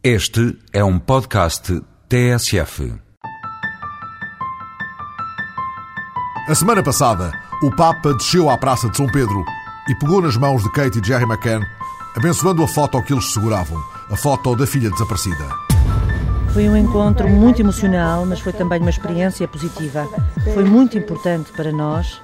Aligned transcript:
Este 0.00 0.56
é 0.72 0.84
um 0.84 0.96
podcast 0.96 1.82
TSF. 2.08 2.94
A 6.48 6.54
semana 6.54 6.84
passada, 6.84 7.32
o 7.60 7.74
Papa 7.74 8.14
desceu 8.14 8.48
à 8.48 8.56
Praça 8.56 8.88
de 8.88 8.96
São 8.96 9.06
Pedro 9.06 9.44
e 9.88 9.94
pegou 9.96 10.22
nas 10.22 10.36
mãos 10.36 10.62
de 10.62 10.70
Kate 10.70 11.00
e 11.00 11.04
Jerry 11.04 11.24
McCann, 11.24 11.66
abençoando 12.16 12.62
a 12.62 12.68
foto 12.68 13.02
que 13.02 13.12
eles 13.12 13.32
seguravam, 13.32 13.82
a 14.08 14.16
foto 14.16 14.54
da 14.54 14.68
filha 14.68 14.88
desaparecida. 14.88 15.44
Foi 16.54 16.68
um 16.68 16.76
encontro 16.76 17.28
muito 17.28 17.60
emocional, 17.60 18.24
mas 18.24 18.38
foi 18.38 18.52
também 18.52 18.80
uma 18.80 18.90
experiência 18.90 19.48
positiva. 19.48 20.08
Foi 20.54 20.62
muito 20.62 20.96
importante 20.96 21.50
para 21.50 21.72
nós 21.72 22.22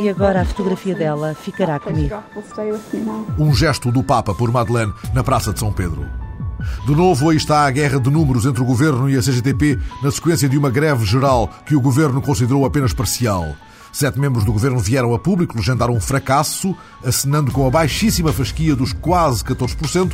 e 0.00 0.08
agora 0.08 0.42
a 0.42 0.44
fotografia 0.44 0.94
dela 0.94 1.34
ficará 1.34 1.80
comigo. 1.80 2.14
Um 3.36 3.52
gesto 3.52 3.90
do 3.90 4.04
Papa 4.04 4.32
por 4.36 4.52
Madeleine 4.52 4.94
na 5.12 5.24
Praça 5.24 5.52
de 5.52 5.58
São 5.58 5.72
Pedro. 5.72 6.08
De 6.86 6.94
novo, 6.94 7.30
aí 7.30 7.36
está 7.36 7.66
a 7.66 7.70
guerra 7.70 7.98
de 7.98 8.10
números 8.10 8.46
entre 8.46 8.62
o 8.62 8.66
governo 8.66 9.08
e 9.08 9.16
a 9.16 9.20
CGTP 9.20 9.78
na 10.02 10.10
sequência 10.10 10.48
de 10.48 10.56
uma 10.56 10.70
greve 10.70 11.04
geral 11.04 11.50
que 11.66 11.74
o 11.74 11.80
governo 11.80 12.22
considerou 12.22 12.64
apenas 12.64 12.92
parcial. 12.92 13.56
Sete 13.92 14.20
membros 14.20 14.44
do 14.44 14.52
governo 14.52 14.78
vieram 14.78 15.14
a 15.14 15.18
público 15.18 15.56
legendar 15.56 15.90
um 15.90 15.98
fracasso, 15.98 16.76
assinando 17.02 17.50
com 17.50 17.66
a 17.66 17.70
baixíssima 17.70 18.32
fasquia 18.32 18.76
dos 18.76 18.92
quase 18.92 19.42
14%, 19.42 20.12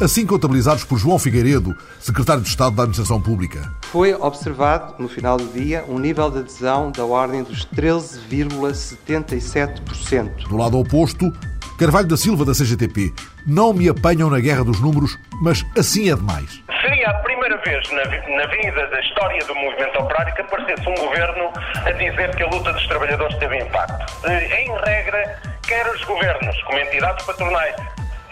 assim 0.00 0.24
contabilizados 0.24 0.84
por 0.84 0.96
João 0.98 1.18
Figueiredo, 1.18 1.76
secretário 2.00 2.42
de 2.42 2.48
Estado 2.48 2.74
da 2.74 2.84
Administração 2.84 3.20
Pública. 3.20 3.70
Foi 3.82 4.14
observado, 4.14 4.94
no 4.98 5.08
final 5.08 5.36
do 5.36 5.52
dia, 5.52 5.84
um 5.88 5.98
nível 5.98 6.30
de 6.30 6.38
adesão 6.38 6.90
da 6.90 7.04
ordem 7.04 7.42
dos 7.42 7.66
13,77%. 7.66 10.48
Do 10.48 10.56
lado 10.56 10.78
oposto, 10.78 11.30
Carvalho 11.78 12.08
da 12.08 12.16
Silva, 12.16 12.44
da 12.44 12.52
CGTP. 12.52 13.14
Não 13.46 13.72
me 13.72 13.88
apanham 13.88 14.28
na 14.28 14.40
guerra 14.40 14.64
dos 14.64 14.80
números, 14.80 15.16
mas 15.40 15.64
assim 15.78 16.10
é 16.10 16.16
demais. 16.16 16.60
Seria 16.82 17.08
a 17.08 17.14
primeira 17.22 17.56
vez 17.58 17.88
na, 17.92 18.02
na 18.02 18.46
vida 18.46 18.86
da 18.88 19.00
história 19.00 19.38
do 19.46 19.54
movimento 19.54 19.96
operário 20.00 20.34
que 20.34 20.40
aparecesse 20.40 20.88
um 20.88 20.94
governo 20.96 21.52
a 21.86 21.92
dizer 21.92 22.34
que 22.34 22.42
a 22.42 22.48
luta 22.48 22.72
dos 22.72 22.84
trabalhadores 22.88 23.38
teve 23.38 23.58
impacto. 23.58 24.26
Em 24.26 24.68
regra, 24.90 25.40
quer 25.68 25.86
os 25.94 26.02
governos, 26.02 26.60
como 26.64 26.80
entidades 26.80 27.24
patronais, 27.24 27.76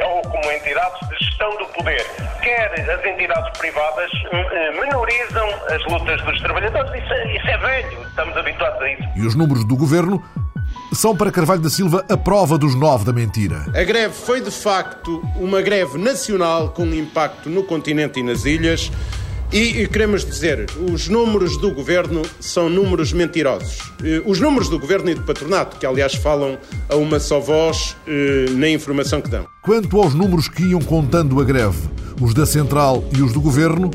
ou 0.04 0.22
como 0.22 0.52
entidades 0.52 1.08
de 1.08 1.24
gestão 1.24 1.56
do 1.56 1.66
poder, 1.66 2.04
quer 2.42 2.72
as 2.90 3.04
entidades 3.04 3.58
privadas 3.58 4.10
eh, 4.32 4.70
menorizam 4.72 5.48
as 5.70 5.84
lutas 5.84 6.20
dos 6.22 6.40
trabalhadores. 6.40 6.90
Isso 7.00 7.12
é, 7.12 7.36
isso 7.36 7.46
é 7.46 7.58
velho, 7.58 8.02
estamos 8.08 8.36
habituados 8.36 8.82
a 8.82 8.90
isso. 8.90 9.08
E 9.14 9.24
os 9.24 9.36
números 9.36 9.64
do 9.64 9.76
governo 9.76 10.20
são 10.96 11.14
para 11.14 11.30
Carvalho 11.30 11.60
da 11.60 11.68
Silva 11.68 12.04
a 12.08 12.16
prova 12.16 12.56
dos 12.56 12.74
nove 12.74 13.04
da 13.04 13.12
mentira. 13.12 13.66
A 13.74 13.84
greve 13.84 14.14
foi 14.14 14.40
de 14.40 14.50
facto 14.50 15.22
uma 15.36 15.60
greve 15.60 15.98
nacional 15.98 16.70
com 16.70 16.86
impacto 16.86 17.50
no 17.50 17.62
continente 17.62 18.20
e 18.20 18.22
nas 18.22 18.44
ilhas. 18.46 18.90
E, 19.52 19.82
e 19.82 19.88
queremos 19.88 20.24
dizer, 20.24 20.66
os 20.90 21.06
números 21.06 21.56
do 21.58 21.70
governo 21.70 22.22
são 22.40 22.68
números 22.68 23.12
mentirosos. 23.12 23.92
Eh, 24.02 24.20
os 24.24 24.40
números 24.40 24.68
do 24.68 24.78
governo 24.78 25.08
e 25.10 25.14
do 25.14 25.22
patronato, 25.22 25.76
que 25.76 25.86
aliás 25.86 26.14
falam 26.14 26.58
a 26.88 26.96
uma 26.96 27.20
só 27.20 27.38
voz 27.38 27.96
eh, 28.08 28.46
na 28.50 28.68
informação 28.68 29.20
que 29.20 29.30
dão. 29.30 29.46
Quanto 29.62 30.00
aos 30.00 30.14
números 30.14 30.48
que 30.48 30.64
iam 30.64 30.80
contando 30.80 31.40
a 31.40 31.44
greve, 31.44 31.78
os 32.20 32.34
da 32.34 32.44
Central 32.44 33.04
e 33.16 33.22
os 33.22 33.32
do 33.32 33.40
governo, 33.40 33.90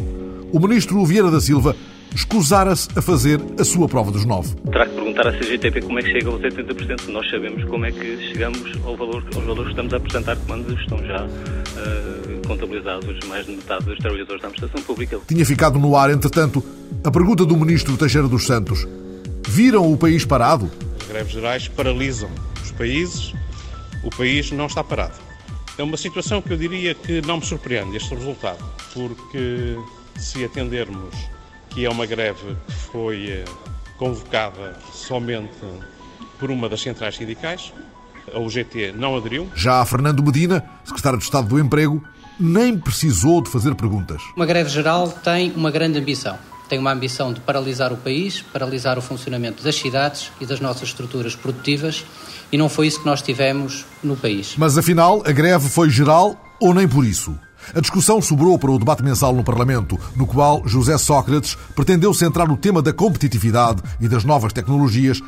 o 0.54 0.60
ministro 0.60 1.04
Vieira 1.06 1.30
da 1.30 1.42
Silva 1.42 1.76
escusara-se 2.16 2.88
a 2.96 3.02
fazer 3.02 3.40
a 3.60 3.64
sua 3.64 3.88
prova 3.88 4.12
dos 4.12 4.26
nove. 4.26 4.56
Terá 4.72 4.86
que 4.86 4.96
perguntar 4.96 5.28
à 5.28 5.32
CGTP 5.32 5.82
como 5.82 6.00
é 6.00 6.04
que 6.04 6.12
chega 6.12 6.30
aos 6.30 6.42
80%. 6.42 7.08
Nós 7.08 7.30
sabemos 7.30 7.64
como 7.66 7.86
é 7.86 7.92
que 7.92 8.18
chegamos 8.28 8.78
ao 8.86 8.96
valor, 8.98 9.24
aos 9.36 9.46
valores 9.46 9.64
que 9.64 9.70
estamos 9.70 9.94
a 9.94 9.98
apresentar, 9.98 10.38
quando 10.48 10.74
estão 10.80 10.98
já 11.06 11.26
uh, 11.26 12.48
contabilizados 12.48 13.20
mais 13.28 13.46
de 13.46 13.54
metade 13.54 13.86
dos 13.86 13.98
trabalhadores 13.98 14.42
da 14.42 14.48
administração 14.48 14.82
pública. 14.84 15.20
Tinha 15.28 15.46
ficado 15.46 15.80
no 15.80 15.96
ar, 15.96 16.10
entretanto, 16.10 16.64
a 17.04 17.12
pergunta 17.12 17.46
do 17.46 17.56
ministro 17.56 17.96
Teixeira 17.98 18.28
dos 18.28 18.46
Santos. 18.46 18.88
Viram 19.48 19.92
o 19.92 19.98
país 19.98 20.26
parado? 20.26 20.70
As 21.02 21.08
greves 21.08 21.34
gerais 21.34 21.68
paralisam 21.68 22.30
os 22.64 22.72
países. 22.72 23.34
O 24.04 24.10
país 24.10 24.52
não 24.52 24.66
está 24.66 24.84
parado. 24.84 25.16
É 25.78 25.84
uma 25.84 25.98
situação 25.98 26.42
que 26.42 26.52
eu 26.52 26.58
diria 26.58 26.94
que 26.94 27.22
não 27.22 27.38
me 27.38 27.46
surpreende 27.46 27.98
este 27.98 28.14
resultado, 28.14 28.64
porque 28.94 29.78
se 30.18 30.44
atendermos 30.44 31.16
que 31.72 31.86
é 31.86 31.90
uma 31.90 32.06
greve 32.06 32.56
que 32.68 32.74
foi 32.74 33.30
eh, 33.30 33.46
convocada 33.98 34.78
somente 34.94 35.58
por 36.40 36.52
uma 36.52 36.68
das 36.68 36.82
centrais 36.82 37.16
sindicais. 37.16 37.74
A 38.34 38.40
UGT 38.40 38.94
não 38.96 39.16
aderiu. 39.16 39.50
Já 39.56 39.84
Fernando 39.86 40.24
Medina, 40.24 40.64
secretário 40.84 41.18
de 41.18 41.26
Estado 41.26 41.48
do 41.48 41.60
Emprego, 41.60 42.04
nem 42.40 42.78
precisou 42.78 43.42
de 43.42 43.50
fazer 43.50 43.76
perguntas. 43.76 44.22
Uma 44.36 44.46
greve 44.46 44.70
geral 44.70 45.10
tem 45.10 45.52
uma 45.52 45.72
grande 45.72 46.00
ambição. 46.00 46.38
Tem 46.68 46.80
uma 46.80 46.92
ambição 46.92 47.34
de 47.34 47.42
paralisar 47.42 47.92
o 47.92 47.98
país, 47.98 48.42
paralisar 48.42 48.98
o 48.98 49.02
funcionamento 49.02 49.62
das 49.62 49.76
cidades 49.76 50.32
e 50.40 50.46
das 50.46 50.62
nossas 50.62 50.84
estruturas 50.84 51.36
produtivas, 51.36 52.06
e 52.52 52.58
não 52.58 52.70
foi 52.70 52.88
isso 52.88 53.02
que 53.02 53.06
nós 53.06 53.22
tivemos 53.22 53.86
no 54.02 54.16
país. 54.16 54.56
Mas 54.58 54.78
afinal, 54.78 55.22
a 55.26 55.32
greve 55.32 55.68
foi 55.70 55.90
geral 55.90 56.42
ou 56.62 56.74
nem 56.74 56.88
por 56.88 57.06
isso? 57.06 57.38
A 57.76 57.80
discussão 57.80 58.22
sobrou 58.22 58.58
para 58.58 58.72
o 58.72 58.80
debate 58.80 59.04
mensal 59.04 59.34
no 59.34 59.44
Parlamento, 59.44 60.00
no 60.16 60.26
qual 60.26 60.62
José 60.68 60.98
Sócrates 60.98 61.58
pretendeu 61.76 62.14
centrar 62.14 62.50
o 62.52 62.58
tema 62.58 62.82
da 62.82 62.94
competitividade 62.94 63.82
e 64.00 64.08
das 64.08 64.24
novas 64.24 64.54
tecnologias, 64.54 65.22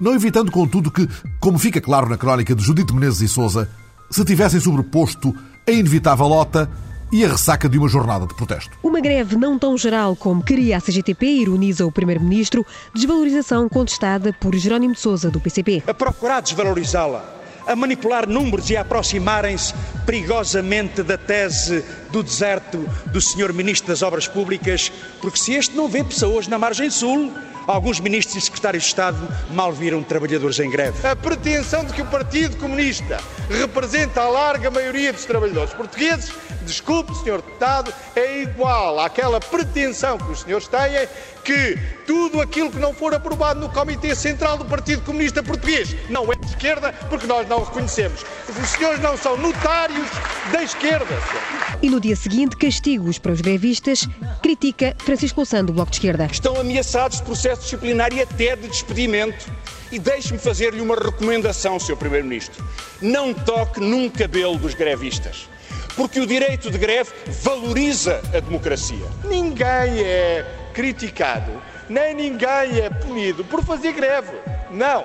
não 0.00 0.14
evitando, 0.14 0.50
contudo, 0.50 0.90
que, 0.90 1.08
como 1.38 1.58
fica 1.58 1.80
claro 1.80 2.08
na 2.08 2.16
crónica 2.16 2.54
de 2.54 2.62
Judite 2.62 2.94
Menezes 2.94 3.20
e 3.20 3.28
Souza, 3.28 3.68
se 4.10 4.24
tivessem 4.24 4.58
sobreposto 4.58 5.34
a 5.68 5.70
inevitável 5.70 6.26
lota 6.26 6.70
e 7.12 7.24
a 7.24 7.28
ressaca 7.28 7.68
de 7.68 7.76
uma 7.76 7.88
jornada 7.88 8.26
de 8.26 8.34
protesto. 8.34 8.70
Uma 8.82 9.00
greve 9.00 9.36
não 9.36 9.58
tão 9.58 9.76
geral 9.76 10.14
como 10.14 10.42
queria 10.42 10.76
a 10.76 10.80
CGTP, 10.80 11.26
ironiza 11.26 11.84
o 11.84 11.92
Primeiro-Ministro, 11.92 12.64
desvalorização 12.94 13.68
contestada 13.68 14.32
por 14.32 14.54
Jerónimo 14.54 14.94
de 14.94 15.00
Souza, 15.00 15.30
do 15.30 15.40
PCP. 15.40 15.82
A 15.86 15.94
procurar 15.94 16.40
desvalorizá-la 16.40 17.39
a 17.66 17.76
manipular 17.76 18.28
números 18.28 18.70
e 18.70 18.76
a 18.76 18.80
aproximarem-se 18.80 19.74
perigosamente 20.06 21.02
da 21.02 21.16
tese 21.16 21.84
do 22.10 22.22
deserto 22.22 22.78
do 23.06 23.20
Sr. 23.20 23.52
Ministro 23.52 23.88
das 23.88 24.02
Obras 24.02 24.26
Públicas, 24.26 24.90
porque 25.20 25.38
se 25.38 25.54
este 25.54 25.74
não 25.76 25.88
vê 25.88 26.02
pessoas 26.02 26.48
na 26.48 26.58
margem 26.58 26.90
sul, 26.90 27.32
alguns 27.66 28.00
ministros 28.00 28.36
e 28.36 28.40
secretários 28.40 28.84
de 28.84 28.88
Estado 28.88 29.28
mal 29.50 29.72
viram 29.72 30.02
trabalhadores 30.02 30.58
em 30.58 30.70
greve. 30.70 31.06
A 31.06 31.14
pretensão 31.14 31.84
de 31.84 31.92
que 31.92 32.02
o 32.02 32.06
Partido 32.06 32.56
Comunista 32.56 33.20
representa 33.48 34.22
a 34.22 34.28
larga 34.28 34.70
maioria 34.70 35.12
dos 35.12 35.24
trabalhadores 35.24 35.72
portugueses, 35.72 36.32
desculpe, 36.62 37.14
Sr. 37.14 37.36
Deputado, 37.36 37.92
é 38.14 38.42
igual 38.42 39.00
àquela 39.00 39.40
pretensão 39.40 40.18
que 40.18 40.30
os 40.30 40.40
senhores 40.40 40.68
têm 40.68 41.08
que 41.44 41.78
tudo 42.06 42.40
aquilo 42.40 42.70
que 42.70 42.78
não 42.78 42.92
for 42.92 43.14
aprovado 43.14 43.60
no 43.60 43.68
Comitê 43.68 44.14
Central 44.14 44.58
do 44.58 44.64
Partido 44.64 45.02
Comunista 45.02 45.42
Português 45.42 45.96
não 46.08 46.30
é 46.30 46.36
de 46.36 46.46
esquerda, 46.46 46.92
porque 47.08 47.26
nós 47.26 47.48
não 47.48 47.58
o 47.60 47.64
reconhecemos. 47.64 48.24
Os 48.48 48.68
senhores 48.70 49.00
não 49.00 49.16
são 49.16 49.36
notários 49.36 50.08
da 50.52 50.62
esquerda. 50.62 51.06
Senhor. 51.06 51.80
No 52.00 52.04
dia 52.04 52.16
seguinte, 52.16 52.56
castigos 52.56 53.18
para 53.18 53.32
os 53.32 53.42
grevistas, 53.42 54.08
critica 54.42 54.96
Francisco 55.00 55.40
Louçã 55.40 55.62
do 55.62 55.70
Bloco 55.70 55.90
de 55.90 55.98
Esquerda. 55.98 56.30
Estão 56.32 56.58
ameaçados 56.58 57.18
de 57.18 57.24
processo 57.24 57.60
disciplinar 57.60 58.10
e 58.10 58.22
até 58.22 58.56
de 58.56 58.68
despedimento. 58.68 59.52
E 59.92 59.98
deixe-me 59.98 60.38
fazer-lhe 60.38 60.80
uma 60.80 60.94
recomendação, 60.94 61.78
Sr. 61.78 61.96
Primeiro-Ministro. 61.96 62.64
Não 63.02 63.34
toque 63.34 63.80
num 63.80 64.08
cabelo 64.08 64.56
dos 64.56 64.72
grevistas 64.72 65.46
porque 65.94 66.20
o 66.20 66.26
direito 66.26 66.70
de 66.70 66.78
greve 66.78 67.10
valoriza 67.42 68.22
a 68.34 68.40
democracia. 68.40 69.06
Ninguém 69.24 70.02
é 70.02 70.70
criticado, 70.72 71.52
nem 71.86 72.14
ninguém 72.14 72.80
é 72.80 72.88
punido 72.88 73.44
por 73.44 73.62
fazer 73.62 73.92
greve. 73.92 74.38
Não. 74.70 75.04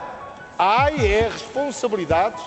Há 0.57 0.89
é 0.91 1.29
responsabilidades 1.29 2.41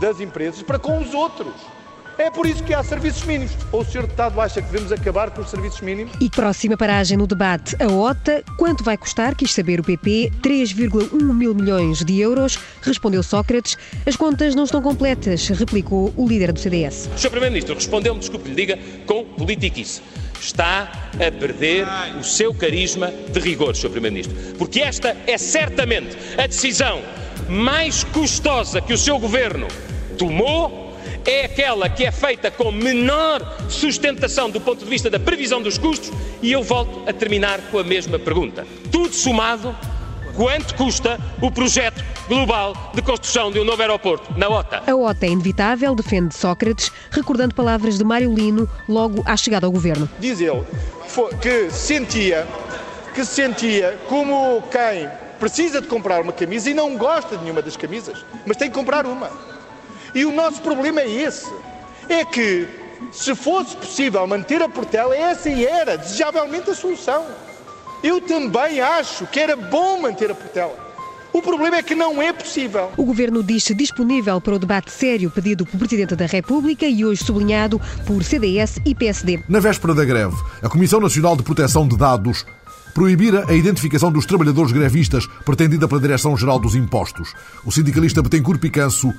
das 0.00 0.20
empresas 0.20 0.62
para 0.62 0.78
com 0.78 0.98
os 0.98 1.12
outros. 1.12 1.73
É 2.16 2.30
por 2.30 2.46
isso 2.46 2.62
que 2.62 2.72
há 2.72 2.82
serviços 2.82 3.24
mínimos. 3.24 3.52
Ou 3.72 3.80
o 3.80 3.84
Sr. 3.84 4.02
Deputado 4.02 4.40
acha 4.40 4.62
que 4.62 4.70
devemos 4.70 4.92
acabar 4.92 5.30
com 5.30 5.40
os 5.40 5.50
serviços 5.50 5.80
mínimos? 5.80 6.12
E 6.20 6.30
próxima 6.30 6.76
paragem 6.76 7.18
no 7.18 7.26
debate. 7.26 7.76
A 7.82 7.86
OTA, 7.86 8.44
quanto 8.56 8.84
vai 8.84 8.96
custar? 8.96 9.34
Quis 9.34 9.52
saber 9.52 9.80
o 9.80 9.82
PP. 9.82 10.30
3,1 10.42 11.12
mil 11.34 11.54
milhões 11.54 12.04
de 12.04 12.20
euros. 12.20 12.58
Respondeu 12.82 13.22
Sócrates. 13.22 13.76
As 14.06 14.16
contas 14.16 14.54
não 14.54 14.64
estão 14.64 14.80
completas, 14.80 15.48
replicou 15.48 16.12
o 16.16 16.28
líder 16.28 16.52
do 16.52 16.60
CDS. 16.60 17.08
O 17.14 17.18
Sr. 17.18 17.30
Primeiro-Ministro 17.30 17.74
respondeu-me, 17.74 18.20
desculpe 18.20 18.48
lhe 18.48 18.54
diga, 18.54 18.78
com 19.06 19.24
politiquice 19.24 20.02
está 20.40 21.10
a 21.14 21.32
perder 21.32 21.86
o 22.18 22.22
seu 22.22 22.52
carisma 22.52 23.10
de 23.10 23.40
rigor, 23.40 23.74
Sr. 23.74 23.90
Primeiro-Ministro. 23.90 24.34
Porque 24.58 24.80
esta 24.80 25.16
é 25.26 25.38
certamente 25.38 26.16
a 26.36 26.46
decisão 26.46 27.00
mais 27.48 28.04
custosa 28.04 28.80
que 28.80 28.92
o 28.92 28.98
seu 28.98 29.18
governo 29.18 29.66
tomou. 30.18 30.83
É 31.26 31.46
aquela 31.46 31.88
que 31.88 32.04
é 32.04 32.12
feita 32.12 32.50
com 32.50 32.70
menor 32.70 33.56
sustentação 33.68 34.50
do 34.50 34.60
ponto 34.60 34.84
de 34.84 34.90
vista 34.90 35.08
da 35.08 35.18
previsão 35.18 35.62
dos 35.62 35.78
custos, 35.78 36.12
e 36.42 36.52
eu 36.52 36.62
volto 36.62 37.08
a 37.08 37.12
terminar 37.14 37.60
com 37.70 37.78
a 37.78 37.84
mesma 37.84 38.18
pergunta. 38.18 38.66
Tudo 38.92 39.14
somado, 39.14 39.74
quanto 40.36 40.74
custa 40.74 41.18
o 41.40 41.50
projeto 41.50 42.04
global 42.28 42.90
de 42.94 43.00
construção 43.00 43.50
de 43.50 43.58
um 43.58 43.64
novo 43.64 43.80
aeroporto 43.80 44.38
na 44.38 44.48
OTA. 44.48 44.82
A 44.86 44.94
OTA 44.94 45.26
é 45.26 45.30
inevitável, 45.30 45.94
defende 45.94 46.34
Sócrates, 46.34 46.92
recordando 47.10 47.54
palavras 47.54 47.96
de 47.96 48.04
Mário 48.04 48.32
Lino 48.32 48.68
logo 48.86 49.22
à 49.24 49.34
chegada 49.34 49.66
ao 49.66 49.72
governo. 49.72 50.08
Diz 50.18 50.40
ele 50.40 50.62
que 51.40 51.70
sentia, 51.70 52.46
que 53.14 53.24
sentia 53.24 53.98
como 54.08 54.62
quem 54.70 55.08
precisa 55.40 55.80
de 55.80 55.86
comprar 55.86 56.20
uma 56.20 56.32
camisa 56.32 56.68
e 56.68 56.74
não 56.74 56.96
gosta 56.98 57.36
de 57.36 57.44
nenhuma 57.44 57.62
das 57.62 57.76
camisas, 57.76 58.24
mas 58.44 58.58
tem 58.58 58.68
que 58.68 58.74
comprar 58.74 59.06
uma. 59.06 59.53
E 60.14 60.24
o 60.24 60.32
nosso 60.32 60.62
problema 60.62 61.00
é 61.00 61.10
esse. 61.10 61.52
É 62.08 62.24
que 62.24 62.68
se 63.10 63.34
fosse 63.34 63.76
possível 63.76 64.26
manter 64.26 64.62
a 64.62 64.68
Portela, 64.68 65.16
essa 65.16 65.50
era 65.50 65.96
desejavelmente 65.96 66.70
a 66.70 66.74
solução. 66.74 67.24
Eu 68.02 68.20
também 68.20 68.80
acho 68.80 69.26
que 69.26 69.40
era 69.40 69.56
bom 69.56 70.00
manter 70.00 70.30
a 70.30 70.34
Portela. 70.34 70.84
O 71.32 71.42
problema 71.42 71.76
é 71.78 71.82
que 71.82 71.96
não 71.96 72.22
é 72.22 72.32
possível. 72.32 72.92
O 72.96 73.04
governo 73.04 73.42
diz-se 73.42 73.74
disponível 73.74 74.40
para 74.40 74.54
o 74.54 74.58
debate 74.58 74.92
sério 74.92 75.28
pedido 75.32 75.66
pelo 75.66 75.78
Presidente 75.78 76.14
da 76.14 76.26
República 76.26 76.86
e 76.86 77.04
hoje 77.04 77.24
sublinhado 77.24 77.80
por 78.06 78.22
CDS 78.22 78.78
e 78.86 78.94
PSD. 78.94 79.40
Na 79.48 79.58
véspera 79.58 79.92
da 79.96 80.04
greve, 80.04 80.36
a 80.62 80.68
Comissão 80.68 81.00
Nacional 81.00 81.36
de 81.36 81.42
Proteção 81.42 81.88
de 81.88 81.96
Dados 81.96 82.46
proibira 82.94 83.44
a 83.48 83.52
identificação 83.52 84.10
dos 84.10 84.24
trabalhadores 84.24 84.72
grevistas 84.72 85.26
pretendida 85.44 85.88
pela 85.88 86.00
Direção-Geral 86.00 86.58
dos 86.58 86.74
Impostos. 86.76 87.34
O 87.64 87.72
sindicalista 87.72 88.22
Betancourt 88.22 88.60
Picanço 88.60 89.12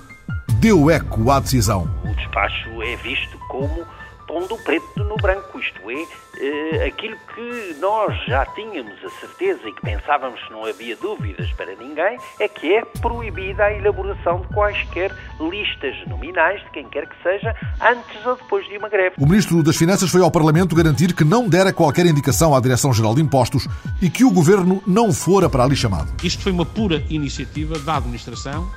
deu 0.60 0.89
eco 0.89 1.30
à 1.30 1.39
decisão. 1.39 1.89
O 2.04 2.16
despacho 2.16 2.81
é 2.81 2.95
visto 2.95 3.38
como 3.50 3.86
pondo 4.27 4.57
preto 4.57 5.04
no 5.04 5.16
branco, 5.18 5.60
isto 5.60 5.80
é, 5.89 6.06
eh, 6.38 6.88
aquilo 6.88 7.18
que 7.33 7.75
nós 7.80 8.13
já 8.25 8.45
tínhamos 8.48 8.94
a 9.04 9.10
certeza 9.19 9.68
e 9.68 9.74
que 9.74 9.81
pensávamos 9.81 10.42
que 10.44 10.51
não 10.51 10.66
havia 10.66 10.95
dúvidas 10.95 11.51
para 11.54 11.75
ninguém, 11.75 12.18
é 12.39 12.48
que 12.48 12.74
é 12.75 12.86
proibida 13.01 13.66
a 13.66 13.74
elaboração 13.74 14.42
de 14.42 14.48
quaisquer 14.48 15.16
listas 15.39 15.95
nominais 16.07 16.62
de 16.63 16.69
quem 16.72 16.88
quer 16.89 17.07
que 17.07 17.16
seja, 17.24 17.56
antes 17.81 18.25
ou 18.25 18.36
depois 18.36 18.68
de 18.68 18.77
uma 18.77 18.89
greve. 18.89 19.16
O 19.18 19.25
Ministro 19.25 19.62
das 19.63 19.75
Finanças 19.75 20.10
foi 20.10 20.22
ao 20.22 20.31
Parlamento 20.31 20.75
garantir 20.75 21.13
que 21.13 21.24
não 21.24 21.48
dera 21.48 21.72
qualquer 21.72 22.06
indicação 22.06 22.56
à 22.56 22.60
Direção-Geral 22.60 23.16
de 23.16 23.22
Impostos 23.22 23.68
e 24.01 24.10
que 24.10 24.24
o 24.24 24.31
Governo 24.31 24.81
não 24.86 25.13
fora 25.13 25.50
para 25.50 25.63
ali 25.63 25.75
chamado. 25.75 26.12
Isto 26.24 26.44
foi 26.44 26.51
uma 26.51 26.66
pura 26.66 27.04
iniciativa 27.10 27.77
da 27.80 27.98
Administração, 27.98 28.69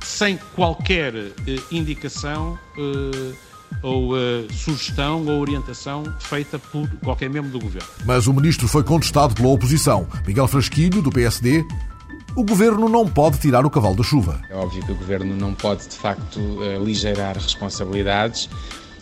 sem 0.00 0.38
qualquer 0.54 1.14
eh, 1.14 1.32
indicação 1.70 2.58
eh, 2.78 3.32
ou 3.82 4.14
uh, 4.14 4.52
sugestão 4.52 5.24
ou 5.26 5.40
orientação 5.40 6.04
feita 6.20 6.58
por 6.58 6.88
qualquer 7.02 7.30
membro 7.30 7.50
do 7.50 7.58
governo. 7.58 7.88
Mas 8.04 8.26
o 8.26 8.32
ministro 8.32 8.68
foi 8.68 8.82
contestado 8.82 9.34
pela 9.34 9.48
oposição. 9.48 10.06
Miguel 10.26 10.48
Frasquilho, 10.48 11.02
do 11.02 11.10
PSD, 11.10 11.64
o 12.34 12.44
governo 12.44 12.88
não 12.88 13.06
pode 13.06 13.38
tirar 13.38 13.64
o 13.64 13.70
cavalo 13.70 13.96
da 13.96 14.02
chuva. 14.02 14.40
É 14.50 14.54
óbvio 14.54 14.84
que 14.84 14.92
o 14.92 14.96
governo 14.96 15.34
não 15.36 15.54
pode, 15.54 15.88
de 15.88 15.96
facto, 15.96 16.40
aligeirar 16.76 17.34
responsabilidades. 17.36 18.48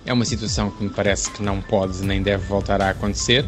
É 0.06 0.12
uma 0.12 0.24
situação 0.24 0.70
que 0.70 0.84
me 0.84 0.90
parece 0.90 1.30
que 1.30 1.42
não 1.42 1.60
pode 1.60 2.02
nem 2.02 2.22
deve 2.22 2.46
voltar 2.46 2.80
a 2.82 2.90
acontecer, 2.90 3.44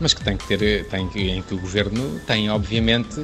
mas 0.00 0.14
que 0.14 0.24
tem 0.24 0.36
que 0.36 0.46
ter, 0.46 0.86
tem 0.88 1.08
que, 1.08 1.20
em 1.20 1.42
que 1.42 1.54
o 1.54 1.58
governo 1.58 2.18
tem, 2.26 2.50
obviamente, 2.50 3.20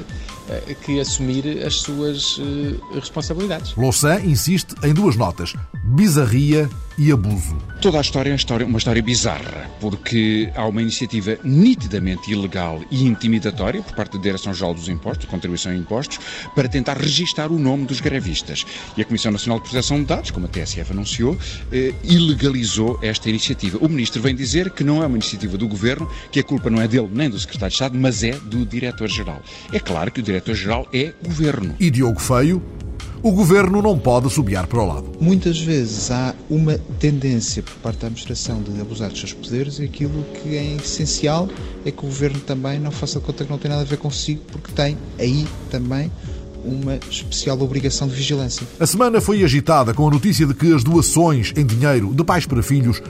eh, 0.47 0.75
que 0.85 0.99
assumir 0.99 1.65
as 1.65 1.75
suas 1.75 2.39
eh, 2.39 2.75
responsabilidades. 2.93 3.73
Louçã 3.75 4.21
insiste 4.21 4.75
em 4.83 4.93
duas 4.93 5.15
notas: 5.15 5.53
bizarria 5.83 6.69
e 6.97 7.11
abuso. 7.11 7.57
Toda 7.81 7.97
a 7.97 8.01
história 8.01 8.29
é 8.29 8.65
uma 8.65 8.77
história, 8.77 9.03
bizarra, 9.03 9.69
porque 9.79 10.49
há 10.55 10.65
uma 10.65 10.81
iniciativa 10.81 11.37
nitidamente 11.43 12.31
ilegal 12.31 12.81
e 12.89 13.05
intimidatória 13.05 13.81
por 13.81 13.93
parte 13.93 14.17
da 14.17 14.23
Direção-Geral 14.23 14.73
dos 14.73 14.89
Impostos, 14.89 15.25
Contribuição 15.25 15.73
e 15.73 15.77
Impostos, 15.77 16.19
para 16.55 16.67
tentar 16.67 16.97
registar 16.97 17.51
o 17.51 17.59
nome 17.59 17.85
dos 17.85 17.99
grevistas. 17.99 18.65
E 18.97 19.01
a 19.01 19.05
Comissão 19.05 19.31
Nacional 19.31 19.59
de 19.59 19.69
Proteção 19.69 19.99
de 19.99 20.05
Dados, 20.05 20.31
como 20.31 20.45
a 20.45 20.49
TSF 20.49 20.91
anunciou, 20.91 21.37
eh, 21.71 21.93
ilegalizou 22.03 22.97
esta 23.01 23.29
iniciativa. 23.29 23.77
O 23.81 23.89
Ministro 23.89 24.21
vem 24.21 24.33
dizer 24.33 24.71
que 24.71 24.83
não 24.83 25.03
é 25.03 25.05
uma 25.05 25.17
iniciativa 25.17 25.57
do 25.57 25.67
Governo, 25.67 26.09
que 26.31 26.39
a 26.39 26.43
culpa 26.43 26.69
não 26.69 26.81
é 26.81 26.87
dele 26.87 27.09
nem 27.11 27.29
do 27.29 27.39
Secretário 27.39 27.69
de 27.69 27.75
Estado, 27.75 27.97
mas 27.97 28.23
é 28.23 28.31
do 28.31 28.65
Diretor-Geral. 28.65 29.41
É 29.71 29.79
claro 29.79 30.11
que 30.11 30.21
o 30.21 30.23
Diretor-Geral 30.23 30.87
é 30.93 31.13
Governo. 31.23 31.75
E 31.79 31.91
Diogo 31.91 32.19
Feio 32.19 32.63
o 33.25 33.31
governo 33.31 33.81
não 33.81 33.97
pode 33.97 34.29
subiar 34.29 34.67
para 34.67 34.79
o 34.79 34.85
lado. 34.85 35.11
Muitas 35.19 35.59
vezes 35.59 36.11
há 36.11 36.35
uma 36.47 36.77
tendência 36.99 37.63
por 37.63 37.73
parte 37.77 38.01
da 38.01 38.05
administração 38.05 38.61
de 38.61 38.79
abusar 38.79 39.09
dos 39.09 39.17
seus 39.17 39.33
poderes 39.33 39.79
e 39.79 39.85
aquilo 39.85 40.23
que 40.25 40.55
é 40.55 40.75
essencial 40.75 41.49
é 41.83 41.89
que 41.89 41.97
o 41.97 42.05
governo 42.05 42.39
também 42.41 42.79
não 42.79 42.91
faça 42.91 43.19
de 43.19 43.25
conta 43.25 43.43
que 43.43 43.49
não 43.49 43.57
tem 43.57 43.71
nada 43.71 43.81
a 43.81 43.85
ver 43.85 43.97
consigo, 43.97 44.41
porque 44.51 44.71
tem 44.73 44.95
aí 45.17 45.47
também 45.71 46.11
uma 46.63 46.99
especial 47.09 47.59
obrigação 47.61 48.07
de 48.07 48.13
vigilância. 48.13 48.67
A 48.79 48.85
semana 48.85 49.19
foi 49.19 49.43
agitada 49.43 49.91
com 49.91 50.07
a 50.07 50.11
notícia 50.11 50.45
de 50.45 50.53
que 50.53 50.71
as 50.71 50.83
doações 50.83 51.51
em 51.57 51.65
dinheiro 51.65 52.13
de 52.13 52.23
pais 52.23 52.45
para 52.45 52.61
filhos 52.61 53.01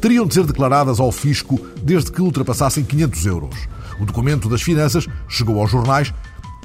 teriam 0.00 0.26
de 0.26 0.34
ser 0.34 0.44
declaradas 0.44 0.98
ao 0.98 1.12
fisco 1.12 1.56
desde 1.80 2.10
que 2.10 2.20
ultrapassassem 2.20 2.82
500 2.82 3.26
euros. 3.26 3.68
O 4.00 4.04
documento 4.04 4.48
das 4.48 4.60
finanças 4.60 5.06
chegou 5.28 5.60
aos 5.60 5.70
jornais 5.70 6.12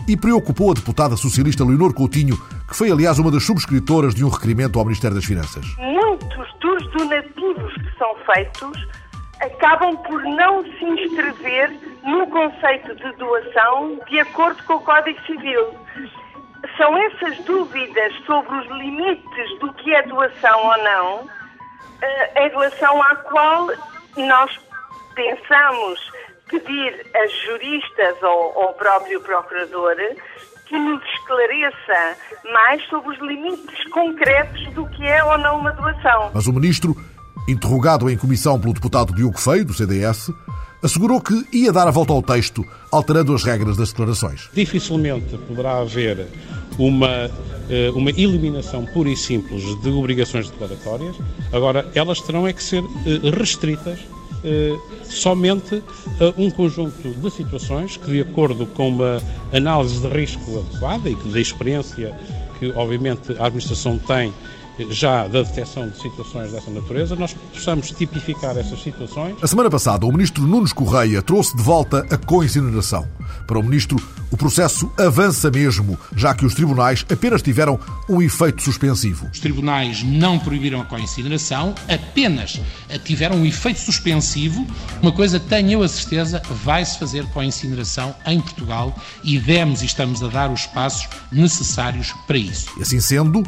e 0.08 0.16
preocupou 0.16 0.72
a 0.72 0.74
deputada 0.74 1.18
socialista 1.18 1.66
Leonor 1.66 1.94
Coutinho, 1.94 2.38
que 2.68 2.76
foi, 2.76 2.90
aliás, 2.90 3.20
uma 3.20 3.30
das 3.30 3.44
subscritoras 3.44 4.16
de 4.16 4.24
um 4.24 4.30
requerimento 4.30 4.80
ao 4.80 4.86
Ministério 4.86 5.16
das 5.16 5.26
Finanças. 5.26 5.66
Muitos 5.78 6.54
dos 6.60 6.92
donativos 6.92 7.74
que 7.74 7.98
são 7.98 8.16
feitos 8.34 8.88
acabam 9.42 9.96
por 9.98 10.24
não 10.24 10.64
se 10.64 10.86
inscrever 10.86 11.72
no 12.04 12.26
conceito 12.28 12.96
de 12.96 13.12
doação 13.18 14.00
de 14.10 14.20
acordo 14.20 14.64
com 14.64 14.76
o 14.76 14.82
Código 14.82 15.20
Civil. 15.26 15.76
São 16.78 16.98
essas 16.98 17.38
dúvidas 17.46 18.14
sobre 18.26 18.56
os 18.56 18.68
limites 18.80 19.60
do 19.60 19.72
que 19.74 19.94
é 19.94 20.02
doação 20.04 20.66
ou 20.66 20.84
não, 20.84 21.30
eh, 22.02 22.46
em 22.46 22.50
relação 22.50 23.02
à 23.04 23.16
qual 23.16 23.70
nós 24.18 24.60
pensamos 25.14 26.12
pedir 26.50 27.06
a 27.14 27.28
juristas 27.28 28.22
ou 28.24 28.64
ao 28.64 28.74
próprio 28.74 29.22
procurador 29.22 29.96
que 30.68 30.78
nos 30.78 31.02
esclareça 31.14 32.18
mais 32.52 32.84
sobre 32.90 33.12
os 33.12 33.20
limites 33.20 33.90
concretos 33.92 34.74
do 34.74 34.86
que 34.90 35.04
é 35.06 35.24
ou 35.24 35.38
não 35.38 35.60
uma 35.60 35.72
doação. 35.72 36.32
Mas 36.34 36.48
o 36.48 36.54
ministro, 36.54 36.96
interrogado 37.48 38.10
em 38.10 38.18
comissão 38.18 38.60
pelo 38.60 38.74
deputado 38.74 39.14
Diogo 39.14 39.40
Feio, 39.40 39.66
do 39.66 39.74
CDS, 39.74 40.30
assegurou 40.84 41.22
que 41.22 41.46
ia 41.52 41.72
dar 41.72 41.88
a 41.88 41.92
volta 41.92 42.14
ao 42.14 42.22
texto, 42.22 42.66
alterando 42.92 43.34
as 43.34 43.44
regras 43.44 43.78
das 43.78 43.90
declarações. 43.90 44.50
Dificilmente 44.54 45.38
poderá 45.38 45.80
haver 45.80 46.28
uma, 46.78 47.30
eh, 47.70 47.90
uma 47.94 48.12
eliminação 48.12 48.86
pura 48.86 49.10
e 49.10 49.18
simples 49.18 49.64
de 49.82 49.90
obrigações 49.90 50.50
declaratórias. 50.50 51.16
Agora, 51.52 51.90
elas 51.96 52.22
terão 52.22 52.48
é 52.48 52.54
que 52.54 52.62
ser 52.62 52.84
eh, 52.84 53.30
restritas 53.38 54.00
somente 55.04 55.84
a 56.20 56.42
um 56.42 56.50
conjunto 56.50 57.10
de 57.10 57.32
situações 57.32 57.98
que, 57.98 58.12
de 58.12 58.22
acordo 58.22 58.66
com 58.66 58.90
uma 58.90 59.22
análise 59.54 60.00
de 60.00 60.08
risco 60.08 60.60
adequada 60.60 61.10
e 61.10 61.16
que 61.16 61.30
da 61.30 61.40
experiência 61.40 62.16
que, 62.60 62.72
obviamente, 62.72 63.34
a 63.40 63.46
administração 63.46 63.98
tem 63.98 64.34
já 64.92 65.28
da 65.28 65.42
detecção 65.42 65.90
de 65.90 66.00
situações 66.00 66.52
dessa 66.52 66.70
natureza, 66.70 67.16
nós 67.16 67.36
possamos 67.54 67.92
tipificar 67.92 68.56
essas 68.58 68.82
situações. 68.82 69.36
A 69.42 69.48
semana 69.48 69.70
passada, 69.70 70.06
o 70.06 70.12
ministro 70.12 70.46
Nunes 70.46 70.72
Correia 70.72 71.22
trouxe 71.22 71.56
de 71.58 71.64
volta 71.64 72.06
a 72.12 72.18
co-incineração. 72.18 73.08
Para 73.48 73.58
o 73.58 73.64
ministro, 73.64 73.98
o 74.38 74.46
processo 74.48 74.92
avança 75.00 75.50
mesmo, 75.50 75.98
já 76.16 76.32
que 76.36 76.46
os 76.46 76.54
tribunais 76.54 77.04
apenas 77.12 77.42
tiveram 77.42 77.80
um 78.08 78.22
efeito 78.22 78.62
suspensivo. 78.62 79.28
Os 79.34 79.40
tribunais 79.40 80.04
não 80.04 80.38
proibiram 80.38 80.80
a 80.80 80.86
co-incineração, 80.86 81.74
apenas 81.90 82.62
tiveram 83.04 83.38
um 83.38 83.46
efeito 83.48 83.80
suspensivo. 83.80 84.64
Uma 85.02 85.12
coisa 85.12 85.40
tenho 85.40 85.72
eu 85.72 85.82
a 85.82 85.88
certeza, 85.88 86.40
vai-se 86.64 87.00
fazer 87.00 87.26
co-incineração 87.30 88.14
em 88.28 88.40
Portugal 88.40 88.96
e 89.24 89.40
demos 89.40 89.82
e 89.82 89.88
estamos 89.88 90.22
a 90.22 90.28
dar 90.28 90.52
os 90.52 90.68
passos 90.68 91.10
necessários 91.32 92.14
para 92.28 92.38
isso. 92.38 92.70
E 92.78 92.84
assim 92.84 93.00
sendo, 93.00 93.42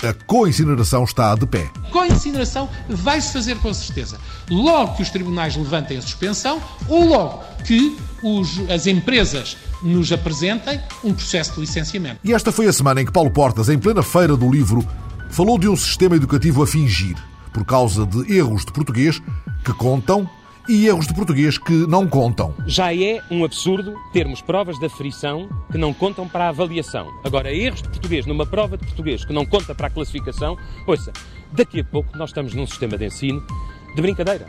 a 0.00 0.12
co-incineração 0.26 1.02
está 1.02 1.34
de 1.34 1.46
pé. 1.46 1.68
Co-incineração 1.90 2.68
vai-se 2.88 3.32
fazer 3.32 3.56
com 3.58 3.74
certeza. 3.74 4.16
Logo 4.48 4.94
que 4.94 5.02
os 5.02 5.10
tribunais 5.10 5.56
levantem 5.56 5.98
a 5.98 6.02
suspensão 6.02 6.62
ou 6.88 7.04
logo 7.04 7.42
que 7.64 7.96
os, 8.22 8.58
as 8.70 8.86
empresas 8.86 9.56
nos 9.84 10.10
apresentem 10.10 10.80
um 11.04 11.12
processo 11.12 11.54
de 11.54 11.60
licenciamento. 11.60 12.20
E 12.24 12.32
esta 12.32 12.50
foi 12.50 12.66
a 12.66 12.72
semana 12.72 13.02
em 13.02 13.04
que 13.04 13.12
Paulo 13.12 13.30
Portas, 13.30 13.68
em 13.68 13.78
plena 13.78 14.02
feira 14.02 14.36
do 14.36 14.50
livro, 14.50 14.84
falou 15.30 15.58
de 15.58 15.68
um 15.68 15.76
sistema 15.76 16.16
educativo 16.16 16.62
a 16.62 16.66
fingir, 16.66 17.16
por 17.52 17.64
causa 17.64 18.06
de 18.06 18.32
erros 18.32 18.64
de 18.64 18.72
português 18.72 19.20
que 19.64 19.72
contam 19.74 20.28
e 20.68 20.86
erros 20.86 21.06
de 21.06 21.14
português 21.14 21.58
que 21.58 21.86
não 21.86 22.06
contam. 22.06 22.54
Já 22.66 22.94
é 22.94 23.20
um 23.30 23.44
absurdo 23.44 23.94
termos 24.12 24.40
provas 24.40 24.78
de 24.78 24.86
aferição 24.86 25.48
que 25.70 25.76
não 25.76 25.92
contam 25.92 26.26
para 26.26 26.46
a 26.46 26.48
avaliação. 26.48 27.06
Agora, 27.22 27.52
erros 27.52 27.82
de 27.82 27.88
português 27.88 28.24
numa 28.24 28.46
prova 28.46 28.78
de 28.78 28.84
português 28.86 29.24
que 29.24 29.32
não 29.32 29.44
conta 29.44 29.74
para 29.74 29.88
a 29.88 29.90
classificação, 29.90 30.56
ouça, 30.86 31.12
daqui 31.52 31.80
a 31.80 31.84
pouco 31.84 32.16
nós 32.16 32.30
estamos 32.30 32.54
num 32.54 32.66
sistema 32.66 32.96
de 32.96 33.06
ensino 33.06 33.44
de 33.94 34.00
brincadeira. 34.02 34.46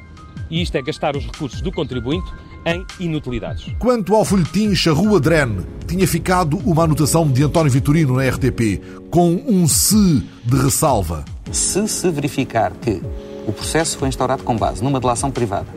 e 0.49 0.61
isto 0.61 0.75
é 0.75 0.81
gastar 0.81 1.15
os 1.15 1.25
recursos 1.25 1.61
do 1.61 1.71
contribuinte 1.71 2.31
em 2.65 2.85
inutilidades. 2.99 3.71
Quanto 3.77 4.15
ao 4.15 4.25
folhetim 4.25 4.73
Charrua 4.73 5.19
Drene, 5.19 5.65
tinha 5.87 6.07
ficado 6.07 6.57
uma 6.65 6.83
anotação 6.83 7.27
de 7.27 7.43
António 7.43 7.71
Vitorino 7.71 8.15
na 8.15 8.27
RTP, 8.27 8.81
com 9.09 9.41
um 9.47 9.67
se 9.67 10.23
de 10.43 10.57
ressalva. 10.57 11.23
Se 11.51 11.87
se 11.87 12.09
verificar 12.09 12.71
que 12.73 13.01
o 13.47 13.53
processo 13.53 13.97
foi 13.97 14.09
instaurado 14.09 14.43
com 14.43 14.57
base 14.57 14.83
numa 14.83 14.99
delação 14.99 15.29
privada, 15.29 15.67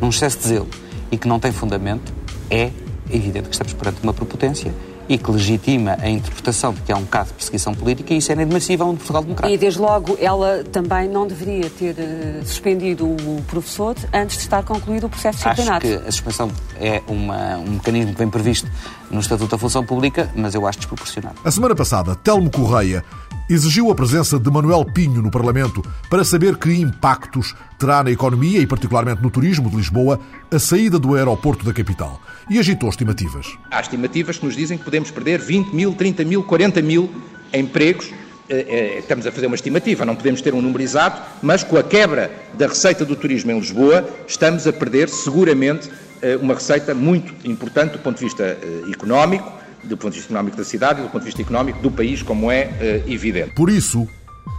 num 0.00 0.08
excesso 0.08 0.38
de 0.38 0.48
zelo 0.48 0.68
e 1.10 1.18
que 1.18 1.26
não 1.26 1.40
tem 1.40 1.50
fundamento, 1.50 2.12
é 2.48 2.70
evidente 3.10 3.48
que 3.48 3.54
estamos 3.54 3.72
perante 3.72 4.02
uma 4.02 4.14
prepotência 4.14 4.72
e 5.08 5.18
que 5.18 5.30
legitima 5.30 5.96
a 6.00 6.08
interpretação 6.08 6.72
de 6.72 6.80
que 6.82 6.92
há 6.92 6.96
um 6.96 7.04
caso 7.04 7.28
de 7.28 7.34
perseguição 7.34 7.74
política 7.74 8.14
e 8.14 8.18
isso 8.18 8.30
é 8.32 8.34
inadmissível 8.34 8.86
no 8.86 8.96
Portugal 8.96 9.22
Democrático. 9.22 9.54
E 9.54 9.58
desde 9.58 9.80
logo 9.80 10.16
ela 10.20 10.64
também 10.64 11.08
não 11.08 11.26
deveria 11.26 11.70
ter 11.70 11.92
uh, 11.92 12.46
suspendido 12.46 13.06
o 13.06 13.42
professor 13.46 13.94
antes 14.12 14.36
de 14.36 14.42
estar 14.42 14.62
concluído 14.64 15.04
o 15.04 15.08
processo 15.08 15.38
disciplinar. 15.38 15.76
Acho 15.76 15.86
que 15.86 16.08
a 16.08 16.12
suspensão 16.12 16.50
é 16.80 17.02
uma, 17.06 17.58
um 17.58 17.72
mecanismo 17.72 18.12
que 18.12 18.18
vem 18.18 18.28
previsto 18.28 18.70
no 19.10 19.20
Estatuto 19.20 19.50
da 19.50 19.58
Função 19.58 19.84
Pública, 19.84 20.30
mas 20.34 20.54
eu 20.54 20.66
acho 20.66 20.78
desproporcionado. 20.78 21.36
A 21.44 21.50
semana 21.50 21.74
passada, 21.74 22.14
Telmo 22.16 22.50
Correia 22.50 23.04
exigiu 23.48 23.90
a 23.90 23.94
presença 23.94 24.38
de 24.38 24.50
Manuel 24.50 24.84
Pinho 24.84 25.22
no 25.22 25.30
Parlamento 25.30 25.82
para 26.10 26.24
saber 26.24 26.56
que 26.56 26.72
impactos 26.72 27.54
terá 27.78 28.02
na 28.02 28.10
economia 28.10 28.58
e 28.58 28.66
particularmente 28.66 29.22
no 29.22 29.30
turismo 29.30 29.70
de 29.70 29.76
Lisboa 29.76 30.18
a 30.50 30.58
saída 30.58 30.98
do 30.98 31.14
aeroporto 31.14 31.64
da 31.64 31.72
capital 31.72 32.20
e 32.50 32.58
agitou 32.58 32.88
estimativas. 32.88 33.46
Há 33.70 33.80
estimativas 33.80 34.38
que 34.38 34.44
nos 34.44 34.56
dizem 34.56 34.76
que 34.76 34.84
podemos 34.84 35.10
perder 35.10 35.40
20 35.40 35.72
mil, 35.74 35.94
30 35.94 36.24
mil, 36.24 36.42
40 36.42 36.82
mil 36.82 37.10
empregos. 37.52 38.12
Eh, 38.48 38.66
eh, 38.68 38.98
estamos 39.00 39.26
a 39.26 39.32
fazer 39.32 39.46
uma 39.46 39.56
estimativa, 39.56 40.04
não 40.04 40.14
podemos 40.14 40.40
ter 40.40 40.54
um 40.54 40.62
número 40.62 40.82
exato, 40.82 41.20
mas 41.42 41.64
com 41.64 41.76
a 41.76 41.82
quebra 41.82 42.30
da 42.54 42.68
receita 42.68 43.04
do 43.04 43.16
turismo 43.16 43.50
em 43.50 43.58
Lisboa, 43.58 44.08
estamos 44.26 44.66
a 44.68 44.72
perder 44.72 45.08
seguramente 45.08 45.90
eh, 46.22 46.36
uma 46.36 46.54
receita 46.54 46.94
muito 46.94 47.34
importante 47.44 47.92
do 47.92 47.98
ponto 47.98 48.18
de 48.18 48.24
vista 48.24 48.56
económico, 48.88 49.52
do 49.86 49.96
ponto 49.96 50.12
de 50.12 50.18
vista 50.18 50.32
económico 50.32 50.56
da 50.56 50.64
cidade 50.64 51.00
e 51.00 51.02
do 51.04 51.08
ponto 51.08 51.22
de 51.22 51.26
vista 51.26 51.42
económico 51.42 51.80
do 51.80 51.90
país, 51.90 52.22
como 52.22 52.50
é 52.50 53.02
evidente. 53.06 53.52
Por 53.54 53.70
isso, 53.70 54.06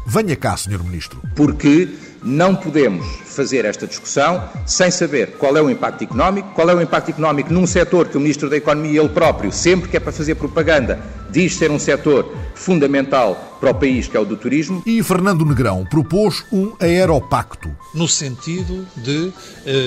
venha 0.05 0.35
cá, 0.35 0.55
Sr. 0.55 0.83
Ministro. 0.83 1.21
Porque 1.35 1.89
não 2.23 2.55
podemos 2.55 3.05
fazer 3.25 3.65
esta 3.65 3.85
discussão 3.85 4.49
sem 4.65 4.89
saber 4.89 5.33
qual 5.37 5.55
é 5.55 5.61
o 5.61 5.69
impacto 5.69 6.03
económico, 6.03 6.49
qual 6.53 6.69
é 6.69 6.75
o 6.75 6.81
impacto 6.81 7.09
económico 7.09 7.53
num 7.53 7.67
setor 7.67 8.07
que 8.07 8.17
o 8.17 8.19
Ministro 8.19 8.49
da 8.49 8.57
Economia, 8.57 8.99
ele 8.99 9.09
próprio, 9.09 9.51
sempre 9.51 9.89
que 9.89 9.97
é 9.97 9.99
para 9.99 10.11
fazer 10.11 10.35
propaganda, 10.35 10.99
diz 11.29 11.55
ser 11.55 11.69
um 11.69 11.79
setor 11.79 12.33
fundamental 12.55 13.57
para 13.59 13.71
o 13.71 13.75
país, 13.75 14.07
que 14.07 14.17
é 14.17 14.19
o 14.19 14.25
do 14.25 14.35
turismo. 14.35 14.81
E 14.85 15.01
Fernando 15.03 15.45
Negrão 15.45 15.85
propôs 15.85 16.43
um 16.51 16.73
aeropacto. 16.79 17.69
No 17.93 18.07
sentido 18.07 18.87
de 18.97 19.27
uh, 19.27 19.33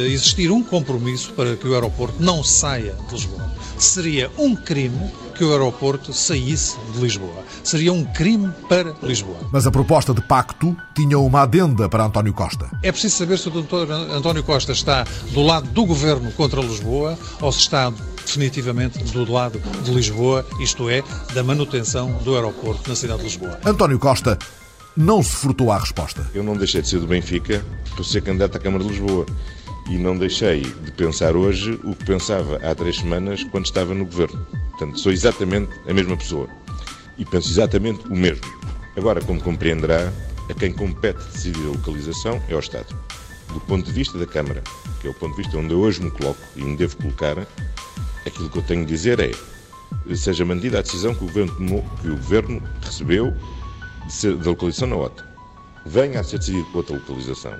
existir 0.06 0.50
um 0.50 0.62
compromisso 0.62 1.32
para 1.32 1.56
que 1.56 1.66
o 1.66 1.74
aeroporto 1.74 2.22
não 2.22 2.44
saia 2.44 2.94
de 3.08 3.14
Lisboa. 3.14 3.50
Seria 3.78 4.30
um 4.38 4.54
crime 4.54 5.10
que 5.40 5.44
o 5.46 5.52
aeroporto 5.52 6.12
saísse 6.12 6.76
de 6.92 7.00
Lisboa. 7.00 7.42
Seria 7.64 7.94
um 7.94 8.04
crime 8.04 8.52
para 8.68 8.94
Lisboa. 9.02 9.38
Mas 9.50 9.66
a 9.66 9.70
proposta 9.70 10.12
de 10.12 10.20
pacto 10.20 10.76
tinha 10.94 11.18
uma 11.18 11.40
adenda 11.40 11.88
para 11.88 12.04
António 12.04 12.34
Costa. 12.34 12.68
É 12.82 12.92
preciso 12.92 13.16
saber 13.16 13.38
se 13.38 13.48
o 13.48 13.50
doutor 13.50 13.90
António 13.90 14.44
Costa 14.44 14.72
está 14.72 15.06
do 15.32 15.42
lado 15.42 15.66
do 15.70 15.86
governo 15.86 16.30
contra 16.32 16.60
Lisboa 16.60 17.18
ou 17.40 17.50
se 17.50 17.60
está 17.60 17.90
definitivamente 18.22 19.02
do 19.02 19.32
lado 19.32 19.58
de 19.82 19.90
Lisboa, 19.90 20.44
isto 20.60 20.90
é, 20.90 21.02
da 21.32 21.42
manutenção 21.42 22.12
do 22.22 22.34
aeroporto 22.34 22.86
na 22.86 22.94
cidade 22.94 23.20
de 23.20 23.24
Lisboa. 23.24 23.58
António 23.64 23.98
Costa 23.98 24.38
não 24.94 25.22
se 25.22 25.36
furtou 25.36 25.72
à 25.72 25.78
resposta. 25.78 26.30
Eu 26.34 26.42
não 26.42 26.54
deixei 26.54 26.82
de 26.82 26.88
ser 26.88 27.00
do 27.00 27.06
Benfica 27.06 27.64
para 27.94 28.04
ser 28.04 28.20
candidato 28.20 28.58
à 28.58 28.60
Câmara 28.60 28.84
de 28.84 28.90
Lisboa 28.90 29.24
e 29.88 29.96
não 29.96 30.18
deixei 30.18 30.60
de 30.60 30.92
pensar 30.92 31.34
hoje 31.34 31.80
o 31.82 31.94
que 31.94 32.04
pensava 32.04 32.56
há 32.62 32.74
três 32.74 32.98
semanas 32.98 33.42
quando 33.44 33.64
estava 33.64 33.94
no 33.94 34.04
governo. 34.04 34.46
Portanto, 34.80 34.98
sou 34.98 35.12
exatamente 35.12 35.70
a 35.86 35.92
mesma 35.92 36.16
pessoa 36.16 36.48
e 37.18 37.24
penso 37.26 37.50
exatamente 37.50 38.02
o 38.08 38.16
mesmo. 38.16 38.40
Agora, 38.96 39.20
como 39.20 39.38
compreenderá, 39.38 40.10
a 40.48 40.54
quem 40.54 40.72
compete 40.72 41.22
decidir 41.34 41.66
a 41.66 41.72
localização 41.72 42.42
é 42.48 42.56
o 42.56 42.58
Estado. 42.58 42.96
Do 43.52 43.60
ponto 43.60 43.84
de 43.84 43.92
vista 43.92 44.16
da 44.16 44.24
Câmara, 44.24 44.62
que 44.98 45.06
é 45.06 45.10
o 45.10 45.12
ponto 45.12 45.36
de 45.36 45.42
vista 45.42 45.58
onde 45.58 45.74
eu 45.74 45.80
hoje 45.80 46.02
me 46.02 46.10
coloco 46.10 46.40
e 46.56 46.62
me 46.62 46.78
devo 46.78 46.96
colocar, 46.96 47.46
aquilo 48.26 48.48
que 48.48 48.56
eu 48.56 48.62
tenho 48.62 48.86
de 48.86 48.90
dizer 48.90 49.20
é 49.20 49.32
seja 50.16 50.46
mantida 50.46 50.78
a 50.78 50.82
decisão 50.82 51.14
que 51.14 51.24
o 51.24 51.26
governo, 51.26 51.54
tomou, 51.56 51.84
que 52.00 52.08
o 52.08 52.16
governo 52.16 52.62
recebeu 52.80 53.36
da 54.42 54.48
localização 54.48 54.88
na 54.88 54.96
OTA. 54.96 55.28
Venha 55.84 56.20
a 56.20 56.24
ser 56.24 56.38
decidido 56.38 56.64
por 56.70 56.78
outra 56.78 56.96
localização. 56.96 57.52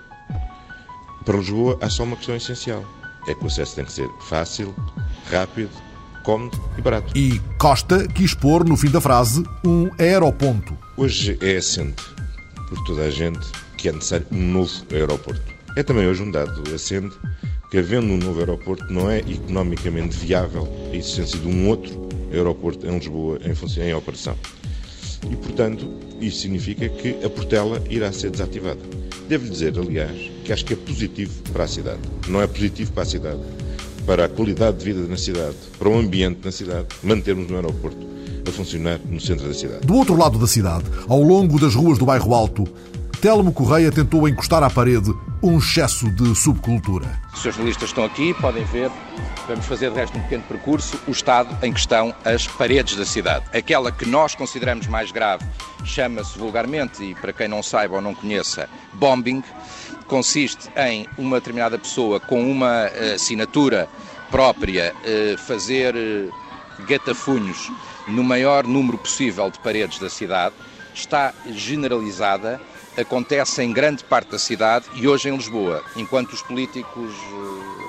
Para 1.27 1.37
Lisboa 1.37 1.79
há 1.83 1.91
só 1.91 2.03
uma 2.03 2.17
questão 2.17 2.35
essencial. 2.35 2.83
É 3.29 3.35
que 3.35 3.45
o 3.45 3.47
acesso 3.47 3.77
tem 3.77 3.85
que 3.85 3.93
ser 3.93 4.09
fácil, 4.23 4.75
rápido, 5.31 5.71
cómodo 6.21 6.61
e 6.77 6.81
barato. 6.83 7.17
E 7.17 7.41
Costa 7.59 8.07
quis 8.09 8.35
pôr 8.35 8.65
no 8.65 8.77
fim 8.77 8.91
da 8.91 9.01
frase 9.01 9.43
um 9.65 9.91
aeroponto. 9.99 10.77
Hoje 10.97 11.39
é 11.41 11.57
assente 11.57 12.03
por 12.69 12.83
toda 12.85 13.03
a 13.03 13.11
gente 13.11 13.47
que 13.77 13.89
é 13.89 13.93
necessário 13.93 14.27
um 14.31 14.53
novo 14.53 14.85
aeroporto. 14.93 15.43
É 15.77 15.83
também 15.83 16.07
hoje 16.07 16.23
um 16.23 16.31
dado 16.31 16.63
assente 16.75 17.17
que, 17.71 17.79
havendo 17.79 18.13
um 18.13 18.17
novo 18.17 18.39
aeroporto, 18.41 18.93
não 18.93 19.11
é 19.11 19.19
economicamente 19.21 20.17
viável 20.17 20.69
a 20.93 20.97
existência 20.97 21.39
de 21.39 21.47
um 21.47 21.69
outro 21.69 22.09
aeroporto 22.33 22.87
em 22.87 22.99
Lisboa 22.99 23.39
em, 23.45 23.55
função, 23.55 23.83
em 23.83 23.95
operação. 23.95 24.37
E, 25.31 25.37
portanto, 25.37 25.89
isso 26.21 26.41
significa 26.41 26.89
que 26.89 27.25
a 27.25 27.31
Portela 27.31 27.83
irá 27.89 28.13
ser 28.13 28.31
desativada. 28.31 28.81
Devo 29.29 29.49
dizer, 29.49 29.79
aliás, 29.79 30.31
que 30.45 30.53
acho 30.53 30.65
que 30.65 30.73
é 30.73 30.77
positivo 30.77 31.43
para 31.53 31.65
a 31.65 31.69
cidade. 31.69 32.01
Não 32.29 32.43
é 32.43 32.47
positivo 32.47 32.93
para 32.93 33.05
a 33.05 33.07
cidade, 33.07 33.41
para 34.07 34.25
a 34.25 34.29
qualidade 34.29 34.79
de 34.79 34.85
vida 34.85 35.07
na 35.07 35.17
cidade, 35.17 35.57
para 35.79 35.89
o 35.89 35.99
ambiente 35.99 36.41
na 36.45 36.53
cidade, 36.53 36.87
mantermos 37.03 37.51
um 37.51 37.57
aeroporto 37.57 38.07
a 38.47 38.51
funcionar 38.51 38.99
no 39.05 39.21
centro 39.21 39.47
da 39.47 39.55
cidade. 39.55 39.87
Do 39.87 39.95
outro 39.95 40.17
lado 40.17 40.39
da 40.39 40.47
cidade, 40.47 40.85
ao 41.09 41.21
longo 41.21 41.61
das 41.61 41.75
ruas 41.75 41.99
do 41.99 42.07
bairro 42.07 42.35
Alto, 42.35 42.65
Telmo 43.21 43.53
Correia 43.53 43.93
tentou 43.93 44.27
encostar 44.27 44.63
à 44.63 44.71
parede 44.71 45.13
um 45.43 45.59
excesso 45.59 46.11
de 46.11 46.35
subcultura. 46.35 47.07
Os 47.35 47.43
jornalistas 47.43 47.91
estão 47.91 48.05
aqui, 48.05 48.33
podem 48.35 48.65
ver. 48.65 48.91
Vamos 49.47 49.67
fazer 49.67 49.91
de 49.91 49.97
resto 49.97 50.17
um 50.17 50.23
pequeno 50.23 50.43
percurso. 50.45 50.99
O 51.07 51.11
estado 51.11 51.55
em 51.63 51.71
questão, 51.71 52.15
as 52.25 52.47
paredes 52.47 52.97
da 52.97 53.05
cidade. 53.05 53.45
Aquela 53.53 53.93
que 53.93 54.07
nós 54.07 54.35
consideramos 54.35 54.87
mais 54.87 55.13
grave 55.13 55.45
chama-se 55.85 56.39
vulgarmente, 56.39 57.03
e 57.03 57.15
para 57.15 57.33
quem 57.33 57.47
não 57.47 57.63
saiba 57.63 57.97
ou 57.97 58.01
não 58.01 58.15
conheça, 58.15 58.69
bombing 58.95 59.43
consiste 60.11 60.69
em 60.77 61.07
uma 61.17 61.39
determinada 61.39 61.79
pessoa 61.79 62.19
com 62.19 62.43
uma 62.51 62.87
uh, 62.89 63.15
assinatura 63.15 63.89
própria 64.29 64.93
uh, 64.93 65.39
fazer 65.39 65.95
uh, 65.95 66.85
gatafunhos 66.85 67.71
no 68.09 68.25
maior 68.25 68.67
número 68.67 68.99
possível 68.99 69.49
de 69.49 69.61
paredes 69.61 70.01
da 70.01 70.11
cidade, 70.11 70.53
está 70.93 71.33
generalizada, 71.47 72.61
acontece 72.99 73.63
em 73.63 73.73
grande 73.73 74.03
parte 74.03 74.33
da 74.33 74.39
cidade 74.39 74.87
e 74.95 75.07
hoje 75.07 75.29
em 75.29 75.37
Lisboa, 75.37 75.81
enquanto 75.95 76.33
os 76.33 76.43
políticos 76.43 77.15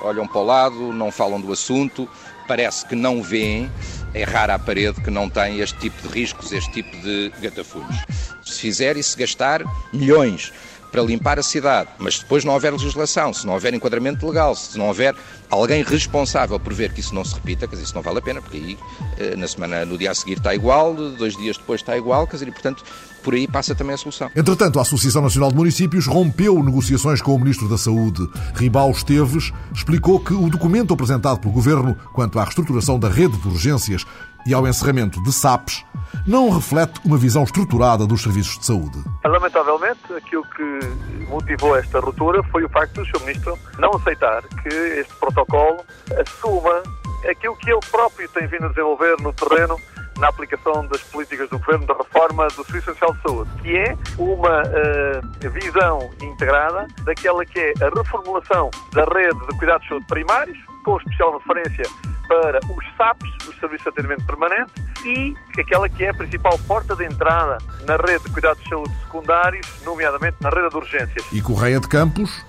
olham 0.02 0.26
para 0.28 0.40
o 0.40 0.44
lado, 0.44 0.92
não 0.92 1.10
falam 1.10 1.40
do 1.40 1.52
assunto, 1.52 2.08
parece 2.46 2.86
que 2.86 2.94
não 2.94 3.20
veem, 3.20 3.68
é 4.14 4.22
rara 4.22 4.54
a 4.54 4.58
parede 4.60 5.00
que 5.00 5.10
não 5.10 5.28
tem 5.28 5.58
este 5.58 5.76
tipo 5.80 6.06
de 6.06 6.14
riscos, 6.20 6.52
este 6.52 6.70
tipo 6.70 6.96
de 6.98 7.32
gatafunhos. 7.40 7.96
Se 8.44 8.60
fizer 8.60 8.96
e 8.96 9.02
se 9.02 9.16
gastar 9.16 9.62
milhões 9.92 10.52
para 10.92 11.02
limpar 11.02 11.38
a 11.38 11.42
cidade, 11.42 11.88
mas 11.98 12.18
depois 12.18 12.44
não 12.44 12.52
houver 12.52 12.70
legislação, 12.70 13.32
se 13.32 13.46
não 13.46 13.54
houver 13.54 13.72
enquadramento 13.72 14.26
legal, 14.26 14.54
se 14.54 14.76
não 14.76 14.88
houver 14.88 15.16
alguém 15.48 15.82
responsável 15.82 16.60
por 16.60 16.74
ver 16.74 16.92
que 16.92 17.00
isso 17.00 17.14
não 17.14 17.24
se 17.24 17.34
repita, 17.34 17.66
quer 17.66 17.76
dizer, 17.76 17.84
isso 17.84 17.94
não 17.94 18.02
vale 18.02 18.18
a 18.18 18.22
pena, 18.22 18.42
porque 18.42 18.58
aí 18.58 18.78
eh, 19.18 19.34
na 19.34 19.48
semana, 19.48 19.86
no 19.86 19.96
dia 19.96 20.10
a 20.10 20.14
seguir 20.14 20.36
está 20.36 20.54
igual, 20.54 20.94
dois 20.94 21.34
dias 21.34 21.56
depois 21.56 21.80
está 21.80 21.96
igual, 21.96 22.26
quer 22.26 22.34
dizer, 22.36 22.48
e 22.48 22.52
portanto 22.52 22.84
por 23.22 23.34
aí 23.34 23.46
passa 23.46 23.74
também 23.74 23.94
a 23.94 23.96
solução. 23.96 24.30
Entretanto, 24.34 24.78
a 24.78 24.82
Associação 24.82 25.22
Nacional 25.22 25.50
de 25.50 25.56
Municípios 25.56 26.06
rompeu 26.06 26.62
negociações 26.62 27.22
com 27.22 27.34
o 27.34 27.38
Ministro 27.38 27.68
da 27.68 27.78
Saúde. 27.78 28.28
Ribal 28.54 28.90
Esteves 28.90 29.52
explicou 29.72 30.18
que 30.18 30.34
o 30.34 30.50
documento 30.50 30.92
apresentado 30.92 31.38
pelo 31.38 31.52
Governo 31.52 31.96
quanto 32.12 32.38
à 32.38 32.44
reestruturação 32.44 32.98
da 32.98 33.08
rede 33.08 33.36
de 33.36 33.48
urgências 33.48 34.04
e 34.46 34.54
ao 34.54 34.66
encerramento 34.66 35.22
de 35.22 35.32
SAPs 35.32 35.84
não 36.26 36.50
reflete 36.50 37.00
uma 37.04 37.16
visão 37.16 37.42
estruturada 37.42 38.06
dos 38.06 38.22
serviços 38.22 38.58
de 38.58 38.66
saúde. 38.66 38.98
Lamentavelmente, 39.24 40.12
aquilo 40.16 40.44
que 40.44 41.26
motivou 41.28 41.76
esta 41.76 42.00
ruptura 42.00 42.42
foi 42.44 42.64
o 42.64 42.68
facto 42.68 43.02
do 43.02 43.06
Sr. 43.06 43.20
Ministro 43.20 43.58
não 43.78 43.90
aceitar 43.90 44.42
que 44.42 44.68
este 44.68 45.14
protocolo 45.16 45.84
assuma 46.20 46.82
aquilo 47.28 47.56
que 47.56 47.70
ele 47.70 47.80
próprio 47.90 48.28
tem 48.28 48.46
vindo 48.46 48.66
a 48.66 48.68
desenvolver 48.68 49.16
no 49.20 49.32
terreno 49.32 49.76
na 50.18 50.28
aplicação 50.28 50.86
das 50.86 51.00
políticas 51.04 51.48
do 51.48 51.58
Governo 51.58 51.86
da 51.86 51.94
reforma 51.94 52.46
do 52.48 52.64
Serviço 52.64 52.92
Social 52.92 53.14
de 53.14 53.22
Saúde, 53.22 53.50
que 53.62 53.76
é 53.76 53.96
uma 54.18 54.62
uh, 54.62 55.50
visão 55.50 56.10
integrada 56.22 56.86
daquela 57.04 57.44
que 57.46 57.58
é 57.58 57.72
a 57.80 57.88
reformulação 57.96 58.70
da 58.92 59.04
rede 59.04 59.46
de 59.46 59.58
cuidados 59.58 59.82
de 59.82 59.88
saúde 59.88 60.06
primários, 60.06 60.58
com 60.84 60.96
especial 60.98 61.38
referência 61.38 61.84
para 62.32 62.60
os 62.66 62.96
SAPs, 62.96 63.46
os 63.46 63.60
Serviços 63.60 63.82
de 63.82 63.88
Atendimento 63.90 64.24
Permanente, 64.24 64.72
e 65.04 65.34
aquela 65.60 65.86
que 65.86 66.02
é 66.02 66.08
a 66.08 66.14
principal 66.14 66.58
porta 66.60 66.96
de 66.96 67.04
entrada 67.04 67.58
na 67.86 67.96
rede 67.96 68.24
de 68.24 68.30
cuidados 68.30 68.62
de 68.62 68.70
saúde 68.70 68.94
secundários, 69.04 69.66
nomeadamente 69.84 70.38
na 70.40 70.48
rede 70.48 70.70
de 70.70 70.76
urgências. 70.76 71.26
E 71.30 71.42
Correia 71.42 71.78
de 71.78 71.88
Campos 71.88 72.42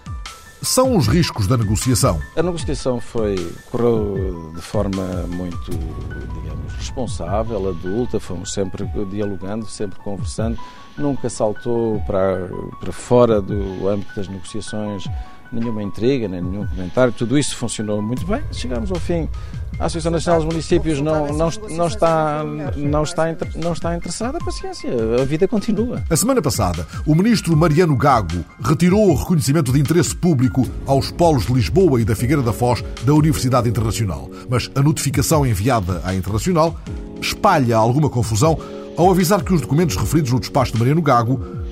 são 0.62 0.96
os 0.96 1.08
riscos 1.08 1.48
da 1.48 1.58
negociação? 1.58 2.22
A 2.38 2.42
negociação 2.42 3.02
foi 3.02 3.36
correu 3.70 4.54
de 4.56 4.62
forma 4.62 5.04
muito, 5.28 5.72
digamos, 5.72 6.74
responsável, 6.78 7.68
adulta, 7.68 8.22
fomos 8.22 8.54
sempre 8.54 8.86
dialogando, 9.10 9.66
sempre 9.66 10.00
conversando, 10.00 10.58
nunca 10.98 11.30
saltou 11.30 12.00
para, 12.08 12.50
para 12.80 12.94
fora 12.94 13.42
do 13.42 13.90
âmbito 13.90 14.16
das 14.16 14.30
negociações 14.30 15.04
nenhuma 15.54 15.84
intriga, 15.84 16.28
nem 16.28 16.42
nenhum 16.42 16.66
comentário, 16.68 17.14
tudo 17.14 17.38
isso 17.38 17.56
funcionou 17.56 18.02
muito 18.02 18.26
bem. 18.26 18.42
Chegamos 18.52 18.92
ao 18.92 19.00
fim. 19.00 19.30
A 19.80 19.86
Associação 19.86 20.12
Nacional 20.12 20.42
dos 20.42 20.50
Municípios 20.50 21.02
não, 21.02 21.28
não, 21.28 21.50
não, 21.72 21.88
está, 21.88 22.44
não, 22.78 23.04
está, 23.04 23.36
não 23.56 23.74
está 23.74 23.96
interessada, 23.96 24.38
paciência, 24.38 24.92
a 25.20 25.26
vida 25.26 25.48
continua. 25.48 26.04
A 26.10 26.16
semana 26.16 26.42
passada, 26.42 26.86
o 27.08 27.16
ministro 27.16 27.58
Mariano 27.58 27.96
Gago 27.98 28.46
retirou 28.62 29.10
o 29.10 29.16
reconhecimento 29.16 29.74
de 29.74 29.80
interesse 29.80 30.16
público 30.16 30.68
aos 30.86 31.10
polos 31.12 31.48
de 31.48 31.54
Lisboa 31.54 32.00
e 32.00 32.06
da 32.06 32.16
Figueira 32.16 32.44
da 32.44 32.54
Foz 32.54 32.84
da 33.04 33.14
Universidade 33.14 33.68
Internacional. 33.68 34.30
Mas 34.48 34.70
a 34.76 34.82
notificação 34.82 35.46
enviada 35.46 36.02
à 36.04 36.14
Internacional 36.14 36.80
espalha 37.20 37.76
alguma 37.76 38.10
confusão 38.10 38.58
ao 38.96 39.10
avisar 39.10 39.44
que 39.44 39.54
os 39.54 39.62
documentos 39.62 39.96
referidos 39.96 40.32
no 40.32 40.40
despacho 40.40 40.74
de 40.74 40.78
Mariano 40.78 41.02
Gago 41.02 41.63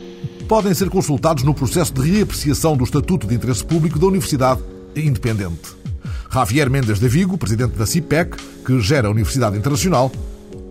podem 0.51 0.73
ser 0.73 0.89
consultados 0.89 1.45
no 1.45 1.53
processo 1.53 1.93
de 1.93 2.01
reapreciação 2.01 2.75
do 2.75 2.83
Estatuto 2.83 3.25
de 3.25 3.33
Interesse 3.33 3.63
Público 3.63 3.97
da 3.97 4.07
Universidade 4.07 4.59
Independente. 4.93 5.77
Javier 6.29 6.69
Mendes 6.69 6.99
de 6.99 7.07
Vigo, 7.07 7.37
presidente 7.37 7.77
da 7.77 7.85
CIPEC, 7.85 8.35
que 8.65 8.81
gera 8.81 9.07
a 9.07 9.11
Universidade 9.11 9.57
Internacional, 9.57 10.11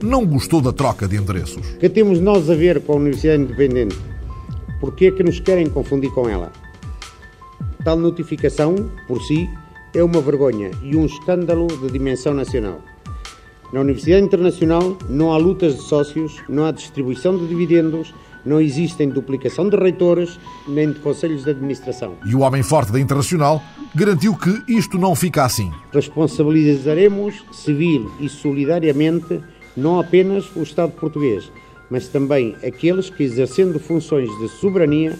não 0.02 0.26
gostou 0.26 0.60
da 0.60 0.70
troca 0.70 1.08
de 1.08 1.16
endereços. 1.16 1.66
O 1.66 1.78
que 1.78 1.88
temos 1.88 2.20
nós 2.20 2.50
a 2.50 2.54
ver 2.54 2.82
com 2.82 2.92
a 2.92 2.96
Universidade 2.96 3.42
Independente? 3.42 3.96
Porquê 4.80 5.06
é 5.06 5.10
que 5.12 5.22
nos 5.22 5.40
querem 5.40 5.66
confundir 5.70 6.10
com 6.10 6.28
ela? 6.28 6.52
Tal 7.82 7.96
notificação, 7.96 8.74
por 9.08 9.22
si, 9.22 9.48
é 9.94 10.04
uma 10.04 10.20
vergonha 10.20 10.72
e 10.82 10.94
um 10.94 11.06
escândalo 11.06 11.66
de 11.68 11.90
dimensão 11.90 12.34
nacional. 12.34 12.82
Na 13.72 13.80
Universidade 13.80 14.26
Internacional 14.26 14.98
não 15.08 15.32
há 15.32 15.38
lutas 15.38 15.76
de 15.76 15.80
sócios, 15.80 16.36
não 16.50 16.66
há 16.66 16.70
distribuição 16.70 17.38
de 17.38 17.46
dividendos, 17.46 18.12
não 18.44 18.60
existem 18.60 19.08
duplicação 19.08 19.68
de 19.68 19.76
reitores 19.76 20.38
nem 20.66 20.92
de 20.92 20.98
conselhos 21.00 21.44
de 21.44 21.50
administração. 21.50 22.14
E 22.24 22.34
o 22.34 22.40
homem 22.40 22.62
forte 22.62 22.92
da 22.92 23.00
Internacional 23.00 23.62
garantiu 23.94 24.34
que 24.34 24.62
isto 24.68 24.98
não 24.98 25.14
fica 25.14 25.44
assim. 25.44 25.70
Responsabilizaremos 25.92 27.44
civil 27.52 28.10
e 28.20 28.28
solidariamente 28.28 29.40
não 29.76 30.00
apenas 30.00 30.54
o 30.54 30.62
Estado 30.62 30.92
português, 30.92 31.50
mas 31.90 32.08
também 32.08 32.56
aqueles 32.66 33.10
que, 33.10 33.22
exercendo 33.22 33.78
funções 33.78 34.28
de 34.38 34.48
soberania, 34.48 35.18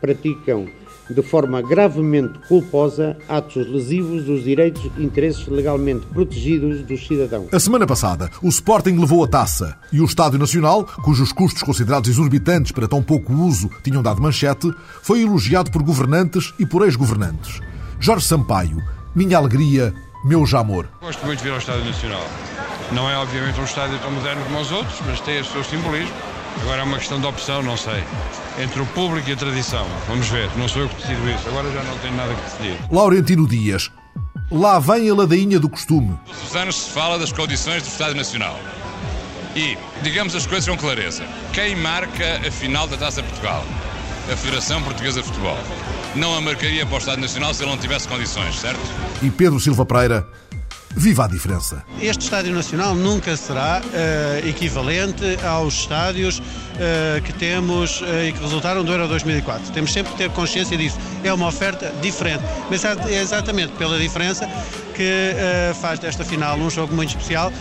praticam 0.00 0.66
de 1.10 1.22
forma 1.22 1.60
gravemente 1.60 2.38
culposa 2.48 3.16
atos 3.28 3.66
lesivos 3.68 4.24
dos 4.24 4.44
direitos 4.44 4.90
e 4.96 5.02
interesses 5.02 5.46
legalmente 5.46 6.06
protegidos 6.06 6.82
dos 6.82 7.06
cidadãos. 7.06 7.48
A 7.52 7.60
semana 7.60 7.86
passada, 7.86 8.30
o 8.42 8.48
Sporting 8.48 8.96
levou 8.98 9.24
a 9.24 9.28
taça 9.28 9.76
e 9.92 10.00
o 10.00 10.04
Estádio 10.04 10.38
Nacional, 10.38 10.84
cujos 11.02 11.32
custos 11.32 11.62
considerados 11.62 12.10
exorbitantes 12.10 12.72
para 12.72 12.88
tão 12.88 13.02
pouco 13.02 13.32
uso 13.32 13.70
tinham 13.82 14.02
dado 14.02 14.22
manchete, 14.22 14.72
foi 15.02 15.22
elogiado 15.22 15.70
por 15.70 15.82
governantes 15.82 16.54
e 16.58 16.66
por 16.66 16.84
ex-governantes. 16.84 17.60
Jorge 18.00 18.26
Sampaio, 18.26 18.82
minha 19.14 19.36
alegria, 19.36 19.94
meu 20.24 20.46
jamor. 20.46 20.88
Gosto 21.00 21.24
muito 21.26 21.38
de 21.38 21.44
vir 21.44 21.52
ao 21.52 21.58
Estádio 21.58 21.84
Nacional. 21.84 22.24
Não 22.92 23.10
é, 23.10 23.16
obviamente, 23.16 23.58
um 23.60 23.64
estádio 23.64 23.98
tão 23.98 24.10
moderno 24.10 24.44
como 24.44 24.60
os 24.60 24.70
outros, 24.70 25.00
mas 25.06 25.20
tem 25.20 25.40
o 25.40 25.44
seu 25.44 25.64
simbolismo. 25.64 26.14
Agora 26.62 26.80
é 26.80 26.84
uma 26.84 26.98
questão 26.98 27.20
de 27.20 27.26
opção, 27.26 27.62
não 27.62 27.76
sei. 27.76 28.02
Entre 28.58 28.80
o 28.80 28.86
público 28.86 29.28
e 29.28 29.32
a 29.32 29.36
tradição. 29.36 29.86
Vamos 30.08 30.28
ver, 30.28 30.48
não 30.56 30.68
sou 30.68 30.82
eu 30.82 30.88
que 30.88 30.96
decido 30.96 31.28
isso. 31.30 31.48
Agora 31.48 31.70
já 31.70 31.82
não 31.82 31.98
tenho 31.98 32.14
nada 32.14 32.34
que 32.34 32.42
decidir. 32.42 32.78
Laurentino 32.90 33.46
Dias. 33.46 33.90
Lá 34.50 34.78
vem 34.78 35.08
a 35.10 35.14
ladainha 35.14 35.58
do 35.58 35.68
costume. 35.68 36.18
Todos 36.26 36.50
os 36.50 36.56
anos 36.56 36.76
se 36.82 36.90
fala 36.90 37.18
das 37.18 37.32
condições 37.32 37.82
do 37.82 37.88
Estado 37.88 38.14
Nacional. 38.14 38.58
E, 39.56 39.78
digamos 40.02 40.34
as 40.34 40.46
coisas 40.46 40.68
com 40.68 40.76
clareza, 40.76 41.24
quem 41.52 41.76
marca 41.76 42.40
a 42.46 42.50
final 42.50 42.86
da 42.86 42.96
Taça 42.96 43.22
Portugal? 43.22 43.64
A 44.32 44.36
Federação 44.36 44.82
Portuguesa 44.82 45.20
de 45.20 45.28
Futebol. 45.28 45.58
Não 46.14 46.34
a 46.36 46.40
marcaria 46.40 46.84
para 46.86 46.94
o 46.94 46.98
Estado 46.98 47.20
Nacional 47.20 47.52
se 47.52 47.62
ele 47.62 47.70
não 47.70 47.78
tivesse 47.78 48.08
condições, 48.08 48.58
certo? 48.58 48.80
E 49.22 49.30
Pedro 49.30 49.60
Silva 49.60 49.84
Pereira 49.84 50.26
Viva 50.96 51.24
a 51.24 51.28
diferença! 51.28 51.84
Este 52.00 52.22
Estádio 52.22 52.54
Nacional 52.54 52.94
nunca 52.94 53.36
será 53.36 53.82
uh, 53.82 54.48
equivalente 54.48 55.36
aos 55.44 55.74
estádios 55.74 56.38
uh, 56.38 57.20
que 57.24 57.32
temos 57.32 58.00
uh, 58.00 58.04
e 58.28 58.32
que 58.32 58.40
resultaram 58.40 58.84
do 58.84 58.92
Euro 58.92 59.08
2004. 59.08 59.72
Temos 59.72 59.92
sempre 59.92 60.12
que 60.12 60.18
ter 60.18 60.30
consciência 60.30 60.76
disso. 60.76 60.96
É 61.24 61.32
uma 61.32 61.48
oferta 61.48 61.92
diferente. 62.00 62.44
Mas 62.70 62.84
é 62.84 63.20
exatamente 63.20 63.72
pela 63.72 63.98
diferença 63.98 64.48
que 64.94 65.34
faz 65.80 65.98
desta 65.98 66.24
final 66.24 66.56
um 66.56 66.70
jogo 66.70 66.94
muito 66.94 67.10
especial. 67.10 67.52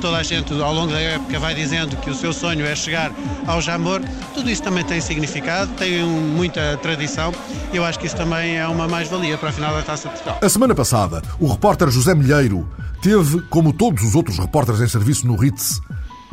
toda 0.00 0.16
a 0.16 0.22
gente, 0.22 0.52
ao 0.60 0.72
longo 0.72 0.92
da 0.92 1.00
época, 1.00 1.38
vai 1.38 1.54
dizendo 1.54 1.96
que 1.96 2.10
o 2.10 2.14
seu 2.14 2.32
sonho 2.32 2.64
é 2.64 2.74
chegar 2.74 3.12
ao 3.46 3.60
Jamor. 3.60 4.00
Tudo 4.34 4.50
isso 4.50 4.62
também 4.62 4.84
tem 4.84 5.00
significado, 5.00 5.70
tem 5.74 6.02
um, 6.02 6.20
muita 6.20 6.76
tradição. 6.78 7.32
E 7.72 7.76
eu 7.76 7.84
acho 7.84 7.98
que 7.98 8.06
isso 8.06 8.16
também 8.16 8.56
é 8.56 8.66
uma 8.66 8.88
mais-valia 8.88 9.36
para 9.38 9.50
a 9.50 9.52
final 9.52 9.74
da 9.74 9.82
Taça 9.82 10.08
de 10.08 10.14
Portugal. 10.14 10.38
A 10.42 10.48
semana 10.48 10.74
passada, 10.74 11.22
o 11.38 11.46
repórter 11.46 11.90
José 11.90 12.14
Milheiro 12.14 12.68
teve, 13.02 13.40
como 13.42 13.72
todos 13.72 14.02
os 14.02 14.14
outros 14.14 14.38
repórteres 14.38 14.80
em 14.80 14.88
serviço 14.88 15.26
no 15.26 15.36
RITS, 15.36 15.80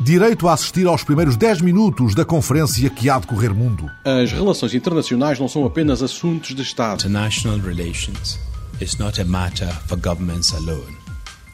direito 0.00 0.48
a 0.48 0.54
assistir 0.54 0.86
aos 0.86 1.04
primeiros 1.04 1.36
10 1.36 1.60
minutos 1.60 2.14
da 2.14 2.24
conferência 2.24 2.88
que 2.90 3.08
há 3.08 3.18
de 3.18 3.26
correr 3.26 3.52
mundo. 3.52 3.90
As 4.04 4.32
relações 4.32 4.74
internacionais 4.74 5.38
não 5.38 5.48
são 5.48 5.64
apenas 5.64 6.02
assuntos 6.02 6.54
de 6.54 6.62
Estado. 6.62 7.00
International 7.00 7.58
relations 7.58 8.51
is 8.82 8.98
not 8.98 9.20
a 9.20 9.24
matter 9.24 9.68
for 9.86 9.96
governments 9.96 10.52
alone. 10.52 10.96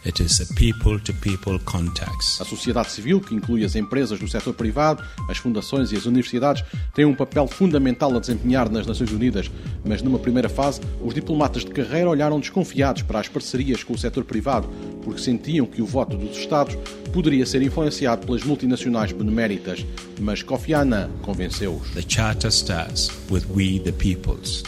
It 0.07 0.23
is 0.23 0.41
a 0.41 0.55
people-to-people 0.55 1.59
contacts. 1.61 2.41
A 2.41 2.45
sociedade 2.45 2.91
civil, 2.91 3.21
que 3.21 3.35
inclui 3.35 3.65
as 3.65 3.77
empresas 3.77 4.19
do 4.19 4.27
setor 4.27 4.55
privado, 4.55 5.05
as 5.29 5.37
fundações 5.37 5.93
e 5.93 5.97
as 5.97 6.07
universidades, 6.07 6.65
tem 6.95 7.05
um 7.05 7.15
papel 7.15 7.47
fundamental 7.47 8.17
a 8.17 8.19
desempenhar 8.19 8.71
nas 8.71 8.87
Nações 8.87 9.13
Unidas, 9.13 9.51
mas 9.85 10.01
numa 10.01 10.19
primeira 10.19 10.49
fase, 10.49 10.81
os 11.05 11.13
diplomatas 11.13 11.67
de 11.67 11.71
carreira 11.71 12.09
olharam 12.09 12.41
desconfiados 12.41 13.03
para 13.03 13.21
as 13.21 13.29
parcerias 13.29 13.85
com 13.85 13.93
o 13.93 13.99
setor 13.99 14.25
privado, 14.25 14.67
porque 15.03 15.21
sentiam 15.21 15.67
que 15.67 15.83
o 15.83 15.87
voto 15.87 16.17
dos 16.17 16.39
Estados 16.39 16.79
poderia 17.13 17.45
ser 17.45 17.61
influenciado 17.61 18.25
pelas 18.25 18.43
multinacionais 18.43 19.13
beneméritas. 19.13 19.85
Mas 20.19 20.43
Kofi 20.43 20.73
Annan 20.73 21.11
convenceu-os. 21.21 21.91
The 21.91 22.05
Charter 22.09 22.51
starts 22.51 23.11
with 23.31 23.43
we 23.55 23.81
the 23.81 23.93
peoples. 23.93 24.63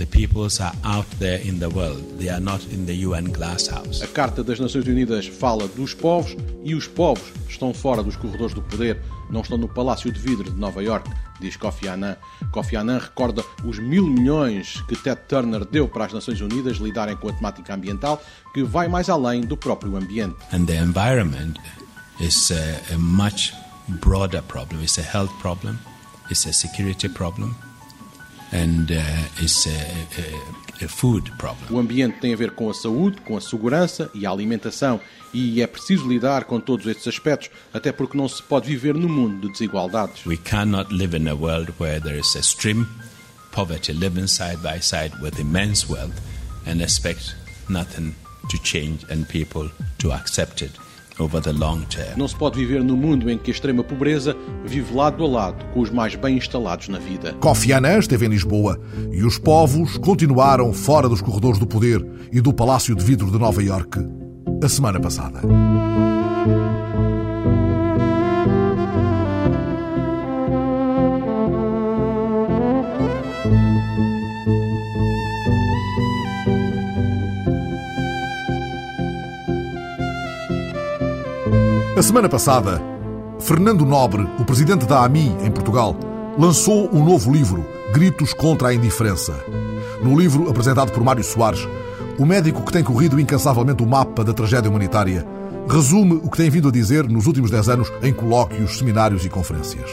The 0.00 0.06
peoples 0.06 0.62
are 0.62 0.72
out 0.82 1.06
there 1.18 1.46
in 1.46 1.58
the 1.58 1.68
world. 1.68 2.02
They 2.16 2.30
are 2.30 2.40
not 2.40 2.64
in 2.72 2.86
the 2.86 3.04
UN 3.04 3.24
glass 3.24 3.68
house. 3.68 4.00
A 4.00 4.06
Carta 4.06 4.42
das 4.42 4.58
Nações 4.58 4.86
Unidas 4.86 5.26
fala 5.26 5.68
dos 5.68 5.92
povos 5.92 6.34
e 6.64 6.74
os 6.74 6.86
povos 6.86 7.30
estão 7.46 7.74
fora 7.74 8.02
dos 8.02 8.16
corredores 8.16 8.54
do 8.54 8.62
poder, 8.62 8.98
não 9.28 9.42
estão 9.42 9.58
no 9.58 9.68
Palácio 9.68 10.10
de 10.10 10.18
Vidro 10.18 10.50
de 10.50 10.58
Nova 10.58 10.82
York, 10.82 11.10
diz 11.38 11.54
Kofi 11.54 11.86
Annan. 11.86 12.16
Kofi 12.50 12.76
Annan 12.76 12.96
recorda 12.96 13.44
os 13.62 13.78
mil 13.78 14.06
milhões 14.06 14.80
que 14.88 14.96
Ted 14.96 15.20
Turner 15.28 15.66
deu 15.66 15.86
para 15.86 16.06
as 16.06 16.14
Nações 16.14 16.40
Unidas 16.40 16.78
lidarem 16.78 17.16
com 17.16 17.28
a 17.28 17.34
temática 17.34 17.74
ambiental, 17.74 18.22
que 18.54 18.62
vai 18.62 18.88
mais 18.88 19.10
além 19.10 19.42
do 19.42 19.54
próprio 19.54 19.94
ambiente. 19.98 20.34
And 20.54 20.64
the 20.64 20.78
environment 20.78 21.56
is 22.18 22.50
a, 22.50 22.94
a 22.94 22.96
much 22.96 23.52
broader 24.00 24.42
problem. 24.44 24.82
It's 24.82 24.98
a 24.98 25.02
health 25.02 25.32
problem. 25.42 25.78
It's 26.30 26.46
a 26.46 26.54
security 26.54 27.10
problem 27.10 27.54
and 28.52 28.90
uh, 28.90 29.42
it's 29.42 29.66
a, 29.66 29.70
a, 29.70 30.84
a 30.84 30.88
food 30.88 31.30
problem. 31.38 31.66
O 31.70 31.78
ambiente 31.78 32.18
tem 32.20 32.32
a 32.32 32.36
ver 32.36 32.50
com 32.52 32.68
a 32.68 32.74
saúde, 32.74 33.20
com 33.22 33.36
a 33.36 33.40
segurança 33.40 34.10
e 34.14 34.26
a 34.26 34.30
alimentação 34.30 35.00
e 35.32 35.62
é 35.62 35.66
preciso 35.66 36.08
lidar 36.08 36.44
com 36.44 36.58
todos 36.60 36.86
estes 36.86 37.06
aspectos, 37.06 37.50
até 37.72 37.92
porque 37.92 38.16
não 38.16 38.28
se 38.28 38.42
pode 38.42 38.68
viver 38.68 38.94
num 38.94 39.08
mundo 39.08 39.46
de 39.46 39.52
desigualdades. 39.52 40.26
We 40.26 40.36
cannot 40.36 40.92
live 40.92 41.16
in 41.16 41.28
a 41.28 41.34
world 41.34 41.72
where 41.78 42.00
there 42.00 42.18
is 42.18 42.34
extreme 42.34 42.86
poverty 43.52 43.92
living 43.92 44.26
side 44.26 44.58
by 44.62 44.80
side 44.80 45.14
with 45.20 45.38
immense 45.40 45.90
wealth 45.90 46.20
and 46.66 46.80
expect 46.80 47.36
nothing 47.68 48.14
to 48.50 48.58
change 48.62 49.04
and 49.10 49.24
people 49.26 49.70
to 49.98 50.12
accept 50.12 50.62
it. 50.62 50.72
Não 52.16 52.28
se 52.28 52.36
pode 52.36 52.58
viver 52.58 52.82
no 52.82 52.96
mundo 52.96 53.30
em 53.30 53.38
que 53.38 53.50
a 53.50 53.54
extrema 53.54 53.82
pobreza 53.82 54.36
vive 54.64 54.94
lado 54.94 55.24
a 55.24 55.28
lado 55.28 55.64
com 55.72 55.80
os 55.80 55.90
mais 55.90 56.14
bem 56.14 56.36
instalados 56.36 56.88
na 56.88 56.98
vida. 56.98 57.34
Kofi 57.40 57.72
Annan 57.72 57.98
esteve 57.98 58.26
em 58.26 58.30
Lisboa 58.30 58.80
e 59.12 59.22
os 59.24 59.38
povos 59.38 59.96
continuaram 59.98 60.72
fora 60.72 61.08
dos 61.08 61.20
corredores 61.20 61.58
do 61.58 61.66
poder 61.66 62.04
e 62.32 62.40
do 62.40 62.52
Palácio 62.52 62.94
de 62.94 63.04
Vidro 63.04 63.30
de 63.30 63.38
Nova 63.38 63.62
Iorque 63.62 64.00
a 64.62 64.68
semana 64.68 65.00
passada. 65.00 65.40
A 81.96 82.02
semana 82.02 82.28
passada, 82.28 82.80
Fernando 83.40 83.84
Nobre, 83.84 84.22
o 84.38 84.44
presidente 84.44 84.86
da 84.86 85.04
AMI 85.04 85.36
em 85.42 85.50
Portugal, 85.50 85.96
lançou 86.38 86.88
um 86.94 87.04
novo 87.04 87.32
livro, 87.32 87.66
Gritos 87.92 88.32
contra 88.32 88.68
a 88.68 88.74
Indiferença. 88.74 89.34
No 90.00 90.18
livro 90.18 90.48
apresentado 90.48 90.92
por 90.92 91.02
Mário 91.02 91.24
Soares, 91.24 91.68
o 92.16 92.24
médico 92.24 92.62
que 92.62 92.72
tem 92.72 92.84
corrido 92.84 93.18
incansavelmente 93.18 93.82
o 93.82 93.86
mapa 93.86 94.22
da 94.22 94.32
tragédia 94.32 94.70
humanitária 94.70 95.26
resume 95.68 96.14
o 96.22 96.30
que 96.30 96.36
tem 96.36 96.50
vindo 96.50 96.68
a 96.68 96.72
dizer 96.72 97.08
nos 97.08 97.26
últimos 97.26 97.50
dez 97.50 97.68
anos 97.68 97.92
em 98.02 98.12
colóquios, 98.12 98.78
seminários 98.78 99.24
e 99.24 99.28
conferências. 99.28 99.90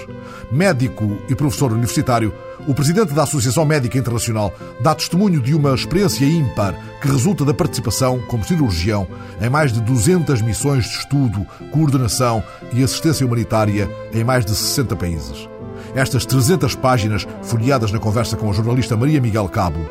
Médico 0.51 1.17
e 1.30 1.36
professor 1.36 1.71
universitário, 1.71 2.34
o 2.67 2.73
presidente 2.73 3.13
da 3.13 3.23
Associação 3.23 3.65
Médica 3.65 3.97
Internacional 3.97 4.53
dá 4.82 4.93
testemunho 4.95 5.41
de 5.41 5.53
uma 5.53 5.73
experiência 5.73 6.25
ímpar 6.25 6.75
que 7.01 7.08
resulta 7.08 7.45
da 7.45 7.53
participação, 7.53 8.19
como 8.27 8.43
cirurgião, 8.43 9.08
em 9.41 9.49
mais 9.49 9.71
de 9.71 9.82
200 9.82 10.41
missões 10.41 10.86
de 10.86 10.97
estudo, 10.97 11.45
coordenação 11.71 12.43
e 12.73 12.84
assistência 12.84 13.25
humanitária 13.25 13.89
em 14.13 14.23
mais 14.23 14.45
de 14.45 14.56
60 14.56 14.95
países. 14.95 15.47
Estas 15.95 16.25
300 16.25 16.75
páginas, 16.75 17.27
folheadas 17.43 17.91
na 17.91 17.99
conversa 17.99 18.36
com 18.36 18.49
a 18.49 18.53
jornalista 18.53 18.97
Maria 18.97 19.21
Miguel 19.21 19.47
Cabo, 19.47 19.88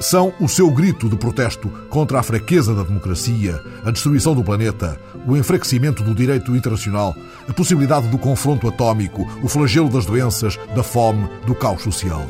são 0.00 0.32
o 0.40 0.48
seu 0.48 0.70
grito 0.70 1.10
de 1.10 1.16
protesto 1.16 1.68
contra 1.90 2.18
a 2.18 2.22
fraqueza 2.22 2.74
da 2.74 2.82
democracia, 2.82 3.60
a 3.84 3.90
destruição 3.90 4.34
do 4.34 4.42
planeta, 4.42 4.98
o 5.26 5.36
enfraquecimento 5.36 6.02
do 6.02 6.14
direito 6.14 6.56
internacional, 6.56 7.14
a 7.46 7.52
possibilidade 7.52 8.08
do 8.08 8.18
confronto 8.18 8.66
atómico, 8.66 9.30
o 9.42 9.48
flagelo 9.48 9.90
das 9.90 10.06
doenças, 10.06 10.58
da 10.74 10.82
fome, 10.82 11.28
do 11.46 11.54
caos 11.54 11.82
social. 11.82 12.24